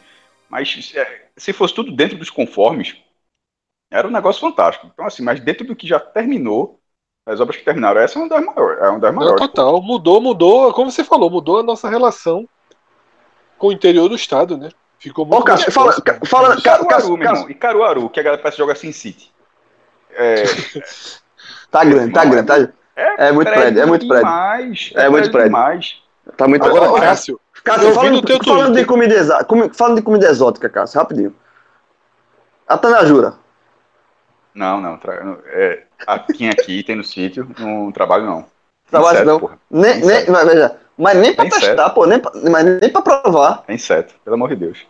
[0.50, 2.96] Mas é, se fosse tudo dentro dos conformes,
[3.90, 4.90] era um negócio fantástico.
[4.94, 6.80] Então, assim, mas dentro do que já terminou,
[7.26, 8.82] as obras que terminaram, essa é uma das maiores.
[8.82, 9.42] É uma das Não, maiores.
[9.42, 9.82] total.
[9.82, 12.48] Mudou, mudou, como você falou, mudou a nossa relação
[13.58, 14.70] com o interior do estado, né?
[15.00, 15.94] Ficou muito Ô, Cássio, mais fala,
[16.26, 17.50] fala, Ca- Caruaru, Cássio, meu irmão.
[17.50, 19.32] E Caruaru, que a galera parece que joga Sin City.
[20.12, 20.44] É,
[21.70, 24.26] tá grande, tá grande, tá, É muito prédio, é muito prédio.
[24.26, 25.50] Demais, É muito prédio.
[25.50, 25.98] Demais.
[26.36, 28.24] tá muito Agora, ô, Cássio, Cássio, falando,
[29.74, 31.36] falando de comida exótica, Cássio, rapidinho.
[32.68, 33.36] A Tanajura.
[34.58, 34.98] Não, não.
[34.98, 35.38] Tra...
[35.48, 38.46] É, aqui, aqui tem no sítio, não trabalho não.
[38.90, 39.40] Trabalho Inseto, não.
[39.40, 39.60] porra.
[39.70, 43.02] Nem, nem, mas, veja, mas nem pra Tem testar, pô, nem pra, mas nem pra
[43.02, 43.64] provar.
[43.68, 44.88] É inseto, pelo amor de Deus.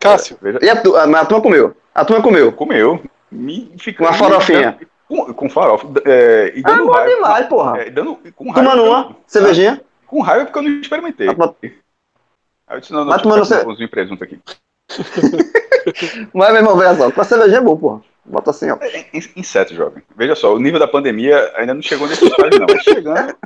[0.00, 1.76] Cássio, Veja, E a, tu- a, mas a turma comeu.
[1.94, 2.50] A turma comeu.
[2.52, 3.00] comeu.
[3.30, 4.78] Me fica, Uma farofinha.
[5.06, 5.86] Com, com farofa.
[6.04, 7.14] É, e Ah, dando bom raiva.
[7.14, 7.78] demais, porra.
[7.82, 8.70] É, dando, com raiva.
[8.70, 9.80] Tomando uma, cervejinha.
[10.06, 11.28] Com raiva porque eu não experimentei.
[11.28, 14.40] A turma- Aí eu disse, não, não, Mas um presunto aqui.
[16.32, 18.00] Mas, meu irmão, veja só, com a cervejinha é bom, porra.
[18.24, 18.76] Bota assim, ó.
[18.80, 20.02] É, in- Inseto, jovem.
[20.16, 22.66] Veja só, o nível da pandemia ainda não chegou nesse estágio, não.
[22.68, 23.36] Mas chegando.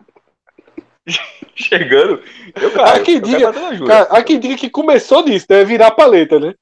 [1.55, 2.23] chegando.
[2.61, 2.87] Eu caio.
[2.89, 3.53] Há quem eu diga-
[3.87, 5.65] cara, há quem diga que começou nisso, né?
[5.65, 6.55] Virar paleta, né?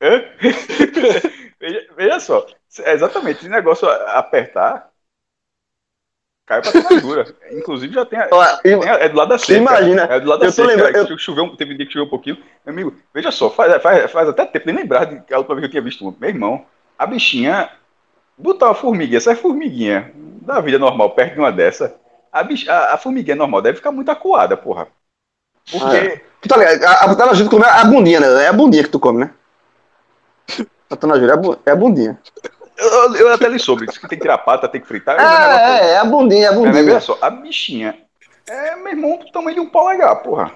[1.60, 2.46] Veja, veja só.
[2.80, 4.90] É exatamente, esse negócio apertar.
[6.46, 7.34] Cai pra dura.
[7.52, 8.18] Inclusive já tem.
[8.18, 8.28] a-
[8.64, 9.62] e- tem a- é do lado da cerca.
[9.62, 12.10] Imagina, É do lado da eu lembrando- que Choveu, teve um dia que choveu um
[12.10, 12.36] pouquinho.
[12.66, 15.54] Meu amigo, veja só, faz, faz, faz até tempo, nem lembrar de que a última
[15.54, 16.14] vez que eu tinha visto.
[16.20, 16.66] Meu irmão,
[16.98, 17.70] a bichinha.
[18.36, 21.94] Botar uma formiguinha, essa formiguinha da vida normal perto de uma dessa.
[22.32, 24.88] A, bich, a, a formiguinha normal deve ficar muito acuada, porra.
[25.70, 26.20] Porque.
[26.20, 26.84] Ah, Tu tá ligado?
[26.84, 28.44] A, a come a bundinha, né?
[28.44, 29.30] É a bundinha que tu come, né?
[30.90, 32.18] A é a, bu- é a bundinha.
[32.76, 35.16] Eu, eu até li sobre, disse que tem que tirar a pata, tem que fritar.
[35.16, 36.84] já me É, é, é a bundinha, é a É, bundinha.
[36.84, 37.96] veja só, a bichinha
[38.46, 40.52] é, meu irmão, do tamanho de um polegar, porra.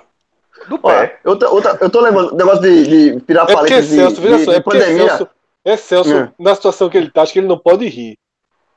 [0.69, 1.21] Do Olha, pé.
[1.25, 4.21] eu tô, eu tô, eu tô lembrando negócio de, de pirar É paletas de, Celso,
[4.21, 5.07] de, só, de é pandemia.
[5.09, 5.29] Celso,
[5.73, 6.31] é Celso, É.
[6.39, 8.17] na situação que ele tá, acho que ele não pode rir.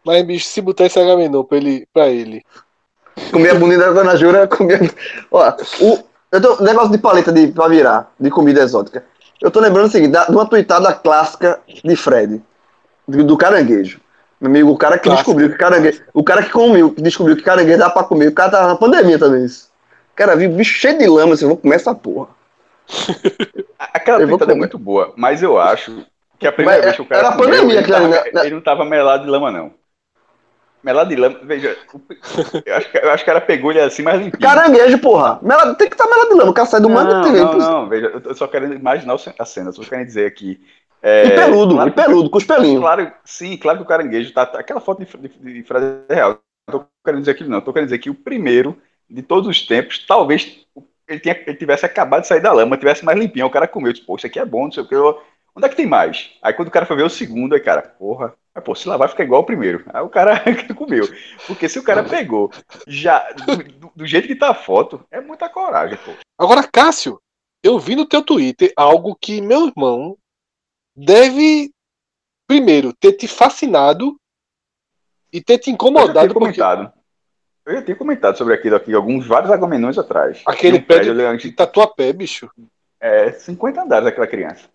[0.05, 2.43] Mas, bicho, se botar esse Agamenon pra ele, pra ele.
[3.31, 4.93] Comer a bundinha da Dona Jura, comer.
[5.31, 5.99] Ó, o,
[6.31, 9.05] eu tô, negócio de paleta de, pra virar, de comida exótica.
[9.39, 12.41] Eu tô lembrando o seguinte, da, de uma tuitada clássica de Fred,
[13.07, 13.99] do, do caranguejo.
[14.39, 15.25] Meu amigo, o cara que Clássico.
[15.29, 16.01] descobriu que caranguejo.
[16.13, 18.29] O cara que comeu, que descobriu que caranguejo dá pra comer.
[18.29, 19.45] O cara tava na pandemia também.
[19.45, 19.69] Isso.
[20.13, 22.29] O cara viu bicho cheio de lama, assim, eu vou comer essa porra.
[23.93, 26.05] Aquela pintada é muito boa, mas eu acho
[26.41, 28.23] que a primeira Mas vez que o cara era comeu, pandemia ele, tava, né?
[28.45, 29.73] ele não tava melado de lama, não.
[30.83, 31.77] Melado de lama, veja,
[32.65, 34.41] eu acho, que, eu acho que ela pegou ele assim mais limpinho.
[34.41, 35.39] Caranguejo, porra.
[35.43, 36.51] Mela- Tem que estar melado de lama.
[36.51, 39.15] O cara sai do mangue não, tem não, não, veja, eu tô só querendo imaginar
[39.37, 40.59] a cena, só querendo dizer aqui.
[41.03, 42.79] é, E peludo, claro e peludo, com os pelinhos.
[42.81, 44.43] Claro, sim, claro que o caranguejo tá.
[44.43, 46.39] Aquela foto de, de, de Fred é real.
[46.67, 47.61] Não tô querendo dizer aquilo, não.
[47.61, 48.75] Tô querendo dizer que o primeiro
[49.09, 50.65] de todos os tempos, talvez
[51.07, 53.45] ele, tinha, ele tivesse acabado de sair da lama, tivesse mais limpinho.
[53.45, 54.95] O cara comeu, eu disse, pô, isso aqui é bom, não sei o que.
[54.95, 55.21] Eu-
[55.55, 56.31] onde é que tem mais?
[56.41, 59.09] Aí quando o cara foi ver o segundo, aí, cara, porra, mas, pô, se lavar
[59.09, 59.83] fica igual ao primeiro.
[59.93, 60.41] Aí o cara
[60.75, 61.05] comeu.
[61.47, 62.51] Porque se o cara pegou
[62.87, 66.11] já do, do- jeito que tá a foto, é muita coragem, pô.
[66.37, 67.21] Agora, Cássio,
[67.63, 70.17] eu vi no teu Twitter algo que meu irmão
[70.95, 71.71] deve,
[72.47, 74.15] primeiro, ter te fascinado
[75.31, 76.93] e ter te Eu incomodado tinha porque comentado.
[77.65, 80.41] Eu já tinha comentado sobre aquilo aqui alguns vários agamenões atrás.
[80.45, 82.49] Aquele prédio prédio de Tatuapé, bicho.
[82.99, 84.67] É, 50 andares aquela criança.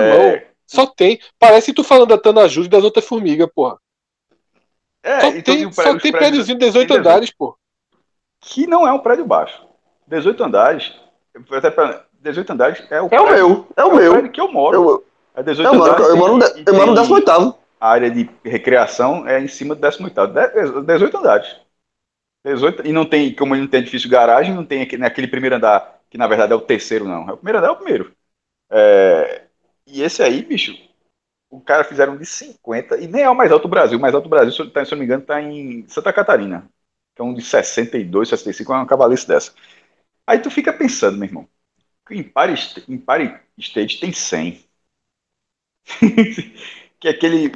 [0.00, 1.20] É, só tem.
[1.38, 3.78] Parece tu falando da Tanaju e das outras formigas, porra.
[5.02, 7.56] é, Só então tem, os só tem prédiozinho de 18 tem andares, pô.
[8.40, 9.66] Que não é um prédio baixo.
[10.06, 10.92] 18 andares.
[11.50, 14.12] Até pra, 18 andares é o É o prédio- meu, é o é meu.
[14.12, 14.76] prédio que eu moro.
[14.76, 16.08] Eu, É 18 eu, moro, andares.
[16.08, 17.54] eu, moro, no tem- eu moro no tem 18.
[17.80, 20.26] A área de recreação é em cima do 18.
[20.28, 21.56] De- 18 andares.
[22.44, 26.00] 18, e não tem, como não tem edifício garagem, não tem aquele, naquele primeiro andar,
[26.10, 27.28] que na verdade é o terceiro, não.
[27.28, 28.12] É o primeiro andar, é o primeiro.
[28.70, 29.43] É,
[29.86, 30.72] e esse aí, bicho,
[31.50, 33.98] o cara fizeram de 50, e nem é o mais alto do Brasil.
[33.98, 36.68] O mais alto do Brasil, se eu, tá- não me engano, está em Santa Catarina.
[37.14, 39.54] Que é um de 62, 65, é uma cavalice dessa.
[40.26, 41.48] Aí tu fica pensando, meu irmão,
[42.06, 42.54] que Empire,
[42.88, 44.64] Empire State tem 100.
[47.00, 47.52] que aquele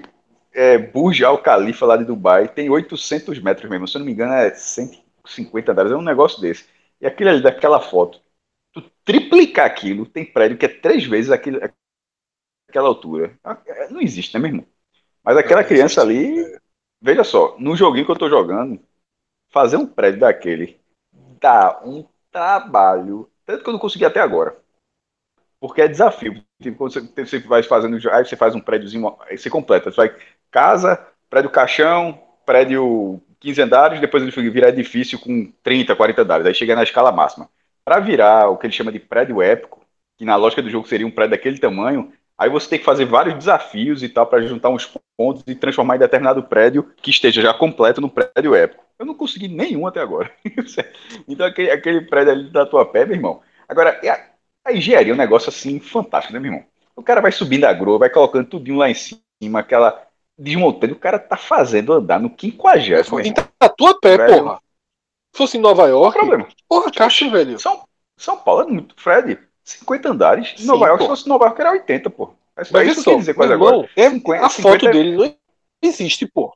[0.55, 3.87] é, Burj Al Khalifa lá de Dubai tem 800 metros mesmo.
[3.89, 5.93] Se eu não me engano, é 150 andares.
[5.93, 6.67] É um negócio desse.
[7.01, 8.21] E aquele ali daquela foto,
[8.73, 11.61] tu triplicar aquilo, tem prédio que é três vezes aquele,
[12.69, 13.39] aquela altura.
[13.67, 14.67] É, Não existe, né, meu irmão?
[15.25, 16.61] Mas aquela Não criança existe, ali,
[17.01, 18.81] veja só, no joguinho que eu tô jogando,
[19.51, 20.81] fazer um prédio daquele
[21.41, 24.57] dá um trabalho, tanto que eu não consegui até agora.
[25.61, 26.43] Porque é desafio.
[26.63, 29.91] Tipo, quando você, você vai fazendo, aí você faz um prédiozinho, aí você completa.
[29.91, 30.17] Você vai
[30.51, 36.47] casa, prédio caixão, prédio 15 andares, depois ele vira edifício com 30, 40 andares.
[36.47, 37.49] Aí chega na escala máxima.
[37.85, 39.85] Para virar o que ele chama de prédio épico,
[40.17, 43.05] que na lógica do jogo seria um prédio daquele tamanho, aí você tem que fazer
[43.05, 47.43] vários desafios e tal para juntar uns pontos e transformar em determinado prédio que esteja
[47.43, 48.85] já completo no prédio épico.
[48.99, 50.31] Eu não consegui nenhum até agora.
[51.29, 53.43] então aquele, aquele prédio ali da tua pé, meu irmão.
[53.69, 54.25] Agora, e a,
[54.65, 56.67] a engenharia é um negócio assim fantástico, né, meu irmão?
[56.97, 60.09] O cara vai subindo a grua, vai colocando tudinho lá em cima, aquela
[60.39, 63.19] desmontando, o cara tá fazendo andar no quinquagésimo.
[63.21, 63.35] Em.
[63.59, 64.45] Tatuapé, Velho.
[64.45, 64.61] porra.
[65.33, 66.49] Se fosse em Nova York, problema?
[66.69, 67.59] porra, Cássio, velho.
[67.59, 67.85] São,
[68.17, 70.55] São Paulo é muito, Fred, 50 andares.
[70.57, 71.05] Sim, Nova York, pô.
[71.05, 72.31] se fosse Nova York, era 80, pô.
[72.57, 73.91] É isso, é Mas isso olha que eu só, quis dizer quase agora.
[73.97, 75.35] é, 50, a foto 50 dele não
[75.83, 76.53] existe, pô.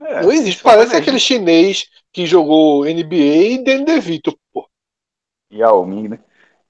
[0.00, 0.62] É, não existe.
[0.62, 4.68] Parece é aquele chinês que jogou NBA e Danny DeVito, pô.
[5.52, 6.18] Yao Ming, né?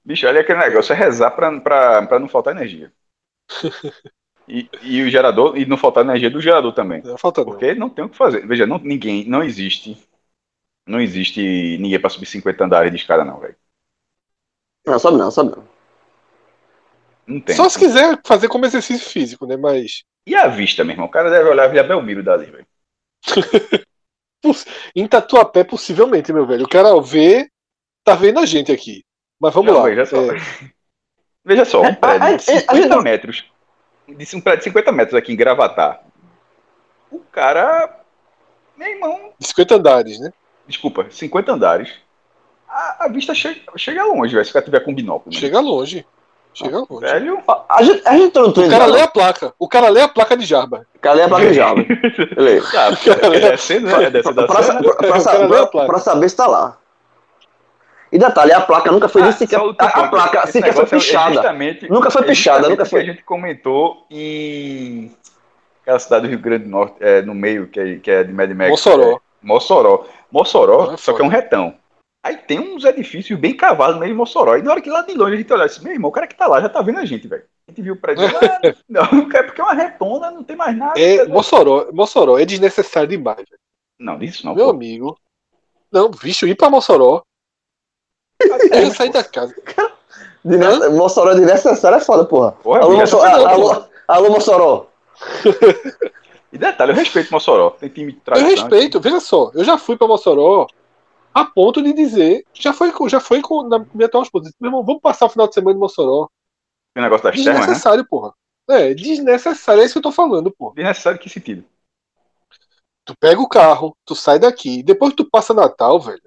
[0.03, 2.91] Bicho, olha aquele negócio, é rezar pra, pra, pra não faltar energia.
[4.47, 7.03] E, e o gerador, e não faltar energia do gerador também.
[7.03, 7.51] Não falta não.
[7.51, 8.47] Porque não tem o que fazer.
[8.47, 9.95] Veja, não, ninguém, não existe.
[10.87, 13.55] Não existe ninguém pra subir 50 andares de escada, não, velho.
[14.89, 15.63] Não, sabe não, sabe não.
[17.27, 17.55] Não tem.
[17.55, 19.55] Só se quiser fazer como exercício físico, né?
[19.55, 21.07] Mas E a vista, meu irmão?
[21.07, 22.65] O cara deve olhar via Belmiro dali, velho.
[24.95, 26.65] em Tatuapé, possivelmente, meu velho.
[26.65, 27.49] O cara vê,
[28.03, 29.03] tá vendo a gente aqui.
[29.39, 29.85] Mas vamos Não, lá.
[29.89, 30.17] veja só.
[30.33, 30.37] É,
[31.45, 33.45] Veja só, É, um prédio a- de a- a 50 gente não- metros.
[34.07, 36.03] De um prédio de 50 metros aqui em Gravatar.
[37.11, 38.01] O cara.
[38.75, 40.31] Meu irmão, 50 andares, né?
[40.67, 41.91] desculpa, 50 andares.
[42.69, 44.45] A, a vista chega, chega longe, velho.
[44.45, 45.33] Se o cara tiver com binóculo.
[45.33, 45.39] né?
[45.39, 46.05] Chega longe.
[46.53, 46.99] Chega longe.
[47.05, 47.41] Velho.
[47.47, 49.53] A, a gente, a gente tá no O cara lê a placa.
[49.57, 50.85] O cara lê a placa de Jarba.
[51.01, 51.83] Cadê a placa de Java?
[52.35, 52.67] Beleza.
[52.77, 52.89] Ah,
[53.35, 54.03] é descendo, né?
[54.05, 56.77] É descendo Pra, O cara lê saber se tá lá.
[58.11, 59.59] E detalhe, a placa nunca foi Ah, sequer.
[59.59, 61.33] A, a placa Esse sequer foi negócio é pichada.
[61.35, 63.03] justamente- Nunca foi é pichada, justamente nunca o foi.
[63.03, 65.11] que a gente comentou em
[65.83, 68.33] aquela cidade do Rio Grande do Norte, é, no meio, que é, que é de
[68.33, 68.69] Mad Max.
[68.71, 69.11] Mossoró.
[69.11, 70.05] é, Mossoró.
[70.31, 71.73] Mossoró, Ah, é só que é um retão.
[72.21, 74.57] Aí tem uns edifícios bem cavados no meio de Mossoró.
[74.57, 76.27] E na hora que lá de longe a gente olha assim, meu irmão, o cara
[76.27, 77.43] que tá lá já tá vendo a gente, velho.
[77.67, 78.59] A gente viu o prédio lá,
[78.89, 80.99] não, é porque é uma retona, não tem mais nada.
[80.99, 83.37] É, Mossoró, Mossoró é desnecessário demais.
[83.37, 83.59] velho.
[83.99, 84.71] Não, disso não, Meu pô.
[84.71, 85.17] amigo.
[85.91, 87.23] Não, bicho, ir pra Mossoró.
[88.71, 89.55] É eu sair da casa.
[90.43, 92.51] Desne- Mossoró desnecessário é foda, porra.
[92.53, 93.23] Porra, Alô, Mossoró.
[93.29, 94.87] não, Alô, alô, Mossoró.
[96.51, 97.71] E detalhe, eu respeito Mossoró.
[97.71, 100.67] Tem time de Eu respeito, veja só, eu já fui pra Mossoró
[101.41, 104.83] a ponto de dizer, já foi, já foi com na minha atual esposa, meu irmão,
[104.83, 106.27] vamos passar o final de semana em Mossoró.
[106.95, 107.65] O negócio das termas, né?
[107.65, 108.33] Desnecessário, porra.
[108.69, 110.75] É, desnecessário, é isso que eu tô falando, porra.
[110.75, 111.63] Desnecessário que sentido?
[113.05, 116.21] Tu pega o carro, tu sai daqui, depois tu passa Natal, velho.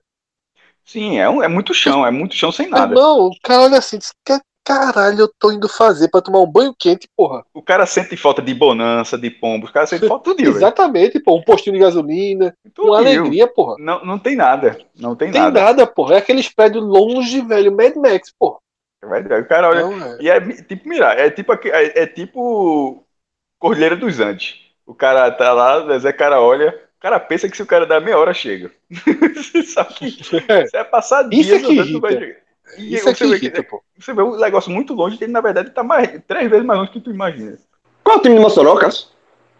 [0.84, 2.94] Sim, é, um- é muito chão, é muito chão sem nada.
[2.94, 4.12] Não, o cara olha assim, diz,
[4.64, 7.44] caralho eu tô indo fazer pra tomar um banho quente, porra.
[7.52, 10.40] O cara sente falta de bonança, de pombo, os caras sentem falta tudo.
[10.48, 13.76] Exatamente, pô, um postinho de gasolina, Tudo, uma alegria, porra.
[13.78, 14.78] Não, não tem nada.
[14.98, 15.60] Não tem, Tem nada.
[15.62, 16.14] nada, porra.
[16.14, 18.58] É aqueles prédios longe, velho, Mad Max, porra.
[19.04, 19.80] Vai- O cara olha.
[19.82, 20.18] Não, é.
[20.20, 23.04] E é tipo mirar, é tipo, é, é tipo
[23.58, 24.60] Cordilheira dos Andes.
[24.86, 26.68] O cara tá lá, mas é cara olha,
[26.98, 28.70] o cara pensa que se o cara dá meia hora chega.
[29.66, 30.06] Só que
[30.48, 30.66] É.
[30.66, 32.26] você vai passar Isso dias é que vai irrita.
[32.26, 32.41] chegar.
[32.78, 33.82] E Isso é você, que vê irrita, que, pô.
[33.98, 36.90] você vê um negócio muito longe, ele na verdade tá mais, três vezes mais longe
[36.92, 37.58] que tu imagina.
[38.02, 39.08] Qual é o time de Mossoró, Cássio?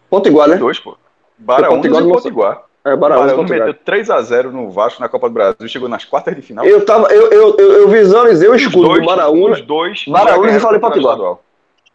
[0.09, 0.57] Potiguar, né?
[0.57, 0.97] Dois, pô.
[1.45, 2.63] Potiguar e do Potiguar.
[2.85, 3.49] É, O Potiguar.
[3.49, 6.65] meteu 3x0 no Vasco na Copa do Brasil, chegou nas quartas de final.
[6.65, 9.55] Eu, tava, eu, eu, eu, eu visualizei o escudo dois, do Baraúna.
[9.55, 11.37] os dois Baraúna já e falei o Potiguar.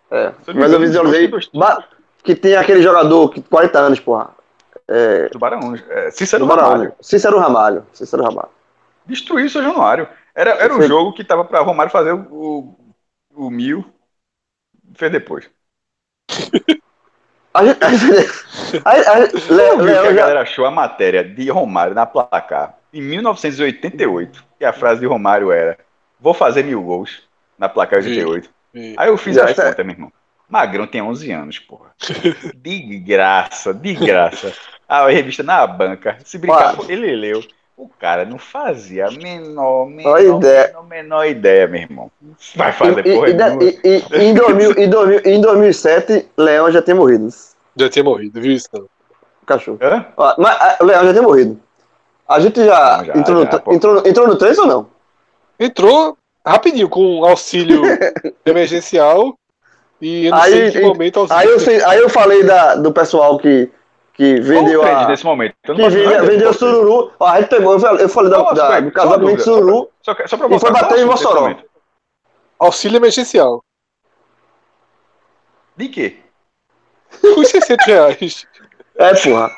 [0.10, 1.30] É, mas eu visualizei
[2.24, 4.30] que tem aquele jogador que 40 anos, porra.
[4.88, 5.84] É, Do Baraúna.
[5.90, 6.72] É, Cícero do Baraúna.
[6.74, 6.94] Ramalho.
[7.02, 7.86] Cícero Ramalho.
[7.92, 8.50] Cícero Ramalho.
[9.06, 10.08] Destruiu o São Januário.
[10.38, 10.88] Era, era um Foi.
[10.88, 13.84] jogo que tava pra Romário fazer o, o, o mil.
[14.94, 15.50] Fez depois.
[17.54, 18.30] A gente, a gente,
[18.86, 24.46] a, a, que a já, galera achou a matéria de Romário na placar em 1988.
[24.60, 25.76] E a frase de Romário era:
[26.20, 27.24] Vou fazer mil gols
[27.58, 28.10] na placar Vi.
[28.10, 28.50] 88.
[28.74, 28.94] Vi.
[28.96, 30.14] Aí eu fiz Já, as isso é- contas, meu irmão.
[30.48, 31.96] Magrão tem 11 anos, porra.
[32.56, 34.54] De graça, de graça.
[34.88, 36.20] A revista na banca.
[36.24, 36.94] Se brincar, Olha.
[36.94, 37.44] ele leu.
[37.78, 40.68] O cara não fazia a menor, menor, ideia.
[40.68, 42.12] menor, menor ideia, meu irmão.
[42.56, 43.64] Vai fazer e, porra e, nenhuma.
[43.64, 47.28] e, e, e, em, 2000, em, 2000, em 2007, Leão já tinha morrido.
[47.76, 48.68] Já tinha morrido, viu isso?
[48.74, 49.78] O cachorro.
[50.40, 51.60] Mas ah, o Leão já tinha morrido.
[52.28, 54.88] A gente já, Não, já, entrou, já, no, entrou, no- entrou no 3 ou não?
[55.60, 57.84] Entrou rapidinho com auxílio
[58.44, 59.38] emergencial
[60.02, 61.40] e eu não Aí- sei em que momento auxílio.
[61.42, 63.70] Aí eu, sei- aí eu falei da, do pessoal que,
[64.18, 65.08] que vendeu Qual a.
[65.08, 65.56] nesse momento?
[65.64, 67.12] Que vendeu, vendeu sururu.
[67.20, 69.90] Ó, a gente pegou, eu falei, eu falei da, da- do casamento de sururu.
[70.02, 71.56] Só, só pra E foi bater em Mossoró.
[72.60, 73.64] Auxílio emergencial.
[75.76, 76.18] De quê?
[77.38, 78.46] Os 60 reais.
[78.96, 79.52] É, porra.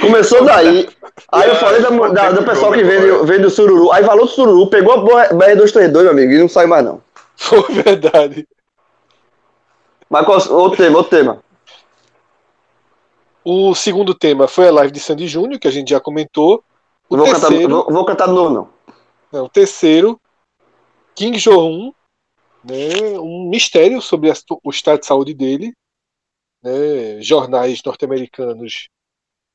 [0.00, 0.88] Começou daí.
[1.32, 3.92] Aí eu falei da, da- do pessoal que vende, vende o sururu.
[3.92, 7.00] Aí falou do sururu, pegou a BR232, meu amigo, e não saiu mais não.
[7.36, 8.46] Foi verdade.
[10.10, 11.42] Mas qual, outro tema, outro tema.
[13.52, 16.62] O segundo tema foi a live de Sandy Júnior, que a gente já comentou.
[17.08, 18.72] O vou cantar, terceiro, vou, vou cantar novo, não.
[19.32, 20.20] não, o terceiro,
[21.16, 21.92] Kim Jong-un,
[22.62, 25.72] né, um mistério sobre a o estado de saúde dele.
[26.62, 28.88] né, jornais norte-americanos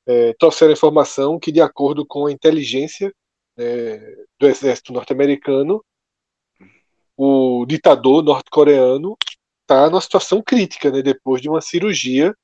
[0.05, 3.13] é, trouxeram informação que, de acordo com a inteligência
[3.55, 3.97] né,
[4.37, 5.81] do exército norte-americano,
[7.15, 9.15] o ditador norte-coreano
[9.61, 12.35] está numa situação crítica, né, depois de uma cirurgia.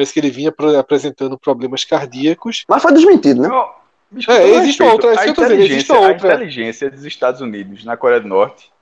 [0.00, 2.64] Parece que ele vinha apresentando problemas cardíacos.
[2.66, 3.48] Mas foi desmentido, né?
[3.48, 3.68] Não,
[4.10, 6.30] bicho, É, existe outra, é a que eu tô dizendo, existe inteligência- outra.
[6.30, 8.72] A inteligência dos Estados Unidos na Coreia do Norte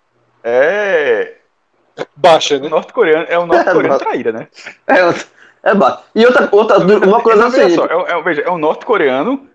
[0.45, 1.35] é.
[2.15, 2.69] Baixa, O né?
[2.69, 4.47] norte-coreano é o norte-coreano É, traíra, né?
[4.87, 6.05] É, é baixo.
[6.15, 9.49] E outra, outra uma coisa o só, é, o- é o- veja, é o norte-coreano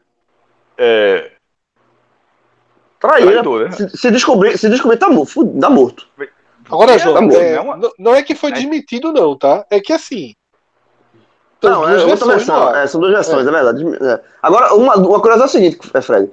[0.78, 1.32] é,
[3.00, 3.72] traíra, traidor, né?
[3.72, 6.06] se, se descobrir, se descobrir tá, mo- fu- tá morto.
[6.70, 8.54] Agora, É, João, é, não é não é que foi É.
[8.56, 9.66] desmentido, não, tá?
[9.72, 10.34] É que assim.
[11.70, 12.76] São Não, duas é outra versões versão.
[12.76, 13.84] É, são duas versões, é, verdade.
[14.06, 14.22] É.
[14.42, 16.32] Agora, uma, uma curiosidade é o seguinte, é, Fred.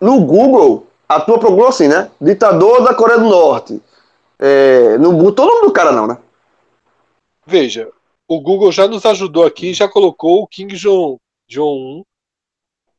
[0.00, 2.10] No Google, a tua procurou assim, né?
[2.20, 3.80] Ditador da Coreia do Norte.
[4.38, 6.18] É, não botou o nome do cara, não, né?
[7.46, 7.88] Veja,
[8.26, 11.18] o Google já nos ajudou aqui, já colocou o King Jong-
[11.48, 12.02] Jong-un.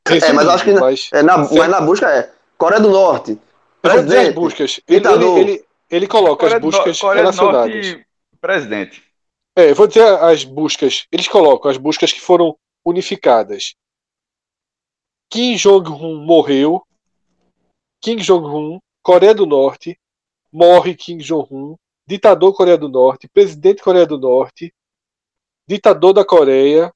[0.06, 3.34] É, mas acho que na- mas- É, na, mas na busca é Coreia do Norte.
[3.34, 3.40] Dizer
[3.84, 4.34] as Presidente.
[4.34, 4.80] buscas.
[4.88, 7.73] Ele, ele, ele, ele coloca Coreia as do buscas Coreia do relacionadas.
[7.88, 8.06] Norte,
[8.41, 9.03] presidente.
[9.60, 11.06] É, vou dizer as buscas.
[11.11, 13.76] Eles colocam as buscas que foram unificadas.
[15.30, 16.81] Kim Jong-un morreu.
[18.02, 19.99] Kim Jong-un, Coreia do Norte,
[20.49, 21.76] morre Kim Jong-un,
[22.07, 24.73] ditador Coreia do Norte, presidente Coreia do Norte,
[25.68, 26.94] ditador da Coreia,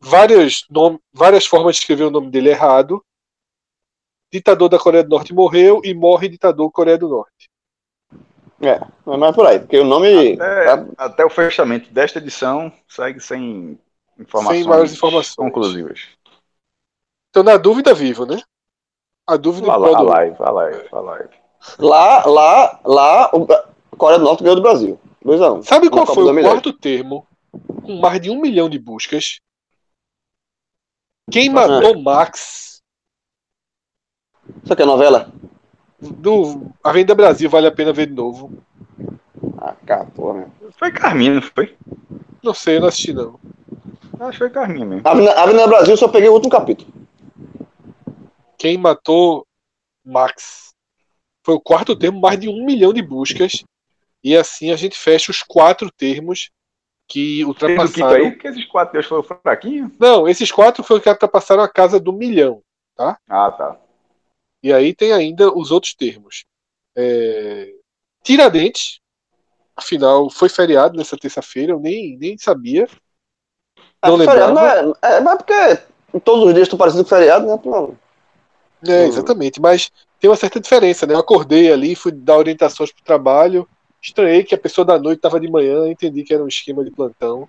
[0.00, 0.64] várias,
[1.12, 3.04] várias formas de escrever o nome dele errado.
[4.32, 7.50] Ditador da Coreia do Norte morreu e morre ditador Coreia do Norte.
[8.60, 10.32] É, é por aí, porque o nome.
[10.34, 13.78] Até, tá- até o fechamento desta edição segue sem
[14.18, 15.34] informações, Sem maiores informações.
[15.36, 16.08] conclusivas.
[17.30, 18.40] Então, na dúvida, vivo, né?
[19.26, 21.34] A dúvida A, em prol a do- live, a live, a live.
[21.78, 23.46] Lá, lá, lá, o
[23.96, 24.98] Coreia do Norte ganhou do Brasil.
[25.24, 25.62] 2x1.
[25.62, 26.46] Sabe Na qual foi o 2010.
[26.52, 27.26] quarto termo
[27.84, 29.38] com mais de um milhão de buscas?
[31.30, 31.52] Quem Ah.
[31.52, 32.80] matou Max
[34.62, 35.30] Isso aqui é novela?
[36.00, 38.52] Do Avenida Brasil vale a pena ver de novo?
[39.58, 39.74] Ah,
[40.14, 40.72] porra, meu.
[40.78, 41.76] Foi Carmina, não foi?
[42.42, 43.38] Não sei, eu não assisti não.
[44.20, 45.06] Acho que foi Carminha mesmo.
[45.06, 46.90] Avenida, Avenida Brasil, eu só peguei o último capítulo.
[48.58, 49.46] Quem matou
[50.04, 50.74] Max
[51.44, 53.64] foi o quarto termo, mais de um milhão de buscas.
[54.22, 56.50] E assim a gente fecha os quatro termos
[57.06, 58.16] que ultrapassaram.
[58.16, 59.92] aí, que esses quatro foram fraquinhos.
[59.98, 62.62] Não, esses quatro foi o que ultrapassaram a casa do milhão.
[62.98, 63.78] Ah, tá.
[64.66, 66.44] E aí tem ainda os outros termos.
[66.96, 67.72] É...
[68.24, 68.98] Tiradentes,
[69.76, 72.88] afinal, foi feriado nessa terça-feira, eu nem, nem sabia.
[74.04, 74.58] Não É, feriado,
[75.00, 77.60] é, é, mas porque todos os dias estão parecidos com feriado, né?
[77.64, 77.96] Não.
[78.88, 81.14] É, exatamente, mas tem uma certa diferença, né?
[81.14, 83.68] Eu acordei ali, fui dar orientações pro trabalho,
[84.02, 86.90] estranhei que a pessoa da noite estava de manhã, entendi que era um esquema de
[86.90, 87.48] plantão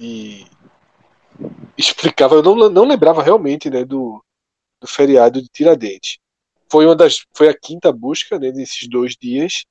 [0.00, 0.46] e
[1.76, 4.23] explicava, eu não, não lembrava realmente, né, do,
[4.84, 6.18] do feriado de Tiradentes.
[6.70, 9.64] Foi uma das, foi a quinta busca, né, nesses dois dias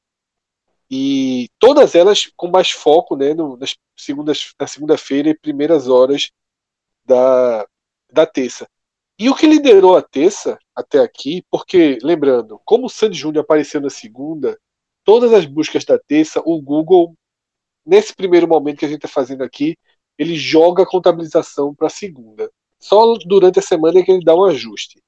[0.89, 6.31] e todas elas com mais foco, né, no, nas segundas, na segunda-feira e primeiras horas
[7.05, 7.67] da,
[8.11, 8.67] da terça.
[9.19, 13.79] E o que liderou a terça até aqui, porque, lembrando, como o Sandy Júnior apareceu
[13.79, 14.57] na segunda,
[15.03, 17.15] todas as buscas da terça, o Google,
[17.85, 19.77] nesse primeiro momento que a gente está fazendo aqui,
[20.17, 22.51] ele joga a contabilização para a segunda.
[22.79, 25.02] Só durante a semana é que ele dá um ajuste.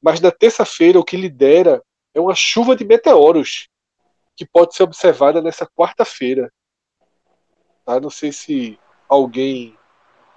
[0.00, 1.82] Mas na terça-feira, o que lidera
[2.14, 3.68] é uma chuva de meteoros
[4.36, 6.52] que pode ser observada nessa quarta-feira.
[7.84, 7.98] Tá?
[7.98, 9.76] Não sei se alguém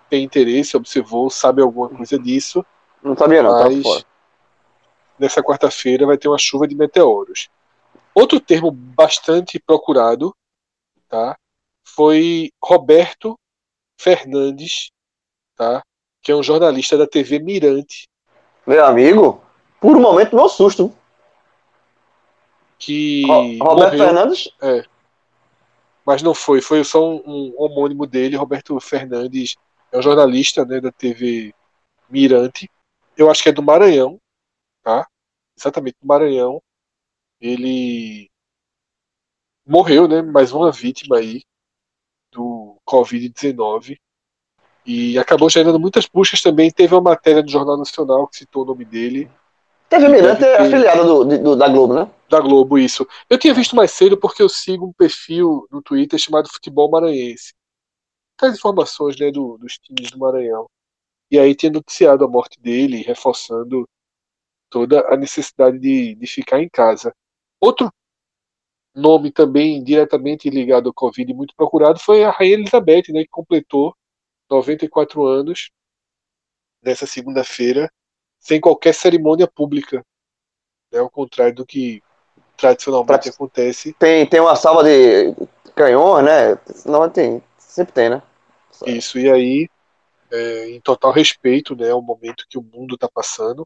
[0.09, 2.65] tem interesse, observou, sabe alguma coisa disso.
[3.03, 4.05] Não sabia, não, tá Mas
[5.19, 7.47] nessa quarta-feira vai ter uma chuva de meteoros.
[8.13, 10.35] Outro termo bastante procurado,
[11.07, 11.37] tá?
[11.83, 13.37] Foi Roberto
[13.99, 14.91] Fernandes,
[15.55, 15.83] tá?
[16.23, 18.07] Que é um jornalista da TV Mirante,
[18.65, 19.41] Meu amigo,
[19.81, 20.93] por um momento, meu susto.
[22.79, 24.49] que Ro- Roberto morreu, Fernandes,
[26.05, 29.55] mas não foi, foi só um, um homônimo dele, Roberto Fernandes,
[29.91, 31.53] é um jornalista, né, da TV
[32.09, 32.69] Mirante.
[33.17, 34.19] Eu acho que é do Maranhão,
[34.83, 35.07] tá?
[35.57, 36.61] Exatamente do Maranhão.
[37.39, 38.29] Ele
[39.65, 40.21] morreu, né?
[40.21, 41.43] Mais uma vítima aí
[42.31, 43.97] do Covid-19
[44.85, 46.71] e acabou gerando muitas buscas também.
[46.71, 49.29] Teve uma matéria no Jornal Nacional que citou o nome dele,
[49.91, 52.09] TV Mirante é afiliada do, do- da Globo, né?
[52.29, 53.05] da Globo, isso.
[53.29, 57.53] Eu tinha visto mais cedo porque eu sigo um perfil no Twitter chamado Futebol Maranhense.
[58.37, 60.65] Traz informações né, do- dos times do Maranhão.
[61.29, 63.87] E aí tinha noticiado a morte dele, reforçando
[64.69, 67.13] toda a necessidade de, de ficar em casa.
[67.59, 67.91] Outro
[68.95, 73.95] nome também diretamente ligado ao Covid muito procurado foi a Rainha Elizabeth, né, que completou
[74.49, 75.69] 94 anos
[76.83, 77.91] nessa segunda-feira,
[78.41, 80.03] sem qualquer cerimônia pública.
[80.91, 82.03] Né, ao contrário do que
[82.57, 83.93] tradicionalmente Tradi- acontece.
[83.93, 85.33] Tem, tem uma salva de
[85.73, 86.59] canhões, né?
[86.85, 88.21] Não, tem, sempre tem, né?
[88.85, 89.69] Isso, e aí,
[90.31, 93.65] é, em total respeito né, ao momento que o mundo está passando,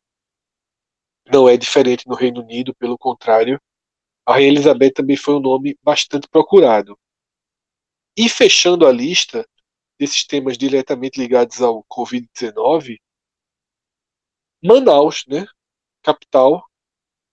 [1.32, 3.60] não é diferente no Reino Unido, pelo contrário,
[4.26, 6.98] a Rainha Elizabeth também foi um nome bastante procurado.
[8.18, 9.48] E fechando a lista
[10.00, 12.98] desses temas diretamente ligados ao Covid-19,
[14.66, 15.46] Manaus, né,
[16.02, 16.64] capital,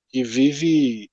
[0.08, 1.10] que vive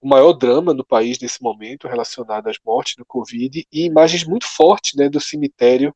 [0.00, 4.46] o maior drama no país nesse momento relacionado às mortes do Covid e imagens muito
[4.46, 5.94] fortes né, do cemitério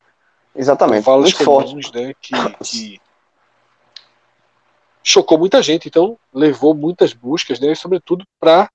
[0.55, 1.03] Exatamente.
[1.03, 1.69] falas Muito forte.
[1.69, 2.33] comuns, né, que,
[2.63, 3.01] que
[5.03, 8.69] chocou muita gente, então levou muitas buscas, né, sobretudo para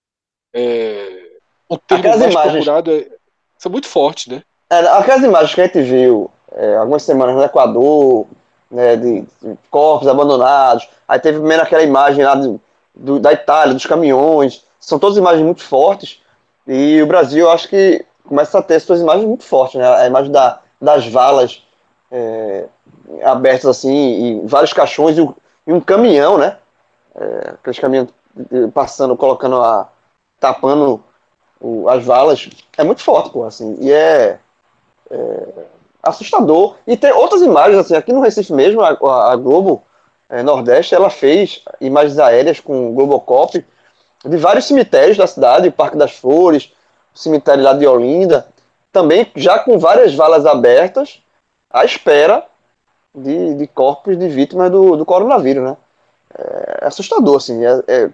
[1.68, 2.52] o termo Aquelas mais imagens.
[2.64, 3.08] procurado é,
[3.56, 4.42] são muito fortes, né?
[4.68, 8.26] É, aquelas imagens que a gente viu é, algumas semanas no Equador,
[8.70, 12.60] né, de, de corpos abandonados, aí teve primeiro aquela imagem lá do,
[12.94, 16.20] do- da Itália, dos caminhões, são todas imagens muito fortes,
[16.66, 20.30] e o Brasil, acho que começa a ter suas imagens muito fortes, né, a imagem
[20.30, 21.62] da, das valas
[22.12, 22.66] é,
[23.24, 25.34] abertas assim, e vários caixões, e, um-
[25.66, 26.56] e um caminhão, né,
[27.14, 28.08] é, aqueles caminhões
[28.52, 29.88] eh, passando, colocando a,
[30.38, 31.02] tapando
[31.60, 32.48] o- as valas,
[32.78, 34.38] é muito forte, pô, assim, e é
[36.02, 36.76] assustador.
[36.86, 38.90] E tem outras imagens, assim, aqui no Recife mesmo, a,
[39.32, 39.82] a- Globo
[40.28, 43.64] eh, Nordeste, ela fez imagens aéreas com o Globocop
[44.24, 46.72] de vários cemitérios da cidade, o Parque das Flores,
[47.14, 48.46] o cemitério lá de Olinda,
[48.92, 51.22] também já com várias valas abertas,
[51.70, 52.44] à espera
[53.14, 55.76] de, de corpos de vítimas do, do coronavírus, né?
[56.82, 58.10] É assustador, assim, é, é,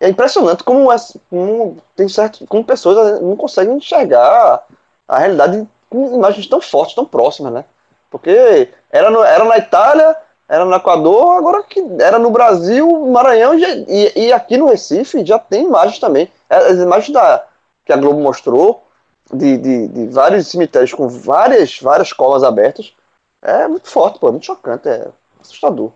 [0.00, 0.96] é impressionante como, é-
[1.30, 4.64] como tem certo, como pessoas não conseguem enxergar
[5.08, 7.64] a realidade com imagens tão fortes, tão próximas, né?
[8.10, 10.16] Porque era, no- era na Itália,
[10.48, 15.38] era no Equador, agora que era no Brasil, Maranhão e, e aqui no Recife já
[15.38, 16.30] tem imagens também.
[16.48, 17.46] As imagens da,
[17.84, 18.84] que a Globo mostrou
[19.32, 22.92] de, de, de vários cemitérios com várias, várias covas abertas
[23.40, 25.10] é muito forte, pô, é muito chocante, é
[25.40, 25.92] assustador.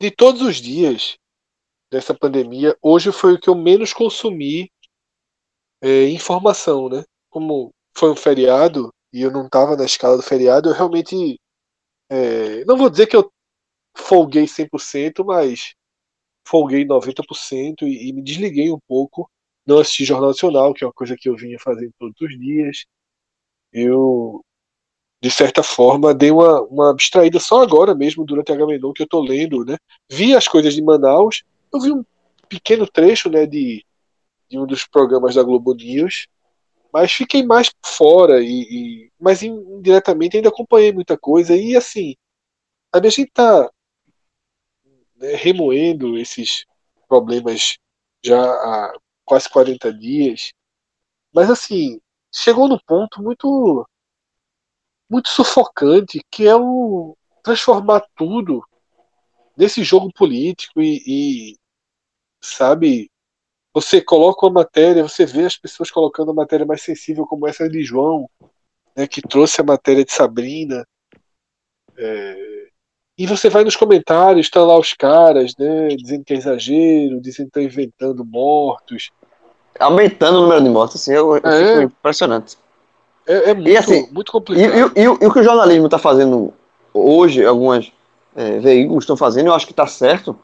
[0.00, 1.16] De todos os dias
[1.90, 4.70] dessa pandemia, hoje foi o que eu menos consumi
[5.82, 7.04] é, informação, né?
[7.28, 11.38] Como foi um feriado e eu não estava na escala do feriado, eu realmente.
[12.08, 13.30] É, não vou dizer que eu
[13.96, 15.74] folguei 100%, mas
[16.46, 19.30] folguei 90% e, e me desliguei um pouco.
[19.66, 22.84] Não assisti Jornal Nacional, que é uma coisa que eu vinha fazendo todos os dias.
[23.72, 24.44] Eu,
[25.22, 29.04] de certa forma, dei uma, uma abstraída só agora mesmo, durante a Gamenon, que eu
[29.04, 29.64] estou lendo.
[29.64, 29.76] Né?
[30.10, 32.04] Vi as coisas de Manaus, eu vi um
[32.48, 33.84] pequeno trecho né, de,
[34.48, 36.26] de um dos programas da Globo News,
[36.92, 42.16] mas fiquei mais fora e, e mas indiretamente ainda acompanhei muita coisa e assim
[42.92, 43.70] a gente está
[45.16, 46.64] né, remoendo esses
[47.08, 47.76] problemas
[48.24, 50.52] já há quase 40 dias,
[51.32, 52.00] mas assim
[52.34, 53.86] chegou no ponto muito
[55.08, 58.62] muito sufocante que é o transformar tudo
[59.56, 61.56] nesse jogo político e, e
[62.40, 63.10] sabe
[63.72, 67.68] você coloca uma matéria, você vê as pessoas colocando uma matéria mais sensível como essa
[67.68, 68.28] de João,
[68.96, 70.84] né, que trouxe a matéria de Sabrina.
[71.96, 72.50] É,
[73.16, 77.50] e você vai nos comentários, estão lá os caras, né, dizendo que é exagero, dizendo
[77.50, 79.10] que estão inventando mortos.
[79.78, 82.56] Aumentando o número de mortos, assim, eu, eu é, fico impressionante.
[83.26, 84.92] É, é muito, e, assim, muito complicado.
[84.96, 86.52] E, e, e, o que o jornalismo está fazendo
[86.92, 87.92] hoje, alguns
[88.34, 90.36] é, veículos estão fazendo, eu acho que está certo,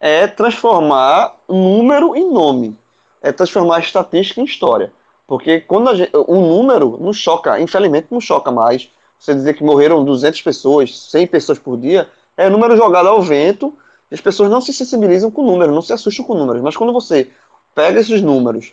[0.00, 2.76] é transformar número em nome,
[3.20, 4.92] é transformar estatística em história.
[5.26, 8.88] Porque quando gente, o número não choca, infelizmente não choca mais.
[9.18, 13.74] Você dizer que morreram 200 pessoas, 100 pessoas por dia, é número jogado ao vento,
[14.10, 16.62] e as pessoas não se sensibilizam com números, não se assustam com números.
[16.62, 17.30] Mas quando você
[17.74, 18.72] pega esses números,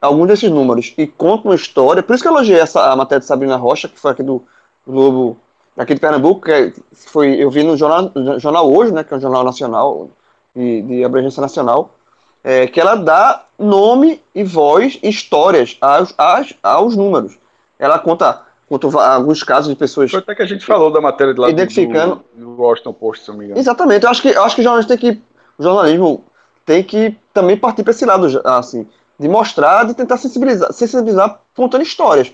[0.00, 3.20] alguns desses números, e conta uma história, por isso que eu elogiei essa, a matéria
[3.20, 4.42] de Sabrina Rocha, que foi aqui do
[4.86, 5.38] Globo,
[5.76, 9.20] aqui de Pernambuco, que foi, eu vi no jornal, jornal Hoje, né, que é um
[9.20, 10.10] jornal nacional,
[10.56, 11.94] de, de abrangência nacional,
[12.42, 17.38] é, que ela dá nome e voz e histórias aos, aos, aos números.
[17.78, 20.10] Ela conta, conta alguns casos de pessoas.
[20.10, 23.24] Foi até que a gente falou da matéria de lá identificando, do, do Washington Post,
[23.24, 23.60] se não me engano.
[23.60, 25.22] Exatamente, eu acho que, eu acho que o jornalismo tem que.
[25.58, 26.24] Jornalismo
[26.64, 28.86] tem que também partir para esse lado, assim,
[29.18, 32.32] de mostrar, de tentar sensibilizar, sensibilizar contando histórias.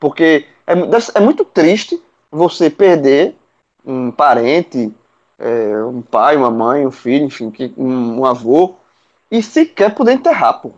[0.00, 0.72] Porque é,
[1.14, 3.36] é muito triste você perder
[3.86, 4.92] um parente,
[5.38, 8.76] é, um pai, uma mãe, um filho, enfim, que, um, um, avô,
[9.30, 10.72] e sequer poder enterrar, pô.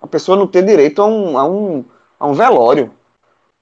[0.00, 1.84] A pessoa não ter direito a um, a um,
[2.18, 2.92] a um velório.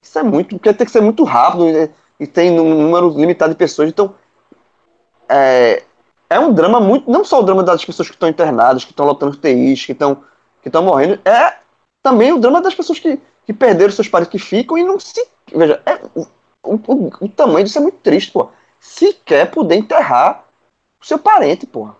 [0.02, 3.52] Isso é muito, porque tem que ser muito rápido e, e tem um número limitado
[3.52, 3.88] de pessoas.
[3.88, 4.14] Então,
[5.28, 5.82] é,
[6.28, 9.06] é um drama muito, não só o drama das pessoas que estão internadas, que estão
[9.06, 10.22] lotando TIs, que estão
[10.62, 11.58] que estão morrendo, é
[12.02, 15.24] também o drama das pessoas que, que perderam seus parentes, que ficam e não se.
[15.54, 16.26] Veja, é, o,
[16.64, 18.50] o, o tamanho disso é muito triste, pô
[18.86, 20.44] sequer poder enterrar
[21.00, 21.96] o seu parente, porra.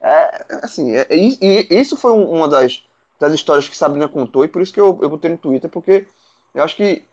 [0.00, 2.84] É, assim, é, e, e, isso foi uma das,
[3.20, 6.08] das histórias que Sabrina contou, e por isso que eu, eu botei no Twitter, porque
[6.54, 7.04] eu acho que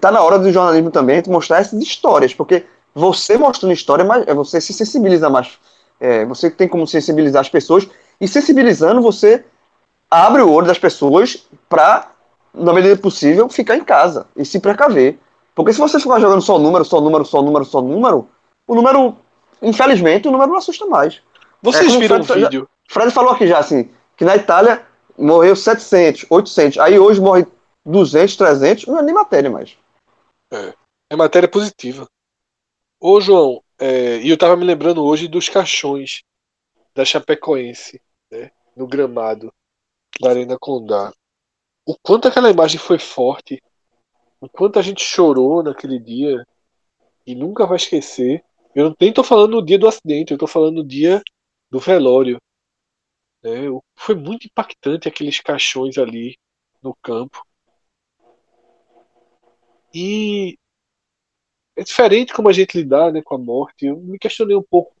[0.00, 4.34] tá na hora do jornalismo também de mostrar essas histórias, porque você mostrando história, é
[4.34, 5.58] você se sensibiliza mais.
[5.98, 7.88] É, você tem como sensibilizar as pessoas,
[8.20, 9.44] e sensibilizando, você
[10.10, 12.10] abre o olho das pessoas para,
[12.52, 15.18] na medida possível, ficar em casa e se precaver.
[15.56, 18.28] Porque se você ficar jogando só número, só número, só número, só número,
[18.68, 19.16] o número,
[19.62, 21.22] infelizmente, o número não assusta mais.
[21.62, 22.68] Vocês é, viram o vídeo?
[22.86, 27.46] Fred falou aqui já, assim, que na Itália morreu 700, 800, aí hoje morre
[27.86, 29.78] 200, 300, não é nem matéria mais.
[30.52, 30.74] É,
[31.08, 32.06] é matéria positiva.
[33.00, 36.22] Ô, João, é, e eu tava me lembrando hoje dos caixões
[36.94, 37.98] da Chapecoense,
[38.30, 39.50] né, no gramado
[40.20, 41.10] da Arena Condá.
[41.86, 43.62] O quanto aquela imagem foi forte
[44.40, 46.46] o quanto a gente chorou naquele dia
[47.26, 48.44] e nunca vai esquecer.
[48.74, 51.22] Eu nem tô falando no dia do acidente, eu tô falando no dia
[51.70, 52.40] do velório.
[53.42, 53.62] Né?
[53.96, 56.36] Foi muito impactante aqueles caixões ali
[56.82, 57.44] no campo.
[59.94, 60.58] E
[61.76, 63.86] é diferente como a gente lidar né, com a morte.
[63.86, 64.94] Eu me questionei um pouco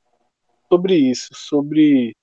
[0.70, 2.16] sobre isso, sobre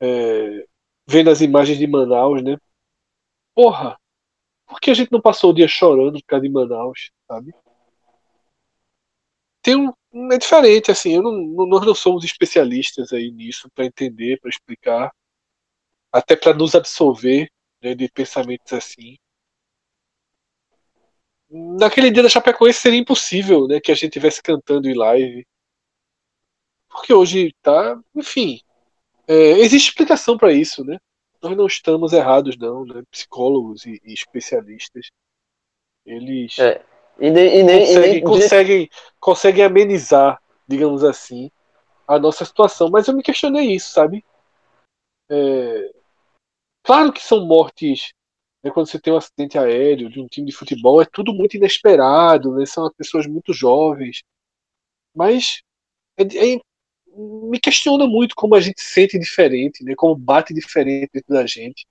[0.00, 0.64] é,
[1.06, 2.56] vendo as imagens de Manaus, né?
[3.54, 3.98] Porra,
[4.72, 7.54] por que a gente não passou o dia chorando por causa de Manaus, sabe?
[9.60, 9.92] Tem um,
[10.32, 11.30] é diferente, assim, não,
[11.66, 15.12] nós não somos especialistas aí nisso para entender, para explicar,
[16.10, 19.18] até para nos absolver né, de pensamentos assim.
[21.50, 25.46] Naquele dia da Chapecoense seria impossível né, que a gente estivesse cantando em live.
[26.88, 28.58] Porque hoje tá, enfim,
[29.28, 30.98] é, existe explicação para isso, né?
[31.42, 33.02] Nós não estamos errados, não, né?
[33.10, 35.10] Psicólogos e, e especialistas,
[36.06, 36.82] eles É.
[37.18, 38.90] E nem, e nem, e conseguem, nem- conseguem,
[39.20, 41.50] conseguem amenizar, digamos assim,
[42.08, 42.88] a nossa situação.
[42.90, 44.24] Mas eu me questionei isso, sabe?
[45.30, 45.92] É,
[46.82, 48.12] Claro que são mortes.
[48.62, 51.56] Né, quando você tem um acidente aéreo de um time de futebol, é tudo muito
[51.56, 52.64] inesperado, né?
[52.64, 54.22] São pessoas muito jovens.
[55.14, 55.62] Mas
[56.16, 56.60] é- é-
[57.16, 59.94] me questiona muito como a gente sente diferente, né?
[59.96, 61.86] Como bate diferente dentro da gente.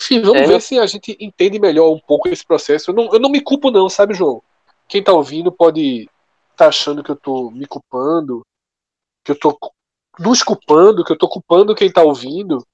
[0.00, 2.90] Enfim, vamos É, ver eu- se a gente entende melhor um pouco esse processo.
[2.90, 4.42] Eu não, eu não me culpo, não, sabe, João?
[4.88, 6.08] Quem tá ouvindo pode
[6.52, 8.46] estar achando que eu tô me culpando,
[9.24, 9.58] que eu tô
[10.18, 12.64] nos culpando, que eu tô culpando quem tá ouvindo.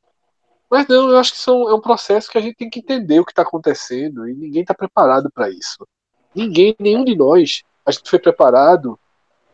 [0.71, 3.21] Mas não, eu acho que são, é um processo que a gente tem que entender
[3.21, 5.87] o que está acontecendo e ninguém está preparado para isso.
[6.35, 8.99] Ninguém, nenhum de nós, a gente foi preparado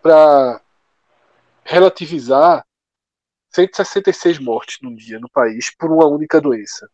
[0.01, 0.61] para
[1.69, 2.65] relativizar
[3.51, 6.89] 166 mortes num dia no país por uma única doença.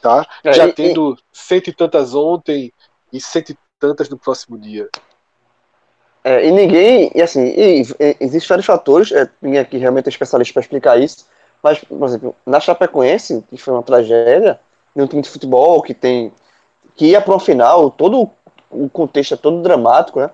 [0.00, 0.26] Tá?
[0.42, 2.72] É, Já e- tendo cento e tantas ontem
[3.12, 4.88] e cento e tantas no próximo dia.
[6.24, 10.10] É, e ninguém, e assim, e, e, existem vários fatores, é, ninguém aqui realmente é
[10.10, 11.26] especialista para explicar isso,
[11.62, 14.58] mas, por exemplo, na Chapecoense, que foi uma tragédia,
[14.94, 16.32] de um time de futebol que tem,
[16.94, 18.30] que ia para uma final, todo
[18.70, 20.30] o contexto é todo dramático, né?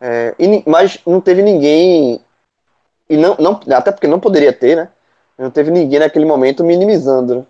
[0.00, 2.20] É, e, mas não teve ninguém,
[3.08, 4.88] e não, não, até porque não poderia ter, né?
[5.38, 7.46] Não teve ninguém naquele momento minimizando né?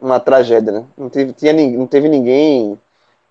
[0.00, 0.86] uma tragédia, né?
[0.96, 2.78] Não teve, tinha, não teve ninguém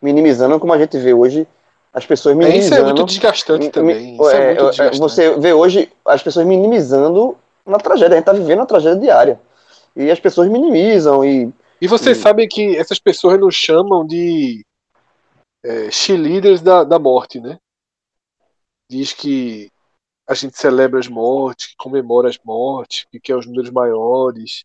[0.02, 1.48] minimizando como a gente vê hoje
[1.94, 2.66] as pessoas minimizando.
[2.66, 4.16] isso é muito desgastante também.
[4.16, 5.00] Isso É, é muito desgastante.
[5.00, 8.16] Você vê hoje as pessoas minimizando uma tragédia.
[8.16, 9.40] A gente tá vivendo uma tragédia diária.
[9.96, 11.54] E as pessoas minimizam e.
[11.80, 12.22] E vocês Hum.
[12.22, 14.66] sabem que essas pessoas nos chamam de
[15.64, 17.58] é, cheerleaders da, da morte, né?
[18.90, 19.70] Diz que
[20.28, 24.64] a gente celebra as mortes, que comemora as mortes, que quer os números maiores.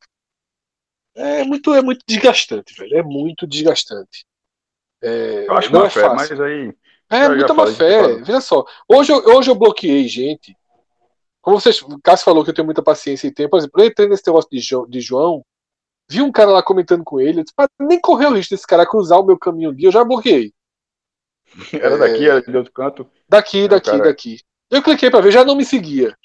[1.14, 2.96] É muito, é muito desgastante, velho.
[2.96, 4.24] É muito desgastante.
[5.02, 6.16] É, Eu acho não é fé, fácil.
[6.16, 6.74] mas aí.
[7.10, 8.16] É, muita má fé.
[8.16, 8.64] Veja só.
[8.88, 10.56] Hoje eu, hoje eu bloqueei gente.
[11.40, 11.80] Como vocês.
[11.82, 13.50] O Cássio falou que eu tenho muita paciência e tempo.
[13.50, 15.42] Por exemplo, eu entrei nesse negócio de, Jo- de João.
[16.10, 17.40] Vi um cara lá comentando com ele.
[17.40, 19.88] Eu disse, "Pá, nem correu o risco desse cara cruzar o meu caminho um dia.
[19.88, 20.52] Eu já bloqueei.
[21.72, 23.10] Era daqui, era de outro canto.
[23.28, 24.02] Daqui, É, daqui, cara.
[24.04, 24.40] daqui.
[24.70, 26.16] Eu cliquei pra ver, já não me seguia.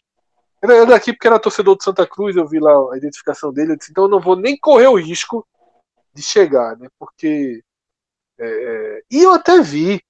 [0.61, 2.36] Era daqui porque era torcedor de Santa Cruz.
[2.36, 3.74] Eu vi lá a identificação dele.
[3.74, 5.45] Eu disse, então eu não vou nem correr o risco
[6.14, 6.88] de chegar, né?
[6.98, 7.64] Porque.
[8.40, 10.02] é, é, E eu até vi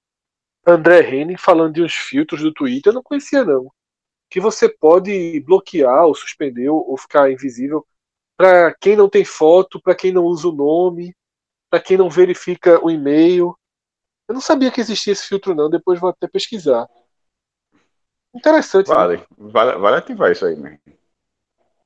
[0.66, 3.70] André Henning falando de uns filtros do Twitter, eu não conhecia não.
[4.30, 7.86] Que você pode bloquear ou suspender ou ficar invisível
[8.36, 11.14] para quem não tem foto, para quem não usa o nome,
[11.70, 13.56] para quem não verifica o e-mail.
[14.28, 16.88] Eu não sabia que existia esse filtro não, depois vou até pesquisar.
[18.34, 19.06] Interessante, né?
[19.06, 20.78] Vale, vale, vale ativar isso aí, né?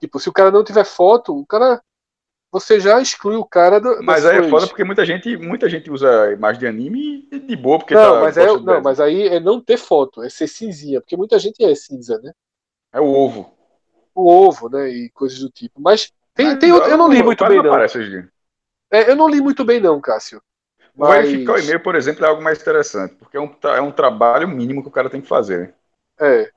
[0.00, 1.82] Tipo, se o cara não tiver foto, o cara
[2.52, 5.90] você já exclui o cara do, Mas aí é foda porque muita gente, muita gente
[5.90, 8.20] usa imagem de anime de boa, porque não, tá.
[8.20, 11.62] mas é, não, mas aí é não ter foto, é ser cinzinha, porque muita gente
[11.64, 12.32] é cinza, né?
[12.92, 13.42] É o ovo.
[14.14, 14.88] O ovo, né?
[14.90, 15.80] E coisas do tipo.
[15.80, 17.70] Mas tem, Mas tem outro- eu não li o- muito bem, não.
[17.74, 18.28] aparece.
[18.92, 20.42] É, eu não li muito bem, não, Cássio.
[20.94, 23.92] Mas, Verificar o e-mail, por exemplo, é algo mais interessante, porque é um, é um
[23.92, 25.68] trabalho mínimo que o cara tem que fazer.
[25.68, 25.74] né?
[26.20, 26.50] É,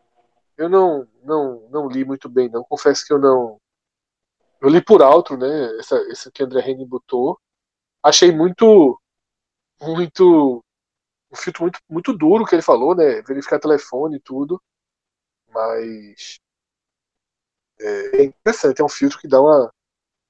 [0.57, 2.63] eu não, não, não li muito bem, não.
[2.63, 3.59] Confesso que eu não.
[4.61, 5.47] Eu li por alto, né?
[5.79, 7.39] Essa, essa que André Henning botou.
[8.03, 8.99] Achei muito.
[9.81, 10.63] Muito.
[11.31, 13.21] Um filtro muito, muito duro que ele falou, né?
[13.23, 14.61] Verificar telefone e tudo.
[15.49, 16.39] Mas.
[17.79, 19.73] É interessante, é um filtro que dá uma,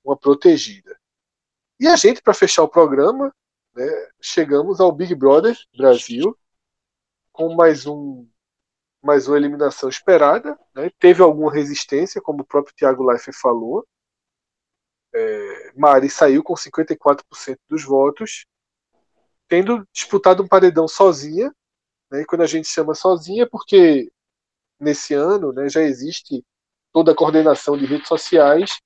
[0.06, 0.98] uma protegida.
[1.78, 3.34] E a gente, para fechar o programa,
[3.76, 3.86] né,
[4.22, 6.38] chegamos ao Big Brother Brasil
[7.34, 8.26] com mais um
[9.02, 10.58] mais uma eliminação esperada.
[10.76, 10.92] Né?
[11.00, 13.86] Teve alguma resistência, como o próprio Thiago Leifert falou.
[15.14, 17.24] É, Mari saiu com 54%
[17.68, 18.46] dos votos,
[19.48, 21.54] tendo disputado um paredão sozinha.
[22.12, 22.22] Né?
[22.22, 24.12] E quando a gente chama sozinha, é porque
[24.80, 26.44] nesse ano né, já existe
[26.92, 28.80] toda a coordenação de redes sociais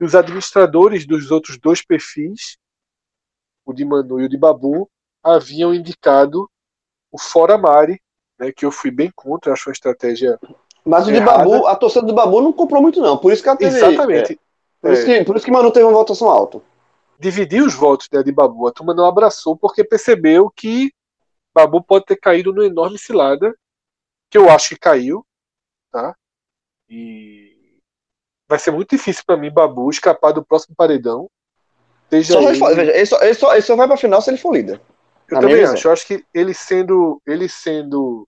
[0.00, 2.58] e os administradores dos outros dois perfis,
[3.64, 4.90] o de Manu e o de Babu,
[5.22, 6.50] haviam indicado
[7.10, 8.02] o Fora Mari,
[8.38, 10.38] né, que eu fui bem contra, acho uma estratégia
[10.84, 11.38] Mas o de Errada.
[11.38, 13.16] Babu, a torcida do Babu não comprou muito, não.
[13.16, 13.76] Por isso que ela teve.
[13.76, 14.38] exatamente é,
[14.80, 16.60] por, isso que, por isso que Manu teve uma votação alta.
[17.18, 18.66] dividir os votos né, de Babu.
[18.68, 20.92] A turma não abraçou porque percebeu que
[21.54, 23.54] Babu pode ter caído numa enorme cilada,
[24.28, 25.24] que eu acho que caiu,
[25.90, 26.14] tá?
[26.88, 27.78] E
[28.48, 31.30] vai ser muito difícil para mim, Babu, escapar do próximo paredão.
[32.22, 34.36] Só ele- for, veja, ele, só, ele, só, ele só vai pra final se ele
[34.36, 34.80] for líder.
[35.30, 35.86] Eu Na também minha acho.
[35.88, 38.26] Eu acho que ele sendo, ele sendo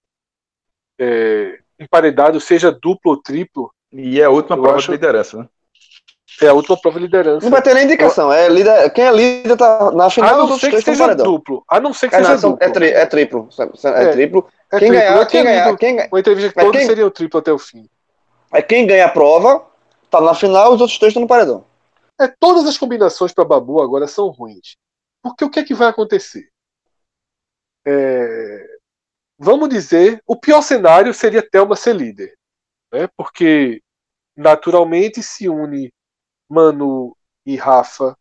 [0.99, 5.47] é, emparedado, seja duplo ou triplo, E é a última prova acho- de liderança, né?
[6.41, 7.43] É a última prova de liderança.
[7.45, 8.31] Não vai ter nem indicação.
[8.31, 11.03] É líder, quem é líder tá na A final não dos outros ser que seja
[11.05, 11.25] paredão.
[11.25, 11.63] duplo.
[11.67, 12.65] A não ser que É, não, seja são- duplo.
[12.67, 13.49] é, tri, é triplo.
[13.83, 14.11] É, É.
[14.11, 14.47] triplo.
[14.71, 14.93] É quem triplo.
[15.07, 17.89] ganhar, quem ganhar, quem, Uma entrevista que todos quem- seriam triplo até o fim.
[18.53, 19.65] é quem ganha a prova,
[20.11, 21.65] tá na final, os outros três estão no paredão.
[22.19, 24.75] É, todas as combinações para Babu agora são ruins.
[25.23, 26.47] Porque o que é que vai acontecer?
[27.89, 28.67] É,
[29.39, 32.35] vamos dizer, o pior cenário seria Thelma ser líder.
[32.91, 33.07] Né?
[33.15, 33.81] Porque
[34.35, 35.93] naturalmente se une
[36.49, 37.15] Manu
[37.45, 38.17] e Rafa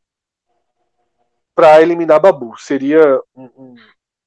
[1.55, 2.57] para eliminar Babu.
[2.59, 3.75] Seria um, um-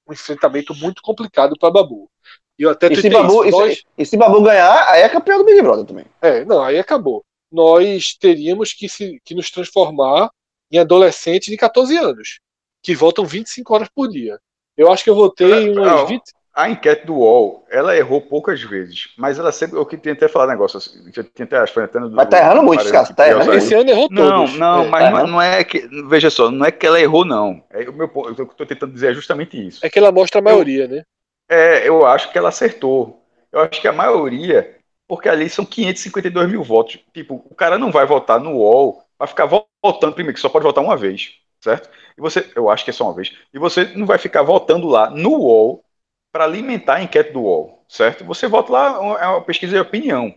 [0.07, 2.09] um enfrentamento muito complicado para Babu.
[2.57, 3.57] E eu até E se, Babu, isso.
[3.57, 6.05] Nós- e se Babu ganhar, aí é campeão do Big Brother também.
[6.21, 7.23] é, não, aí acabou.
[7.51, 10.29] Nós teríamos que, se, que nos transformar
[10.71, 12.39] em adolescentes de 14 anos,
[12.83, 14.39] que votam 25 horas por dia.
[14.79, 16.07] Eu acho que eu votei Não, umas não.
[16.07, 16.31] 20.
[16.55, 19.77] A enquete do UOL, ela errou poucas vezes, mas ela sempre.
[19.77, 22.37] Eu que tinha até falado negócio assim, eu tinha até, acho até no- Mas tá
[22.39, 23.53] errando muito, cara, tá errando.
[23.53, 24.57] Esse ano errou Não, todos.
[24.57, 25.87] não, é, mas tá não, não é que.
[26.09, 27.63] Veja só, não é que ela errou, não.
[27.69, 29.85] É, o meu ponto, o que eu tô tentando dizer é justamente isso.
[29.85, 31.03] é que ela mostra a maioria, né?
[31.47, 33.23] É, eu acho que ela acertou.
[33.51, 34.75] Eu acho que a maioria,
[35.07, 36.99] porque ali são 552 mil votos.
[37.13, 40.47] Tipo, o cara não vai votar no UOL vai ficar vo- votando primeiro, que só
[40.47, 41.89] pode votar uma vez, certo?
[42.19, 43.31] E você, eu acho que é só uma vez.
[43.53, 45.85] E você não vai ficar votando lá no UOL
[46.33, 48.25] para alimentar a enquete do UOL, certo?
[48.25, 48.87] Você vota lá,
[49.21, 50.35] é uma pesquisa de opinião.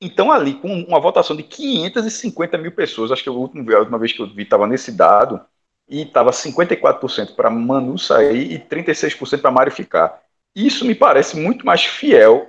[0.00, 3.98] Então, ali, com uma votação de 550 mil pessoas, acho que a última, a última
[3.98, 5.44] vez que eu vi estava nesse dado,
[5.88, 10.22] e estava 54% para Manu sair e 36% para Mário ficar.
[10.54, 12.48] Isso me parece muito mais fiel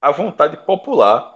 [0.00, 1.32] à vontade popular,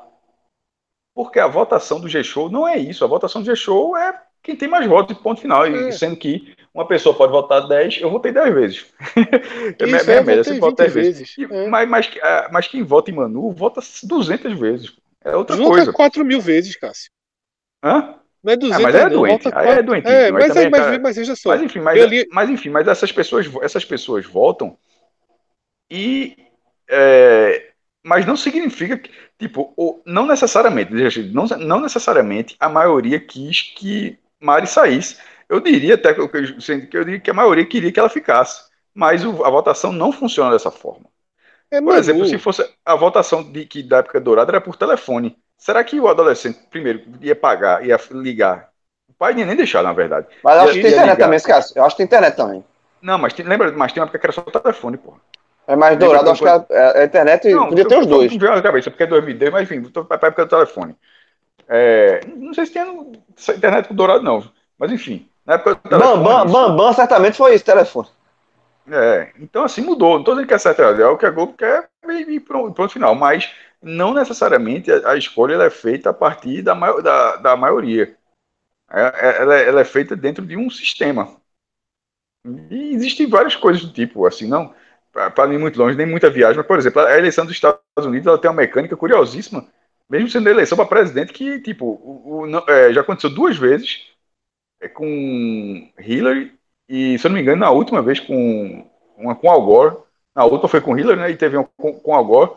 [1.15, 3.05] porque a votação do G-Show não é isso.
[3.05, 5.66] A votação do G-Show é quem tem mais votos, ponto final.
[5.68, 5.93] E É.
[5.93, 8.86] sendo que uma pessoa pode votar 10, eu votei 10 vezes.
[9.78, 11.35] É minha- é, média, votei você vota 10 20 vezes.
[11.36, 11.51] vezes.
[11.52, 11.68] É.
[11.68, 14.93] mas, mas, ah, mas quem vota em Manu vota 200 vezes.
[15.24, 15.93] É outra Junta coisa.
[15.93, 17.10] 4 mil vezes, Cássio.
[17.85, 18.14] Hã?
[18.43, 19.10] Não é 200, Ah, mas é não.
[19.10, 19.43] doente.
[19.43, 20.14] Volta Aí é doentinho.
[20.14, 21.48] É, mas, também aí, mas, tá- mas veja só.
[21.48, 24.78] Mas enfim, mas, eu li- mas enfim, mas essas pessoas, essas pessoas votam
[25.90, 26.36] e
[26.89, 27.73] é,
[28.05, 29.74] mas não significa que, tipo,
[30.06, 30.93] não necessariamente,
[31.60, 34.16] não necessariamente a maioria quis que
[34.47, 35.18] Mari saísse.
[35.48, 36.39] Eu diria até que eu, que
[36.98, 38.64] eu diria que a maioria queria que ela ficasse,
[38.94, 41.06] mas o- a votação não funciona dessa forma.
[41.70, 45.39] é Por exemplo, se fosse a votação de que da época dourada era por telefone,
[45.59, 48.70] será que o adolescente primeiro ia pagar, ia ligar?
[49.09, 50.28] O pai não ia nem deixar, na verdade.
[50.43, 51.18] Mas eu Ia- acho que tem ia internet ligar.
[51.18, 51.73] também, caso.
[51.77, 52.64] Eu acho que tem internet também.
[53.01, 55.20] Não, mas tem, lembra, mas tem uma época que era só telefone, porra.
[55.66, 58.36] É mais dourado, que acho que é, é a internet Não, podia ter os dois.
[58.36, 60.97] Não cabeça, porque é 2010, mas enfim, tô pra pra época do telefone.
[61.69, 64.51] É, não sei se essa internet com dourado, não.
[64.79, 66.25] Mas enfim, na época telefone.
[66.25, 68.09] Bambam, Bambam certamente foi isso, telefone.
[68.89, 70.17] É, então assim mudou.
[70.17, 72.93] Não tô dizendo que é certo, é o que a Globo quer e pronto, pronto
[72.93, 73.15] final.
[73.15, 73.53] Mas
[73.83, 78.17] não necessariamente a, a escolha é feita a partir da, da, da maioria.
[78.91, 81.37] É- é- ela, é- ela é feita dentro de um sistema.
[82.71, 84.73] E existem várias coisas do tipo, assim, não
[85.13, 88.27] para ir muito longe, nem muita viagem, mas, por exemplo, a eleição dos Estados Unidos
[88.27, 89.67] ela tem uma mecânica curiosíssima,
[90.09, 94.07] mesmo sendo eleição para presidente, que, tipo, o, o- não- é, já aconteceu duas vezes
[94.81, 96.53] é, com Hillary,
[96.89, 99.97] e, se eu não me engano, na última vez com, uma com Al Gore,
[100.35, 102.53] na outra foi com Hillary, né, e teve uma com, com Al Gore,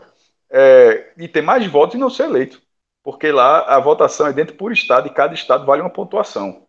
[0.52, 2.62] é, e ter mais votos e não ser eleito,
[3.04, 6.64] porque lá a votação é dentro por estado, e cada estado vale uma pontuação.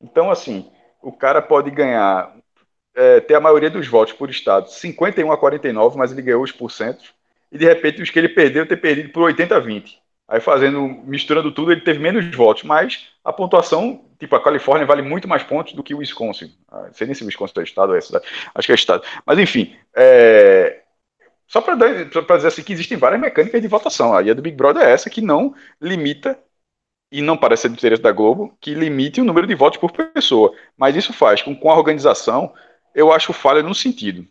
[0.00, 0.70] Então, assim,
[1.02, 2.34] o cara pode ganhar
[2.94, 6.52] é, ter a maioria dos votos por estado, 51 a 49, mas ele ganhou os
[6.52, 7.12] porcentos,
[7.52, 10.00] e de repente os que ele perdeu, ter perdido por 80 a 20.
[10.28, 15.02] Aí fazendo, misturando tudo, ele teve menos votos, mas a pontuação, tipo, a Califórnia vale
[15.02, 16.52] muito mais pontos do que o Wisconsin.
[16.68, 18.74] Ah, Não sei nem se o Wisconsin é estado ou é cidade, acho que é
[18.74, 19.04] estado.
[19.24, 20.82] Mas enfim, é,
[21.48, 21.76] só para
[22.36, 24.14] dizer assim que existem várias mecânicas de votação.
[24.14, 26.38] A do Big Brother é essa que não limita
[27.12, 29.92] e não parece ser do interesse da Globo, que limite o número de votos por
[29.92, 30.54] pessoa.
[30.76, 32.54] Mas isso faz com, com a organização,
[32.94, 34.26] eu acho falha num sentido.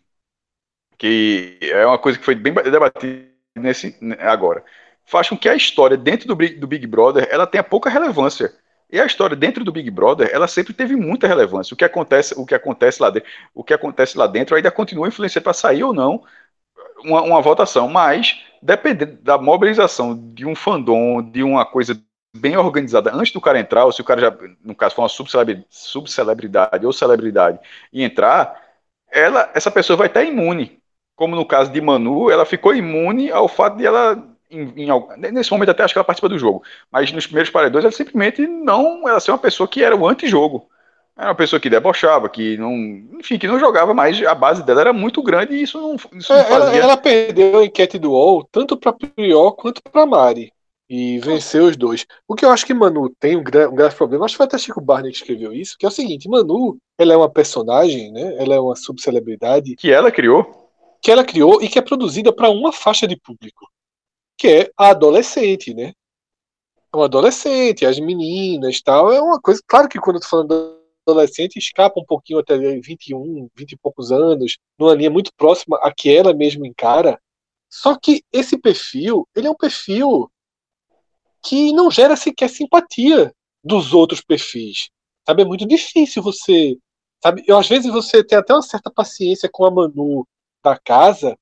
[0.98, 4.64] Que é uma coisa que foi bem debatida nesse, agora.
[5.06, 8.54] Faz com que a história dentro do, Big- do Big Brother ela tenha pouca relevância.
[8.90, 11.74] E a história dentro do Big Brother, ela sempre teve muita relevância.
[11.74, 15.08] O que acontece, o que acontece lá dentro, o que acontece lá dentro ainda continua
[15.08, 16.22] influenciando para sair ou não
[17.04, 22.00] uma, uma votação, mas dependendo da mobilização de um fandom, de uma coisa
[22.36, 25.08] bem organizada antes do cara entrar, ou se o cara já, no caso, for uma
[25.70, 27.58] subcelebridade ou celebridade
[27.92, 28.60] e entrar,
[29.10, 30.80] ela, essa pessoa vai estar imune.
[31.14, 35.50] Como no caso de Manu, ela ficou imune ao fato de ela, em, em nesse
[35.50, 39.08] momento até acho que ela participa do jogo, mas nos primeiros paredões ela simplesmente não,
[39.08, 40.68] ela ser uma pessoa que era o antijogo.
[41.18, 42.72] Era uma pessoa que debochava, que não,
[43.18, 46.32] enfim, que não jogava, mas a base dela era muito grande e isso não, isso
[46.32, 46.82] É, ela, fazia.
[46.82, 50.52] ela perdeu a enquete do UOL tanto para Prior quanto para Mari.
[50.88, 52.06] E venceu os dois.
[52.28, 54.46] O que eu acho que Manu tem um, gra um grave problema, acho que foi
[54.46, 58.12] até Chico Barney que escreveu isso, que é o seguinte, Manu, ela é uma personagem,
[58.12, 58.36] né?
[58.38, 60.70] Ela é uma subcelebridade Que ela criou.
[61.02, 63.66] que ela criou e que é produzida para uma faixa de público,
[64.36, 65.92] que é a adolescente, né?
[66.92, 70.76] É um adolescente, as meninas tal, é uma coisa, claro que quando eu tô falando
[71.06, 75.92] adolescente, escapa um pouquinho até 21, 20 e poucos anos, numa linha muito próxima a
[75.92, 77.20] que ela mesma encara,
[77.70, 80.30] só que esse perfil, ele é um perfil
[81.44, 83.32] que não gera sequer simpatia
[83.62, 84.88] dos outros perfis.
[85.26, 86.76] Sabe, é muito difícil você,
[87.22, 90.26] sabe, eu, às vezes você tem até uma certa paciência com a Manu
[90.62, 91.36] da casa,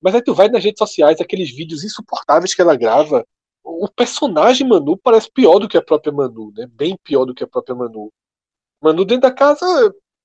[0.00, 3.26] mas aí tu vai nas redes sociais, aqueles vídeos insuportáveis que ela grava,
[3.64, 6.66] o personagem Manu parece pior do que a própria Manu, né?
[6.70, 8.10] Bem pior do que a própria Manu.
[8.82, 9.66] Manu dentro da casa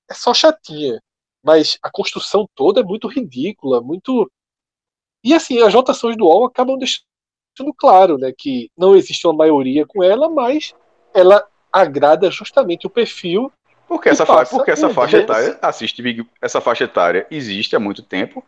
[0.10, 1.02] é só chatinha,
[1.44, 4.30] mas a construção toda é muito ridícula, muito
[5.24, 9.86] e assim, as votações do UOL acabam deixando claro, né, que não existe uma maioria
[9.86, 10.74] com ela, mas
[11.14, 13.52] ela agrada justamente o perfil
[13.88, 15.30] Porque essa, fa porque essa faixa mês.
[15.30, 18.44] etária assiste Big, essa faixa etária existe há muito tempo,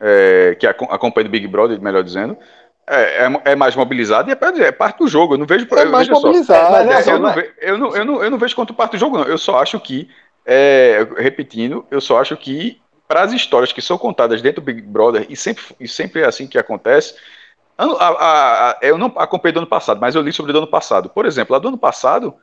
[0.00, 2.36] é, que aco- acompanha o Big Brother, melhor dizendo,
[2.86, 5.34] é, é, é mais mobilizada e é, é parte do jogo.
[5.34, 6.32] Eu não vejo é eu- mais só,
[6.70, 8.72] mas é É, eu, não mas- ve- eu, não, eu, não, eu não vejo quanto
[8.74, 9.24] parte do jogo, não.
[9.24, 10.08] Eu só acho que,
[10.46, 14.82] é, repetindo, eu só acho que para as histórias que são contadas dentro do Big
[14.82, 17.14] Brother, e sempre, e sempre é assim que acontece,
[17.76, 20.66] a- a- a- eu não acompanhei do ano passado, mas eu li sobre do ano
[20.66, 21.08] passado.
[21.08, 22.34] Por exemplo, a do ano passado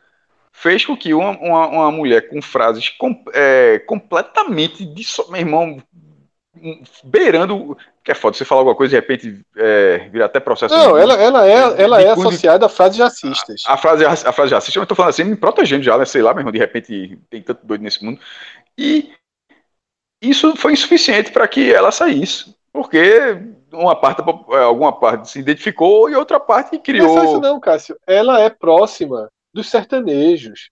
[0.51, 3.23] fez com que uma, uma, uma mulher com frases com-
[3.85, 5.77] completamente, disso, meu irmão,
[7.03, 10.93] beirando, que é foda, você falar alguma coisa de repente é, vira até processo Não,
[10.93, 13.61] de- ela, ela é, ela é de associada a frases racistas.
[13.67, 16.05] a frase, a frase assiste, eu tô falando assim, me protegendo já, né?
[16.05, 18.19] Sei lá, meu irmão, de repente tem tanto doido nesse mundo.
[18.77, 19.11] E
[20.21, 22.55] isso foi insuficiente para que ela saísse.
[22.71, 23.37] Porque
[23.71, 27.23] uma parte, pop- alguma parte se identificou e outra parte Não é criou.
[27.23, 27.97] isso não, Cássio.
[28.05, 30.69] Ela é próxima dos sertanejos.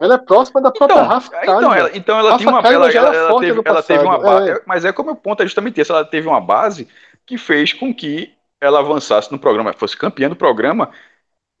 [0.00, 1.78] Ela é próxima da própria Então, Rafa então Kalimann.
[1.78, 2.60] ela, então ela Rafa tinha uma.
[2.60, 4.50] Ela, ela- ela teve, ela teve uma base.
[4.50, 4.62] é.
[4.66, 5.90] Mas é como o ponto é justamente esse.
[5.90, 6.88] Ela teve uma base
[7.24, 10.90] que fez com que ela avançasse no programa, fosse campeã do programa,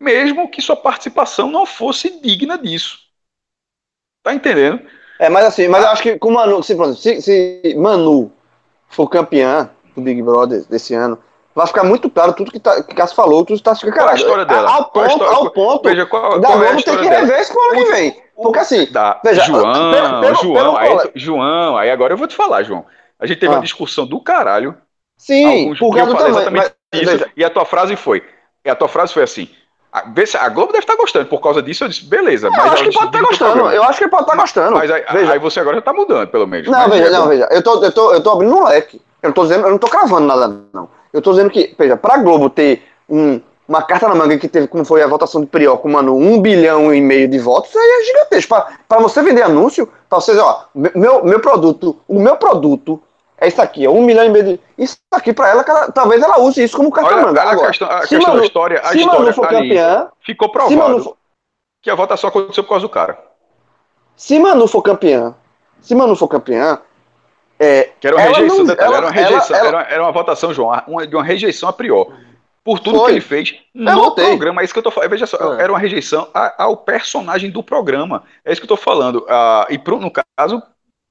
[0.00, 2.98] mesmo que sua participação não fosse digna disso.
[4.22, 4.80] Tá entendendo?
[5.18, 8.32] É, mas assim, mas eu acho que com o Manu, se, se, se Manu
[8.88, 11.18] for campeã do Big Brother desse ano,
[11.54, 14.12] vai ficar muito claro tudo que, tá, que Cássio falou, tudo está ficando Qual é
[14.12, 14.16] a claro.
[14.16, 14.70] história dela?
[14.70, 15.36] Ao Qual é a ponto, história?
[15.36, 17.74] ao ponto Veja qual, da qual é a Globo tem que rever isso pro ano
[17.84, 18.23] que vem.
[18.36, 19.62] Porque assim, Da, Veja, João,
[19.92, 22.84] pelo- pelo- João, pelo aí, João, aí agora eu vou te falar, João.
[23.18, 23.56] A gente teve Ah.
[23.56, 24.76] uma discussão do caralho.
[25.16, 26.52] sim, alguns por eu causa do tamanho.
[26.52, 28.22] Mas, isso, veja, e a tua frase foi,
[28.64, 29.48] e a tua frase foi assim,
[29.92, 32.48] a, Globo deve estar gostando, por causa disso eu disse, beleza.
[32.48, 33.70] eu mas acho ela que pode estar teu gostando.
[33.70, 34.76] Eu acho que pode estar gostando.
[34.76, 36.66] Mas aí, veja, aí você agora já tá mudando, pelo menos.
[36.68, 37.48] Não, Mas veja, é não, veja.
[37.50, 39.00] Eu tô, eu, tô, eu tô abrindo um leque.
[39.22, 40.88] Eu não tô dizendo, eu não tô cravando nada, não.
[41.12, 44.66] Eu tô dizendo que, veja, pra Globo ter um, uma carta na manga que teve,
[44.68, 47.78] como foi a votação do Priol com mano, um bilhão e meio de votos, isso
[47.78, 48.48] aí é gigantesco.
[48.54, 53.02] Pra, pra você vender anúncio, pra vocês, ó, meu, meu produto, o meu produto
[53.38, 54.60] é isso aqui, é um milhão e meio de.
[54.78, 57.42] Isso aqui pra ela, cara, talvez ela use isso como carta na Olha, manga.
[57.42, 60.08] a Agora, questão, a questão Manu- da história, a se história Manu for ali campeã,
[60.24, 61.16] ficou provado Manu
[61.82, 63.18] que a votação aconteceu por causa do cara.
[64.16, 65.34] se Manu for campeã,
[65.80, 66.78] se Manu for campeã,
[67.58, 69.82] é, Que era uma Ela rejeição, não- detalhe, ela- era uma rejeição, ela- era, uma,
[69.84, 72.10] era uma votação, João, uma, de uma rejeição a priori.
[72.64, 73.06] Por tudo Foi.
[73.06, 74.24] que ele fez no votei.
[74.26, 75.10] programa, é isso que eu tô falando.
[75.10, 75.62] Veja só, É.
[75.62, 76.26] era uma rejeição
[76.56, 78.24] ao personagem do programa.
[78.44, 79.24] É isso que eu tô falando.
[79.28, 80.62] Ah, e pro, no caso,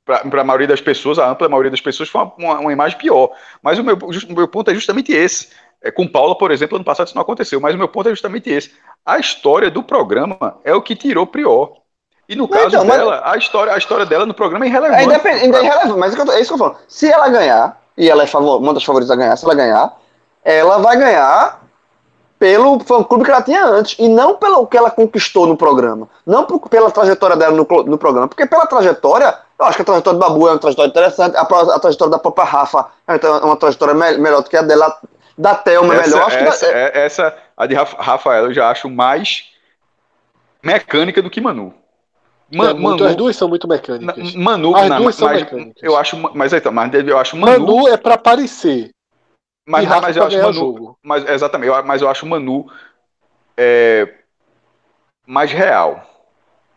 [0.03, 2.97] para a maioria das pessoas, a ampla maioria das pessoas, foi uma, uma- uma imagem
[2.97, 3.29] pior.
[3.61, 5.49] Mas o meu, o meu ponto é justamente esse.
[5.81, 8.11] É, com Paula, por exemplo, ano passado isso não aconteceu, mas o meu ponto é
[8.11, 8.73] justamente esse.
[9.05, 11.73] A história do programa é o que tirou Prior.
[12.27, 14.69] E no Mas caso então, mas- dela, a, história, a história dela no programa é
[14.69, 15.03] É, irrelevante.
[15.03, 16.77] independente, é irrelevante, mas é, eu é isso que eu tô falando.
[16.87, 19.93] Se ela ganhar, e ela é favor, uma das favoritas a ganhar, se ela ganhar,
[20.43, 21.61] ela vai ganhar
[22.39, 26.09] pelo fã-clube que ela tinha antes, e não pelo que ela conquistou no programa.
[26.25, 29.85] Não por- pela trajetória dela no, no programa, porque pela trajetória, eu acho que a
[29.85, 33.45] trajetória do Babu é uma trajetória interessante, a, a trajetória da própria Rafa é uma-
[33.45, 34.93] uma trajetória me- melhor do que a dela,
[35.37, 36.27] da Thelma é essa, melhor.
[36.27, 39.45] Acho que da- essa, é- essa, a de Rafa- Rafaela, eu já acho mais
[40.61, 41.73] mecânica do que Manu.
[42.51, 44.35] É, muito- Manu, as duas são muito mecânicas.
[44.35, 45.81] Manu, As na- duas são mas, mecânicas.
[45.81, 48.91] eu acho, mas então, mas eu acho Manu, Manu é pra aparecer.
[49.67, 50.97] Mas, Rafa mas eu acho Manu, jogo.
[51.03, 52.69] mas exatamente, eu- mas eu acho Manu
[53.57, 54.13] é,
[55.25, 56.09] mais real.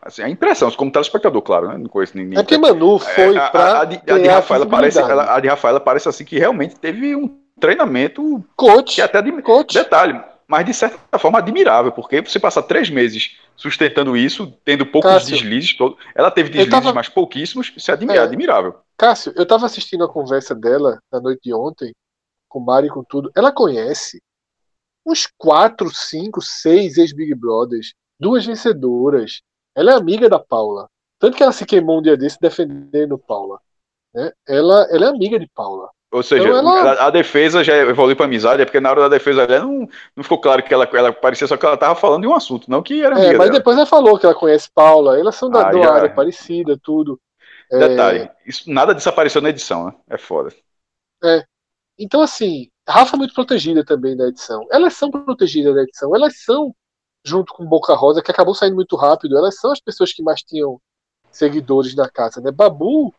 [0.01, 1.77] Assim, a impressão, como telespectador, claro, né?
[1.77, 2.37] Não conheço ninguém.
[2.39, 5.35] É porque Manu foi É, a, pra a, a, de, a de Rafaela parece, ela-
[5.35, 7.27] a de Rafaela parece assim que realmente teve um
[7.59, 8.95] treinamento Coach.
[8.95, 9.73] que até de, Coach.
[9.73, 15.11] Detalhe, mas de certa forma admirável, porque você passar três meses sustentando isso, tendo poucos
[15.11, 18.19] Cássio, deslizes, todo, ela teve deslizes, tava- mas pouquíssimos, isso é, admi- É.
[18.19, 18.75] admirável.
[18.97, 21.91] Cássio, eu tava assistindo a conversa dela na noite de ontem,
[22.47, 23.31] com o Mari e com tudo.
[23.35, 24.21] Ela conhece
[25.05, 29.41] uns quatro, cinco, seis ex-Big Brothers, duas vencedoras.
[29.75, 30.89] Ela é amiga da Paula.
[31.19, 33.59] Tanto que ela se queimou um dia desse defendendo Paula.
[34.13, 34.31] Né?
[34.47, 35.89] Ela, ela é amiga de Paula.
[36.11, 39.09] Ou seja, Então ela- a, defesa já evoluiu para amizade, é porque na hora da
[39.09, 42.21] defesa ela não, não ficou claro que ela, ela parecia só que ela tava falando
[42.21, 43.59] de um assunto, não que era amiga É, mas dela.
[43.59, 45.19] depois ela falou que ela conhece Paula.
[45.19, 47.19] Elas são da, Ah, já- área parecida, tudo.
[47.69, 49.93] É, Detalhe, isso, nada disso apareceu na edição, né?
[50.09, 50.53] É foda.
[51.99, 54.65] Então, assim, Rafa é muito protegida também da edição.
[54.71, 56.15] Elas são protegidas da edição.
[56.15, 56.73] Elas são,
[57.25, 60.41] junto com Boca Rosa, que acabou saindo muito rápido, elas são as pessoas que mais
[60.41, 60.79] tinham
[61.31, 62.51] seguidores na casa, né?
[62.51, 63.13] Babu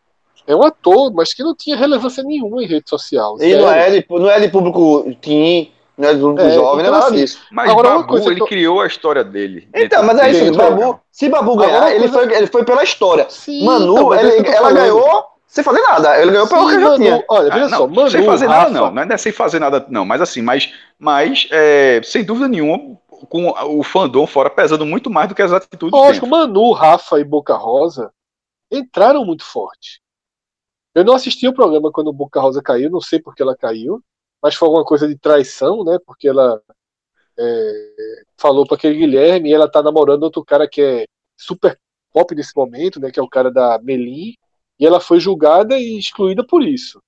[0.47, 3.37] é um ator, mas que não tinha relevância nenhuma em rede social.
[3.41, 6.79] E não é, de, não é de público teen, não é de público É, jovem,
[6.79, 7.39] então, não é nada assim, disso.
[7.51, 9.67] Mas Agora, Babu, coisa ele eu- criou a história dele.
[9.75, 13.27] Então, mas é isso, Babu, se Babu ganhar, ele, coisa- foi, ele foi pela história.
[13.29, 14.75] Sim, Manu, então, é ele- tô ela falando.
[14.77, 16.21] ganhou sem fazer nada.
[16.21, 17.25] Ele ganhou pelo que já Manu, tinha.
[17.27, 18.91] olha, veja Ah, não, só, Manu, sem fazer Rafa, nada, não.
[18.91, 20.05] Não é sem fazer nada, não.
[20.05, 25.27] Mas assim, mas, mas é, sem dúvida nenhuma, com o fandom fora pesando muito mais
[25.27, 26.39] do que as atitudes Lógico, dentro.
[26.39, 28.13] Manu, Rafa e Boca Rosa
[28.71, 29.99] entraram muito forte.
[30.93, 34.01] Eu não assisti o programa quando o Boca Rosa caiu, não sei porque ela caiu,
[34.41, 35.97] mas foi alguma coisa de traição, né?
[36.05, 36.61] Porque ela
[37.39, 37.93] é,
[38.37, 41.05] falou para aquele Guilherme e ela tá namorando outro cara que é
[41.37, 41.77] super
[42.13, 43.11] pop nesse momento, né?
[43.11, 44.35] Que é o cara da Melim,
[44.79, 47.01] e ela foi julgada e excluída por isso.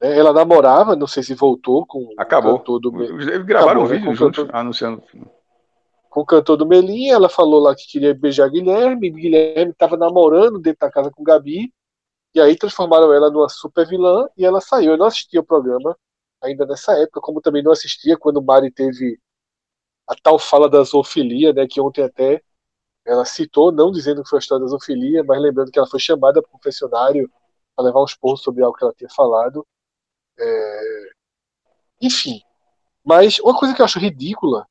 [0.00, 2.54] Né, Ela namorava, não sei se voltou com Acabou.
[2.54, 5.02] o cantor do Eles gravaram Acabou, um né, vídeo com juntos, cantor- anunciando.
[6.10, 10.58] com o cantor do Melim, ela falou lá que queria beijar Guilherme, Guilherme estava namorando
[10.58, 11.72] dentro da casa com Gabi,
[12.34, 14.92] e aí transformaram ela numa super vilã e ela saiu.
[14.92, 15.96] Eu não assistia o programa
[16.42, 19.18] ainda nessa época, como também não assistia quando Mari teve
[20.08, 22.42] a tal fala da zoofilia, né, que ontem até
[23.04, 25.98] ela citou, não dizendo que foi a história da zoofilia, mas lembrando que ela foi
[26.00, 27.30] chamada para o confessionário
[27.74, 29.66] para levar uns pontos sobre algo que ela tinha falado.
[30.38, 31.10] É,
[32.00, 32.40] Enfim,
[33.04, 34.66] mas uma coisa que eu acho ridícula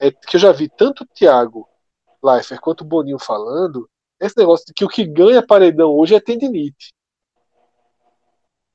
[0.00, 1.68] é que eu já vi tanto o Thiago
[2.22, 3.88] Leifert quanto o Boninho falando,
[4.20, 6.92] esse negócio de que o que ganha paredão hoje é tendinite.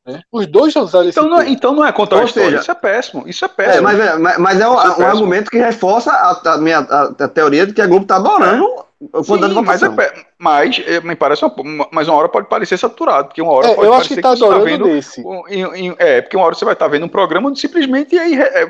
[0.06, 0.22] Né?
[0.32, 2.50] Os dois já usaram esse Então não, é- então não é contar a Ou história.
[2.50, 3.28] seja- isso é péssimo.
[3.28, 3.84] Isso é É, péssimo.
[3.84, 7.04] mas, é, mas- mas é um, é um argumento que reforça a, a minha a,
[7.06, 11.16] a teoria de que a Globo tá adorando o Sim, mas, é, mas é, me
[11.16, 14.10] parece uma, mas uma hora pode parecer saturado, porque uma hora É, pode eu acho
[14.10, 15.22] que tá você tá adorando vendo desse.
[15.48, 18.30] em- em- é, porque uma hora você vai estar vendo um programa onde simplesmente é,
[18.30, 18.64] irre- é,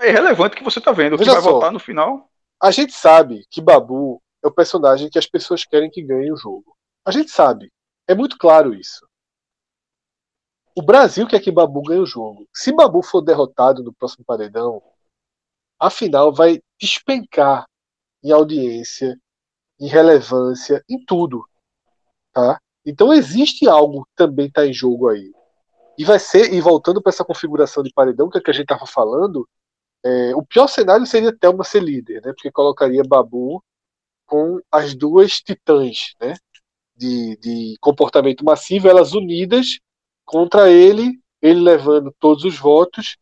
[0.00, 1.14] é irrelevante o que você está vendo.
[1.16, 1.52] O que vai só.
[1.52, 2.26] votar no final.
[2.62, 6.36] A gente sabe que Babu é o personagem que as pessoas querem que ganhe o
[6.36, 6.74] jogo.
[7.06, 7.70] A gente sabe.
[8.08, 9.06] É muito claro isso.
[10.74, 12.46] O Brasil quer que Babu ganhe o jogo.
[12.54, 14.82] Se Babu for derrotado no próximo paredão,
[15.78, 17.66] a final vai despencar
[18.22, 19.18] em audiência,
[19.80, 21.44] em relevância, em tudo.
[22.32, 22.60] Tá?
[22.84, 25.32] Então existe algo que também está em jogo aí.
[25.98, 28.64] E vai ser, e voltando para essa configuração de paredão, que é que a gente
[28.64, 29.48] estava falando,
[30.04, 32.32] é, o pior cenário seria Thelma ser líder, né?
[32.32, 33.62] Porque colocaria Babu
[34.26, 36.34] com as duas titãs, né?
[36.96, 39.78] De, de comportamento massivo, elas unidas
[40.24, 43.16] contra ele, ele levando todos os votos.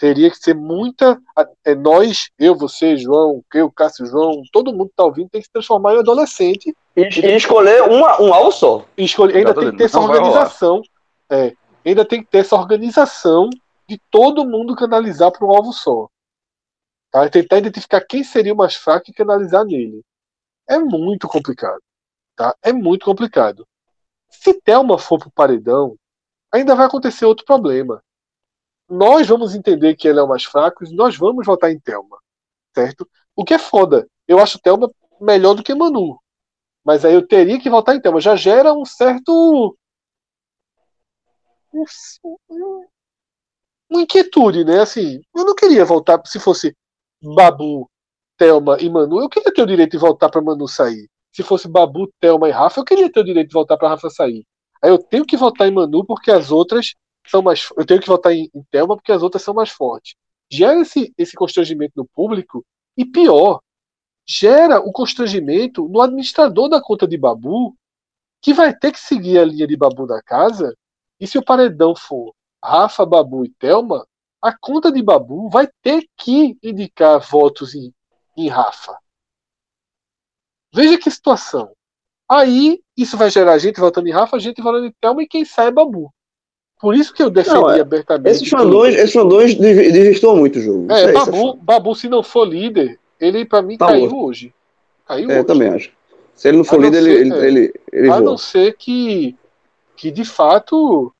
[0.00, 1.20] Teria que ser muita.
[1.62, 5.46] É, nós, eu, você, João, eu, Cássio, João, todo mundo que tá ouvindo tem que
[5.46, 8.86] se transformar em adolescente E, e escolher uma, um alvo só.
[8.96, 9.36] escolher.
[9.36, 10.80] Ainda tem que ter essa organização.
[11.28, 11.52] É,
[11.84, 13.50] ainda tem que ter essa organização
[13.86, 16.08] de todo mundo canalizar para um alvo só.
[17.10, 17.28] Tá?
[17.28, 20.00] Tentar identificar quem seria o mais fraco e canalizar nele.
[20.66, 21.82] É muito complicado.
[22.34, 22.56] Tá?
[22.62, 23.66] É muito complicado.
[24.30, 25.94] Se Thelma for pro paredão,
[26.50, 28.02] ainda vai acontecer outro problema.
[28.90, 32.18] Nós vamos entender que ele é o mais fraco e nós vamos votar em Thelma.
[32.74, 33.08] Certo?
[33.36, 34.06] O que é foda.
[34.26, 34.90] Eu acho Thelma
[35.20, 36.18] melhor do que Manu.
[36.84, 38.20] Mas aí eu teria que votar em Thelma.
[38.20, 39.76] Já gera um certo.
[41.72, 41.84] um-
[42.48, 42.84] um-
[43.88, 44.80] Uma inquietude, né?
[44.80, 46.20] Assim, eu não queria voltar.
[46.24, 46.74] Se fosse
[47.22, 47.90] Babu,
[48.36, 51.08] Thelma e Manu, eu queria ter o direito de voltar para Manu sair.
[51.32, 54.08] Se fosse Babu, Thelma e Rafa, eu queria ter o direito de voltar para Rafa
[54.10, 54.44] sair.
[54.82, 56.94] Aí eu tenho que votar em Manu porque as outras
[57.26, 57.68] são mais.
[57.76, 60.14] Eu tenho que votar em, em Thelma porque as outras são mais fortes.
[60.50, 62.64] Gera esse, esse constrangimento no público
[62.96, 63.60] e pior,
[64.26, 67.76] gera o constrangimento no administrador da conta de Babu,
[68.42, 70.76] que vai ter que seguir a linha de Babu na casa.
[71.18, 74.06] E se o paredão for Rafa, Babu e Thelma,
[74.42, 77.92] a conta de Babu vai ter que indicar votos em,
[78.36, 78.98] em Rafa.
[80.72, 81.72] Veja que situação.
[82.28, 85.66] Aí isso vai gerar gente votando em Rafa, gente votando em Thelma e quem sai
[85.66, 86.12] é Babu.
[86.80, 88.30] Por isso que eu defendi Não, é- abertamente.
[88.30, 89.54] Esses fandões, esses fandões
[90.36, 90.90] muito o jogo.
[90.92, 94.24] É, isso Babu, Babu, se não for líder, ele pra mim Tá caiu morto.
[94.24, 94.54] hoje.
[95.06, 95.44] Caiu É, hoje.
[95.44, 95.90] também acho.
[96.34, 97.36] Se ele não for A não líder, ser- ele, é.
[97.36, 98.22] ele, ele, ele A voa.
[98.22, 99.36] não ser que,
[99.94, 101.12] que de fato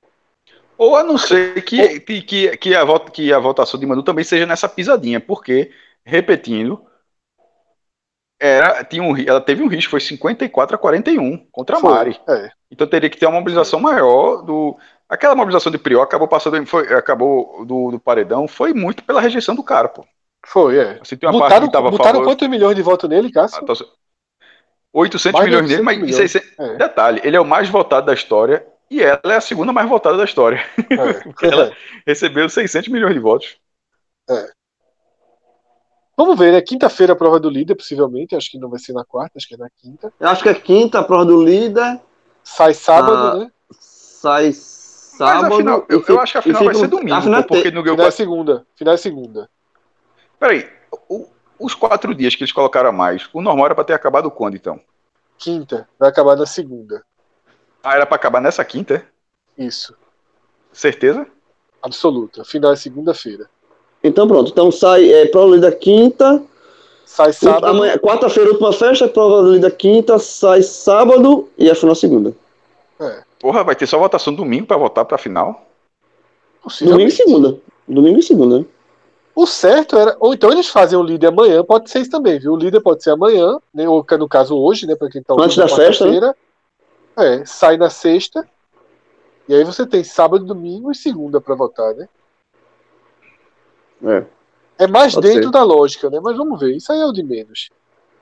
[0.79, 4.03] Ou a não ser que, que, que, que, a, vota, que a votação de Manu
[4.03, 5.71] também seja nessa pisadinha, porque,
[6.03, 6.81] repetindo,
[8.41, 12.21] era, tinha um, ela teve um risco, foi 54 a 41 contra a Foi, Mari.
[12.29, 12.51] é.
[12.71, 14.79] Então teria que ter uma mobilização maior do.
[15.11, 19.55] Aquela mobilização de Prió acabou passando, foi, acabou do, do paredão, foi muito pela rejeição
[19.57, 20.07] do cara, pô.
[20.47, 20.99] Foi, é.
[21.03, 23.31] Assim, tem uma parte Botaram, que tava a botaram favor- quantos milhões de votos nele,
[23.33, 23.59] Cássio?
[23.63, 23.85] Ah, tá-
[24.93, 26.31] 800 Mais de milhões nele, 800 mas milhões.
[26.31, 26.77] 600 É.
[26.77, 30.17] detalhe, ele é o mais votado da história e ela é a segunda mais votada
[30.17, 30.65] da história.
[30.79, 30.85] É.
[31.47, 31.73] Ela
[32.07, 33.57] recebeu 600 milhões de votos.
[36.17, 36.61] Vamos ver, né?
[36.61, 38.35] Quinta-feira a prova do líder, possivelmente.
[38.37, 40.13] Acho que não vai ser na quarta, acho que é na quinta.
[40.21, 42.01] Eu acho que é quinta a prova do líder,
[42.43, 43.51] Sai sábado, Ah, né?
[43.71, 44.53] sai
[45.27, 45.43] sábado.
[45.43, 47.71] Mas afinal, eu, eu acho que a final vai ser domingo, a final pô, porque
[47.71, 48.67] no Gol Final é segunda.
[48.75, 49.51] Final é segunda.
[50.39, 50.69] Peraí,
[51.09, 51.27] o-
[51.59, 54.55] os quatro dias que eles colocaram a mais, o normal era pra ter acabado quando,
[54.57, 54.81] então?
[55.39, 55.89] Quinta.
[55.99, 57.03] Vai acabar na segunda.
[57.83, 59.63] Ah, era pra acabar nessa quinta, é?
[59.63, 59.95] Isso.
[60.73, 61.27] Certeza?
[61.83, 62.45] Absoluta.
[62.45, 63.49] Final é segunda-feira.
[64.03, 66.43] Então pronto, então sai é, prova líder quinta,
[67.05, 67.67] Sai sábado.
[67.67, 72.33] amanhã, quarta-feira última festa, prova líder quinta, sai sábado e a final segunda.
[73.39, 75.67] Porra, vai ter só votação domingo pra votar pra final?
[76.81, 77.59] Domingo e segunda.
[77.89, 78.67] Domingo e segunda, né?
[79.35, 80.17] O certo era.
[80.21, 82.53] Ou então eles fazem o líder amanhã, pode ser isso também, viu?
[82.53, 83.89] O líder pode ser amanhã, né?
[83.89, 84.95] ou no caso hoje, né?
[84.95, 86.35] Pra quem tá Antes da na festa, né?
[87.17, 88.47] É, sai na sexta.
[89.49, 92.09] E aí você tem sábado, domingo e segunda pra votar, né?
[94.05, 94.25] É.
[94.79, 95.51] É mais Pode dentro ser.
[95.51, 96.21] da lógica, né?
[96.23, 97.71] Mas vamos ver, isso aí é o de menos.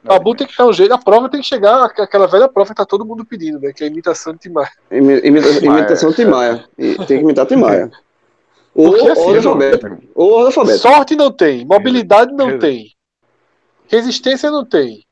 [0.03, 2.71] Babu tem que dar um jeito, a prova tem que chegar, aqu- aquela velha prova
[2.71, 3.73] que tá todo mundo pedindo, né?
[3.73, 4.73] Que é a imitação de Timar.
[4.91, 6.65] Imi- imita- imitação Tim Maia.
[6.79, 7.91] E Tem que imitar Tim Maia.
[8.75, 9.99] Ou Porque assim, ordem alfabética.
[10.15, 10.89] Ou ordem alfabética.
[10.89, 12.93] Sorte não tem, mobilidade não Resu- tem,
[13.89, 15.05] resistência não tem,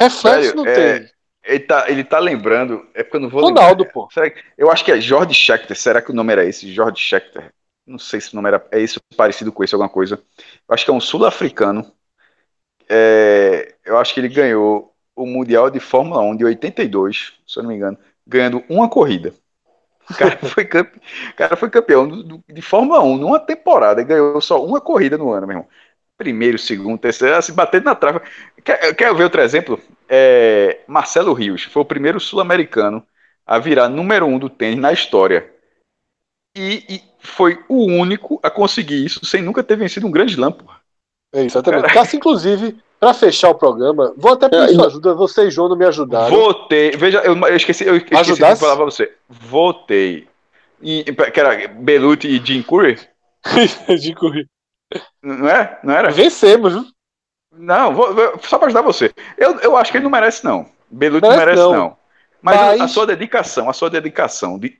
[0.00, 1.08] reflexo Velho, não é, tem.
[1.44, 2.84] Ele tá, ele tá lembrando.
[2.94, 3.92] É porque eu não vou Ronaldo, lembrar.
[3.92, 4.08] pô.
[4.12, 5.76] Será que- eu acho que é George Schechter.
[5.76, 6.72] Será que o nome era esse?
[6.72, 7.52] George Schechter.
[7.86, 8.66] Não sei se o nome era.
[8.72, 10.14] É isso parecido com esse, alguma coisa.
[10.66, 11.92] Eu acho que é um sul-africano.
[12.88, 17.62] É, eu acho que ele ganhou o Mundial de Fórmula 1 de 82, se eu
[17.62, 19.32] não me engano, ganhando uma corrida.
[20.10, 21.00] O cara foi, campe...
[21.36, 25.18] cara foi campeão do- do- de Fórmula 1 numa temporada e ganhou só uma corrida
[25.18, 25.68] no ano, meu irmão.
[26.16, 28.20] Primeiro, segundo, terceiro, assim, batendo na trave.
[28.64, 29.80] Quer, quer ver outro exemplo?
[30.08, 33.04] É, Marcelo Rios foi o primeiro sul-americano
[33.46, 35.50] a virar número um do tênis na história.
[36.56, 40.52] E, e foi o único a conseguir isso sem nunca ter vencido um grande slam,
[40.52, 40.83] porra.
[41.34, 41.92] É, exatamente.
[41.92, 45.50] Cássio, inclusive, para fechar o programa, vou até pedir É, sua e- ajuda, você e
[45.50, 46.34] João não me ajudaram.
[46.34, 46.92] Votei.
[46.92, 49.12] Veja, eu, eu esqueci, eu esqueci de falar pra você.
[49.28, 50.26] Votei.
[50.82, 52.98] Em- que era Beluti e Jim Curry?
[54.00, 54.46] de correr.
[55.22, 55.78] Não é?
[55.82, 56.10] Não era?
[56.10, 56.84] Vencemos, viu?
[57.56, 59.12] Não, vou- vou- só pra ajudar você.
[59.36, 60.66] Eu, eu acho que ele não merece, não.
[60.90, 61.72] Beluti não Merece, merece, não.
[61.74, 61.96] não.
[62.42, 64.58] Mas, Mas- a sua dedicação, a sua dedicação.
[64.58, 64.78] De,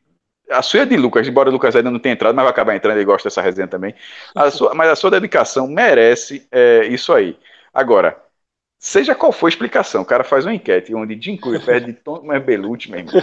[0.50, 2.76] a sua é de Lucas, embora o Lucas ainda não tenha entrado, mas vai acabar
[2.76, 3.94] entrando, ele gosta dessa resenha também.
[4.34, 7.36] A sua- mas a sua dedicação merece é, isso aí.
[7.72, 8.16] Agora,
[8.78, 11.94] seja qual for a explicação, o cara faz uma enquete onde Jim Curry perde de
[11.94, 13.14] Tom mas Beluti, meu irmão.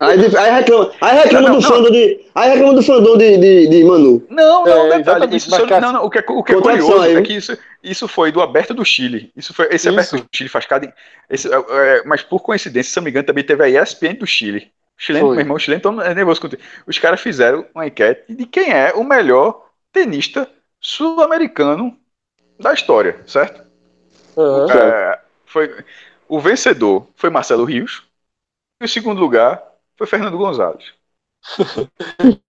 [0.00, 2.20] Aí, aí reclama, aí reclama Não, do fandom de.
[2.34, 4.26] Aí reclama do fandom de, de, de Manu.
[4.28, 5.36] Não, não, É, detalhe.
[5.36, 7.56] Isso, só- não, não, o que é, o que é curioso aí, é que isso,
[7.82, 9.32] isso foi do Aberto do Chile.
[9.36, 9.90] Isso foi, esse Isso.
[9.90, 10.92] Aberto do Chile faz cada.
[11.30, 14.26] Esse, é, é, mas por coincidência, se não me engano, também teve a ESPN do
[14.26, 14.72] Chile.
[14.96, 15.36] O chileno, Foi.
[15.36, 16.62] meu irmão, o chileno é nervoso contigo.
[16.86, 20.48] Os caras fizeram uma enquete de quem é o melhor tenista
[20.80, 21.96] sul-americano
[22.58, 23.62] da história, certo?
[24.36, 24.72] Aham.
[24.72, 25.84] É, foi,
[26.28, 28.02] o vencedor foi Marcelo Rios.
[28.80, 29.62] E o segundo lugar
[29.96, 30.92] foi Fernando Gonzalez.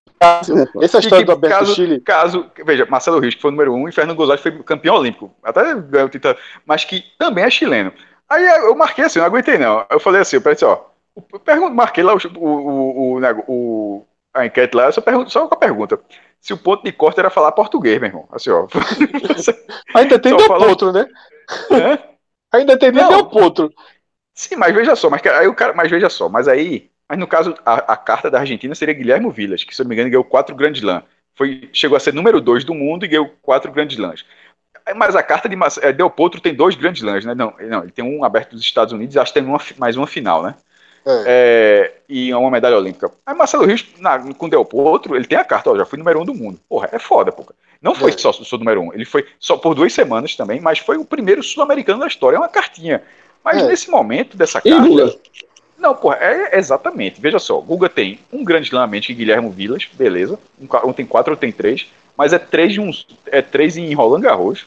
[0.82, 2.00] Essa história E do Alberto caso, Chile.
[2.02, 5.34] Caso, veja, Marcelo Rios, que foi o número um, e Fernando Gonzalez foi campeão olímpico,
[5.44, 6.36] até ganhou o título,
[6.66, 7.94] mas que também é chileno.
[8.28, 9.86] Aí eu marquei assim, não aguentei não.
[9.90, 10.82] Eu falei assim, eu pensei, ó,
[11.44, 15.58] pergunto, marquei lá o, o, o, o, a enquete lá, só, pergunto, só com a
[15.58, 16.00] pergunta.
[16.42, 18.28] Se o ponto de corte era falar português, meu irmão.
[18.32, 18.68] Assim, ó.
[19.96, 21.08] Ainda tem Del falou- Potro, né?
[21.72, 22.00] Hã?
[22.52, 22.92] Ainda tem.
[22.92, 23.72] Del Potro.
[24.34, 27.26] Sim, mas veja só, mas aí o cara, mas veja só, mas aí, mas no
[27.26, 30.10] caso a, a carta da Argentina seria Guilherme Vilas, que se eu não me engano
[30.10, 31.04] ganhou quatro grandes lãs.
[31.34, 34.26] Foi chegou a ser número dois do mundo e ganhou quatro grandes lãs.
[34.96, 37.34] Mas a carta de eh, Del Potro tem dois grandes lãs, né?
[37.34, 39.96] Não, não, ele tem um aberto dos Estados Unidos, e acho que tem uma, mais
[39.96, 40.56] uma final, né?
[41.06, 41.24] É.
[41.26, 43.12] É, e uma medalha olímpica.
[43.26, 46.22] Aí Marcelo Rios, na, com Del Potro, ele tem a carta, ó, já fui número
[46.22, 46.60] um do mundo.
[46.68, 47.54] Porra, é foda, porra.
[47.82, 48.18] Não foi É.
[48.18, 51.44] só só número um, ele foi só por duas semanas também, mas foi o primeiro
[51.44, 53.04] sul-americano da história, é uma cartinha.
[53.44, 53.68] Mas É.
[53.68, 54.88] nesse momento dessa E carta.
[54.88, 55.16] Guga?
[55.78, 57.22] Não, porra, é exatamente.
[57.22, 60.40] Veja só, Guga tem um grande menos que Guilherme Vilas, beleza.
[60.60, 61.86] Um, um tem quatro, outro tem três.
[62.18, 64.66] Mas é três, de uns, é três em Roland Garros.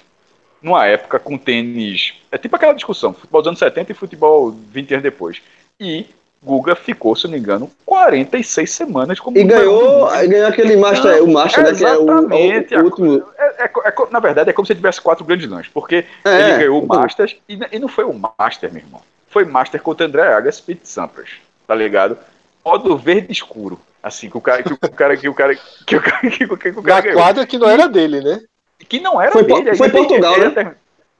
[0.61, 2.15] Numa época com tênis.
[2.31, 5.41] É tipo aquela discussão: futebol dos anos 70 e futebol 20 anos depois.
[5.81, 6.07] E
[6.43, 11.33] Guga ficou, se não me engano, 46 semanas como E ganhou, ganhou aquele Master, o
[11.33, 11.73] Master, né?
[11.75, 12.75] Que é o, Exatamente.
[12.77, 13.25] o último.
[13.37, 16.05] É, é- é co- na verdade, é como se ele tivesse quatro grandes lãs, porque
[16.25, 17.01] É, ele ganhou o então.
[17.01, 19.01] Masters e, e não foi o Master, meu irmão.
[19.29, 21.31] Foi Master contra André Agassi e Sampras,
[21.67, 22.17] tá ligado?
[22.65, 23.81] Modo verde escuro.
[24.01, 26.49] Assim, que o cara que o cara que o cara que o cara que o
[26.57, 27.19] cara, que o cara ganhou.
[27.21, 28.41] quadra que não era dele, né?
[28.89, 29.75] Que não era Foi dele.
[29.75, 30.47] Foi Portugal, né?
[30.47, 30.75] até-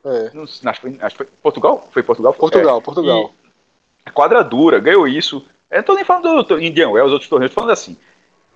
[0.07, 0.31] É.
[0.33, 1.89] não- acho, que foi, acho que foi Portugal?
[1.91, 2.33] Foi Portugal?
[2.33, 2.81] Portugal, É.
[2.81, 3.33] Portugal.
[3.35, 3.38] E
[4.11, 5.45] quadradura, ganhou isso.
[5.71, 7.97] Eu não tô nem falando do Indian Wells, outros torneios, tô falando assim.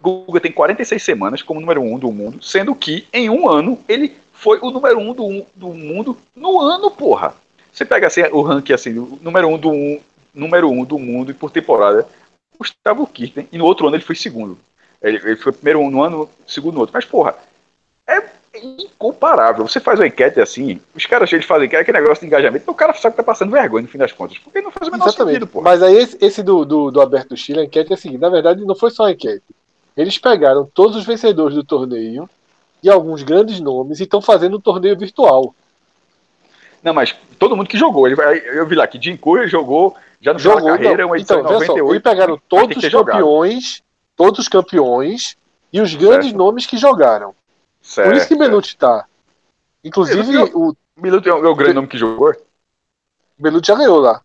[0.00, 4.16] Guga tem 46 semanas como número um do mundo, sendo que em um ano ele
[4.32, 7.34] foi o número um do, do mundo no ano, porra.
[7.72, 10.00] Você pega assim, o ranking assim, o número um do, um-
[10.34, 12.06] número um do mundo e por temporada,
[12.58, 14.58] Gustavo Kirten, e no outro ano ele foi segundo.
[15.00, 16.92] Ele, ele foi primeiro no ano, segundo no outro.
[16.94, 17.36] Mas, porra,
[18.06, 18.22] é
[18.54, 19.66] incomparável.
[19.66, 22.92] Você faz uma enquete assim, os caras eles fazem aquele negócio de engajamento, o cara
[22.94, 25.34] sabe que tá passando vergonha no fim das contas, porque não faz o menor Exatamente.
[25.34, 25.64] sentido, porra.
[25.64, 28.28] Mas aí esse, esse do, do, do Aberto Chile, a enquete é a seguinte, na
[28.28, 29.42] verdade não foi só a enquete.
[29.96, 32.28] Eles pegaram todos os vencedores do torneio
[32.82, 35.54] e alguns grandes nomes e estão fazendo um torneio virtual.
[36.82, 39.94] Não, mas todo mundo que jogou, ele vai, eu vi lá que Jim Courier jogou
[40.20, 41.10] já no final da Jogou, carreira, não.
[41.10, 41.92] uma edição Então, em veja só, 98.
[41.94, 43.14] eles pegaram todos os ter jogado.
[43.16, 43.82] campeões,
[44.16, 45.36] todos os campeões
[45.72, 46.36] e os grandes Certo.
[46.38, 47.34] nomes que jogaram.
[47.82, 48.08] Certo.
[48.08, 49.06] Por isso que Belucci tá.
[49.84, 52.32] Inclusive, Belucci o Minuto é o, é o grande nome que jogou.
[53.38, 54.22] Belucci já ganhou lá.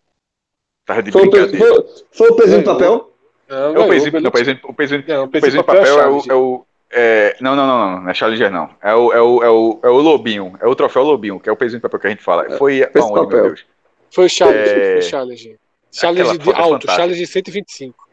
[0.86, 1.86] Tava de Foi o, peso, brincadeira.
[2.12, 3.12] foi, o pezinho de papel?
[3.48, 4.72] Não, É o pezinho, não, Belucci- o
[5.08, 6.32] Não, o de papel é o, Challenger.
[6.32, 8.70] é o é, não, não, não, não, não é Challenger não.
[8.80, 11.52] É o, é, o, é, o, é o Lobinho, é o troféu Lobinho, que é
[11.52, 12.48] o pezinho de papel que a gente fala.
[12.56, 13.26] Foi aonde, papel.
[13.28, 13.66] meu Deus?
[14.10, 14.74] Foi o Challenge, É.
[14.92, 15.58] foi o Challenge.
[15.92, 16.94] Challenge Aquela de é alto, fantástica.
[16.94, 18.08] Challenge 125.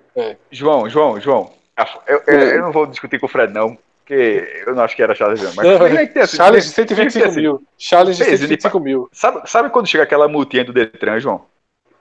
[0.51, 1.51] João, João, João.
[1.77, 4.95] a- Eu, eu, eu não vou discutir com o Fred, não, porque eu não acho
[4.95, 5.53] que era não.
[5.55, 7.41] Mas tem que assim, que ter 125 assim.
[7.41, 7.63] mil.
[7.75, 9.09] Peso de 125 mil.
[9.11, 11.43] Sabe, sabe quando chega aquela multinha do Detran, João?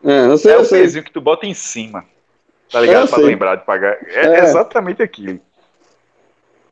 [0.05, 0.83] É, não sei, É eu o sei.
[0.83, 2.05] pezinho que tu bota em cima.
[2.71, 3.09] Tá ligado?
[3.09, 3.27] Pra sei.
[3.27, 3.97] lembrar de pagar.
[4.07, 4.45] É, É.
[4.45, 5.41] exatamente aquilo.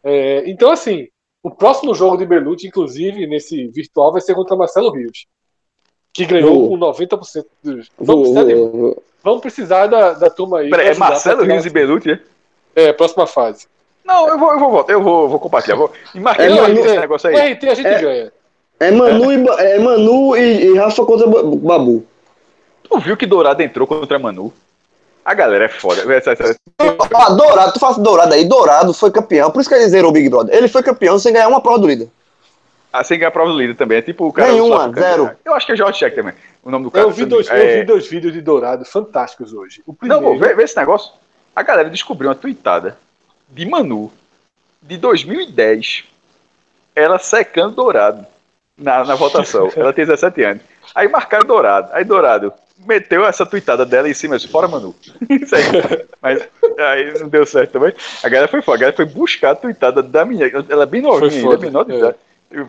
[0.05, 1.09] É, então, assim,
[1.43, 5.27] o próximo jogo de Belucci, inclusive, nesse virtual, vai ser contra Marcelo Rios.
[6.13, 7.89] Que ganhou com 90% dos.
[7.99, 10.69] Vamos precisar, de- vamos precisar da, da turma aí.
[10.69, 12.21] Pera, é Marcelo Rios e Belucci, é?
[12.75, 13.67] É, próxima fase.
[14.05, 15.77] Não, eu vou, eu vou, voltar, eu vou, vou compartilhar.
[15.77, 17.35] Vou, marquei É, Manu, esse é, negócio aí.
[17.35, 18.01] O RT a gente É.
[18.01, 18.33] ganha.
[18.81, 22.05] É Manu, e, é Manu e, e Rafa contra Ba- Babu.
[22.83, 24.53] Tu viu que Dourado entrou contra Manu?
[25.25, 26.03] A galera é foda.
[26.13, 26.57] Essa- essa-
[27.15, 28.45] Ah, Dourado, tu faz Dourado aí.
[28.45, 30.53] Dourado foi campeão, por isso que ele zerou o Big Brother.
[30.57, 32.09] Ele foi campeão sem ganhar uma prova do líder.
[32.93, 33.99] Ah, sem ganhar a prova do líder também.
[33.99, 34.51] É tipo o cara.
[34.51, 35.31] Nenhuma, zero.
[35.45, 36.35] Eu acho que é George Check também.
[36.65, 37.07] O nome do cara.
[37.07, 37.63] Eu vi, dois, é...
[37.77, 39.81] eu vi dois vídeos de Dourado fantásticos hoje.
[39.87, 41.13] O Não, primeiro, pô, vê, vê esse negócio.
[41.55, 42.99] A galera descobriu uma tweetada
[43.53, 44.11] de Manu
[44.81, 46.05] de 2010.
[46.95, 48.27] Ela secando Dourado
[48.77, 49.71] na, na votação.
[49.77, 50.63] ela tem 17 anos.
[50.95, 51.91] Aí marcaram Dourado.
[51.93, 52.53] Aí Dourado
[52.85, 54.95] meteu essa tweetada dela em cima, assim, fora Manu.
[55.31, 55.63] Isso aí.
[56.21, 56.49] Mas
[56.79, 57.95] aí não deu certo também.
[58.23, 58.79] A galera foi foda.
[58.79, 60.65] A galera foi buscar a tweetada da menina.
[60.69, 61.99] Ela é bem novinha, ainda, menor de é.
[61.99, 62.17] idade.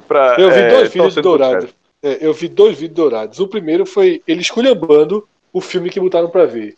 [0.07, 1.83] Pra, Eu vi é, dois vídeos de torcendo contra os Dourado.
[2.03, 3.39] É, eu vi dois vídeos dourados.
[3.39, 6.75] O primeiro foi ele esculhambando o filme que botaram pra ver.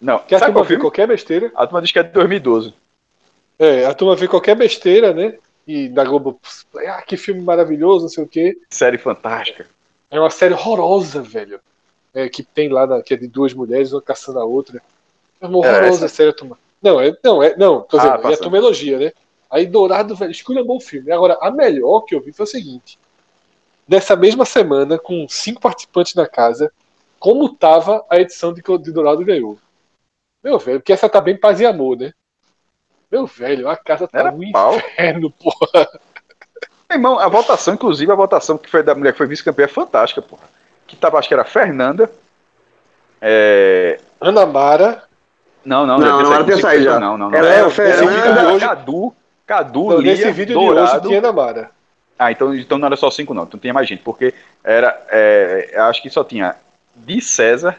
[0.00, 0.80] Não, Que a sabe qual filme?
[0.80, 1.50] qualquer besteira.
[1.56, 2.72] A turma diz que é de 2012.
[3.60, 5.36] É, a turma vê qualquer besteira, né?
[5.66, 6.40] E da Globo,
[6.88, 8.58] ah, que filme maravilhoso, não sei o quê.
[8.70, 9.66] Série fantástica.
[10.10, 11.60] É uma série horrorosa, velho.
[12.14, 14.82] É, que tem lá, na, que é de duas mulheres, uma caçando a outra.
[15.40, 16.14] É uma É, horrorosa essa?
[16.16, 16.58] série, a turma.
[16.82, 19.12] Não, é, não, é, não, tô Ah, e a turma elogia, né?
[19.50, 21.12] Aí Dourado, velho, esculhambou o filme.
[21.12, 22.98] Agora, a melhor que eu vi foi o seguinte.
[23.86, 26.72] Nessa mesma semana, com cinco participantes na casa,
[27.18, 29.58] como tava a edição de, de Dourado ganhou.
[30.42, 32.12] Meu velho, porque essa tá bem paz e amor, né?
[33.10, 34.76] Meu velho, a casa tá Era um pau.
[34.76, 35.88] inferno, porra.
[36.88, 39.68] Meu irmão, a votação, inclusive a votação que foi da mulher que foi vice-campeã é
[39.68, 40.42] fantástica, porra.
[40.86, 42.10] Que tava, acho que era Fernanda.
[43.20, 43.98] É...
[44.20, 45.04] Ana Mara,
[45.64, 47.00] Não, não, Não, saído, ela saído já.
[47.00, 47.36] Não, não, não.
[47.36, 48.12] Era Era, a Fernanda.
[48.40, 49.14] era hoje- Cadu,
[49.46, 50.86] Cadu, não, Lia, nesse vídeo Dourado.
[50.86, 51.70] de hoje tinha Ana Mara.
[52.18, 53.44] Ah, então, então não era só cinco, não.
[53.44, 55.00] Então tinha mais gente, porque era.
[55.10, 56.54] É, acho que só tinha
[56.94, 57.76] Di César,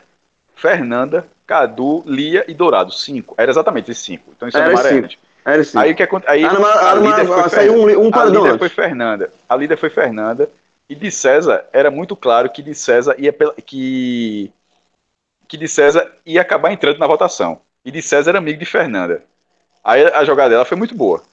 [0.55, 2.91] Fernanda, Cadu, Lia e Dourado.
[2.91, 3.35] Cinco.
[3.37, 4.31] Era exatamente esses cinco.
[4.35, 5.09] Então isso é Era Ana Mara cinco.
[5.45, 5.45] Antes.
[5.45, 5.77] Era sim.
[5.77, 6.31] Aí o que acontece?
[6.31, 7.99] Aí A líder foi saiu Fernanda.
[7.99, 9.33] um- a líder foi Fernanda.
[9.49, 10.49] A líder foi Fernanda.
[10.89, 14.51] E de César era muito claro que de César ia pela, que
[15.47, 17.61] que de César ia acabar entrando na votação.
[17.83, 19.23] E de César era amigo de Fernanda.
[19.83, 21.23] Aí a jogada dela foi muito boa.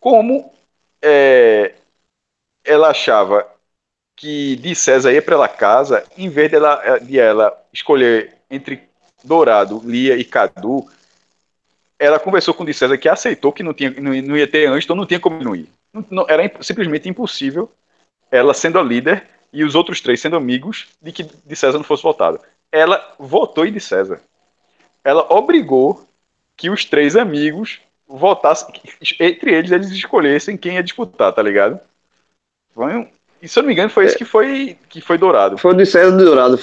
[0.00, 0.52] Como
[1.00, 1.74] é,
[2.64, 3.46] ela achava
[4.16, 8.82] que de César ia para ela casa, em vez de ela, de ela escolher entre
[9.24, 10.86] Dourado, Lia e Cadu,
[12.02, 14.66] ela conversou com o de César que aceitou que não, tinha, não, não ia ter
[14.66, 15.68] antes, então não tinha como não ir.
[16.10, 17.70] Não- era imp- simplesmente impossível
[18.30, 21.84] ela sendo a líder e os outros três sendo amigos de que de César não
[21.84, 22.40] fosse votado.
[22.72, 24.20] Ela votou em de César.
[25.04, 26.04] ela obrigou
[26.56, 28.68] que os três amigos votassem,
[29.20, 31.78] entre eles eles escolhessem quem ia disputar, tá ligado?
[32.74, 33.08] Foi um,
[33.40, 35.58] e se eu não me engano, foi esse que foi, que foi Dourado.
[35.58, 36.58] Foi o de César de Dourado.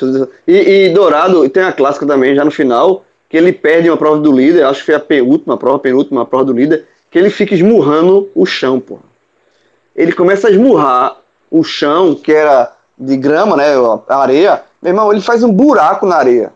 [0.47, 3.97] E, e Dourado, e tem a clássica também, já no final, que ele perde uma
[3.97, 7.17] prova do líder, acho que foi a penúltima prova, a penúltima prova do líder, que
[7.17, 8.99] ele fica esmurrando o chão, pô.
[9.95, 11.17] Ele começa a esmurrar
[11.51, 13.65] o chão, que era de grama, né,
[14.07, 14.63] a areia.
[14.81, 16.53] Meu irmão, ele faz um buraco na areia.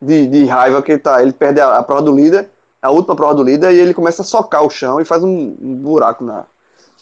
[0.00, 1.22] De, de raiva que ele tá.
[1.22, 2.48] Ele perde a, a prova do líder,
[2.80, 5.56] a última prova do líder, e ele começa a socar o chão e faz um,
[5.60, 6.46] um buraco na.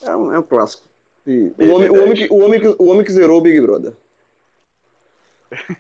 [0.03, 0.89] É um, é um clássico.
[1.27, 3.61] E o, homem, o, homem que, o, homem que, o homem que zerou o Big
[3.61, 3.93] Brother.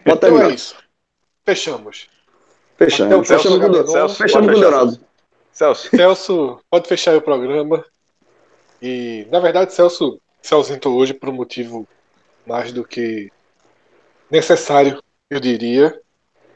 [0.04, 0.76] Pode então é isso.
[1.44, 2.08] Fechamos.
[2.76, 3.26] Fechamos.
[3.26, 5.00] Fechamos, com, Celso, Celso, fechamos com o Dourado.
[5.52, 5.88] Celso.
[5.88, 7.84] Celso, pode fechar o programa.
[8.82, 11.88] E, na verdade, Celso se ausentou hoje por um motivo
[12.46, 13.30] mais do que
[14.30, 15.98] necessário, eu diria.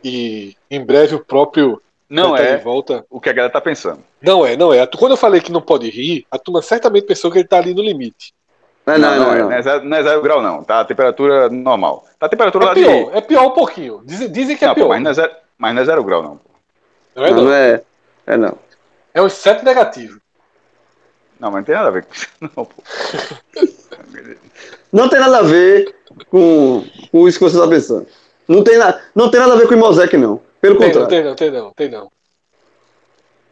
[0.05, 3.05] E em breve o próprio não é volta.
[3.09, 4.02] o que a galera tá pensando.
[4.20, 4.86] Não é, não é.
[4.86, 7.72] Quando eu falei que não pode rir, a turma certamente pensou que ele tá ali
[7.72, 8.34] no limite.
[8.84, 10.64] Não, não, não, não, é, não, é, zero, não é zero grau, não.
[10.64, 12.05] Tá a temperatura normal.
[12.18, 13.16] Tá a temperatura é lá pior, de...
[13.16, 14.02] É pior um pouquinho.
[14.05, 14.84] Dizem, dizem que é não, pior.
[14.84, 16.41] Pô, mas, não é zero, mas não é zero grau, não.
[17.15, 17.45] Não é, não.
[17.45, 17.82] não é,
[18.27, 18.59] é não.
[19.12, 20.19] É um 7 negativo.
[21.39, 22.82] Não, mas não tem nada a ver com isso, não, pô.
[24.91, 25.95] não tem nada a ver
[26.31, 28.07] com, com isso que você está pensando.
[28.49, 30.41] Não tem, na, não tem nada a ver com o Mosaic, não.
[30.62, 31.03] Pelo tem, contrário.
[31.03, 32.11] Não, tem não, tem não, tem não.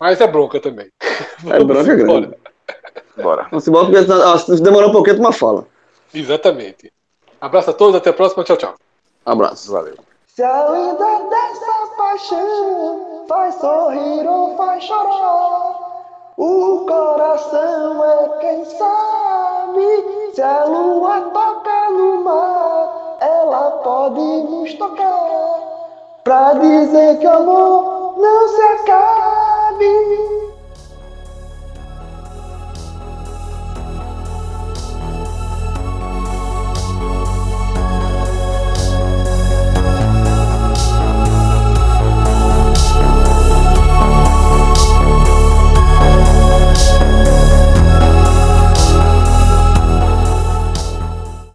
[0.00, 0.90] Mas é bronca também.
[1.46, 2.34] É bronca grande.
[3.16, 3.48] Bora.
[3.50, 5.66] Vamos embora, porque se demorar um pouquinho, tu uma fala.
[6.14, 6.90] Exatamente.
[7.40, 8.44] Abraço a todos, até a próxima.
[8.44, 8.74] Tchau, tchau.
[9.26, 9.70] Abraço.
[9.70, 10.07] Valeu.
[10.38, 15.80] Se a lenda dessa paixão faz sorrir ou faz chorar,
[16.36, 20.30] o coração é quem sabe.
[20.34, 25.60] Se a lua toca no mar, ela pode nos tocar.
[26.22, 30.47] Pra dizer que o amor não se acaba.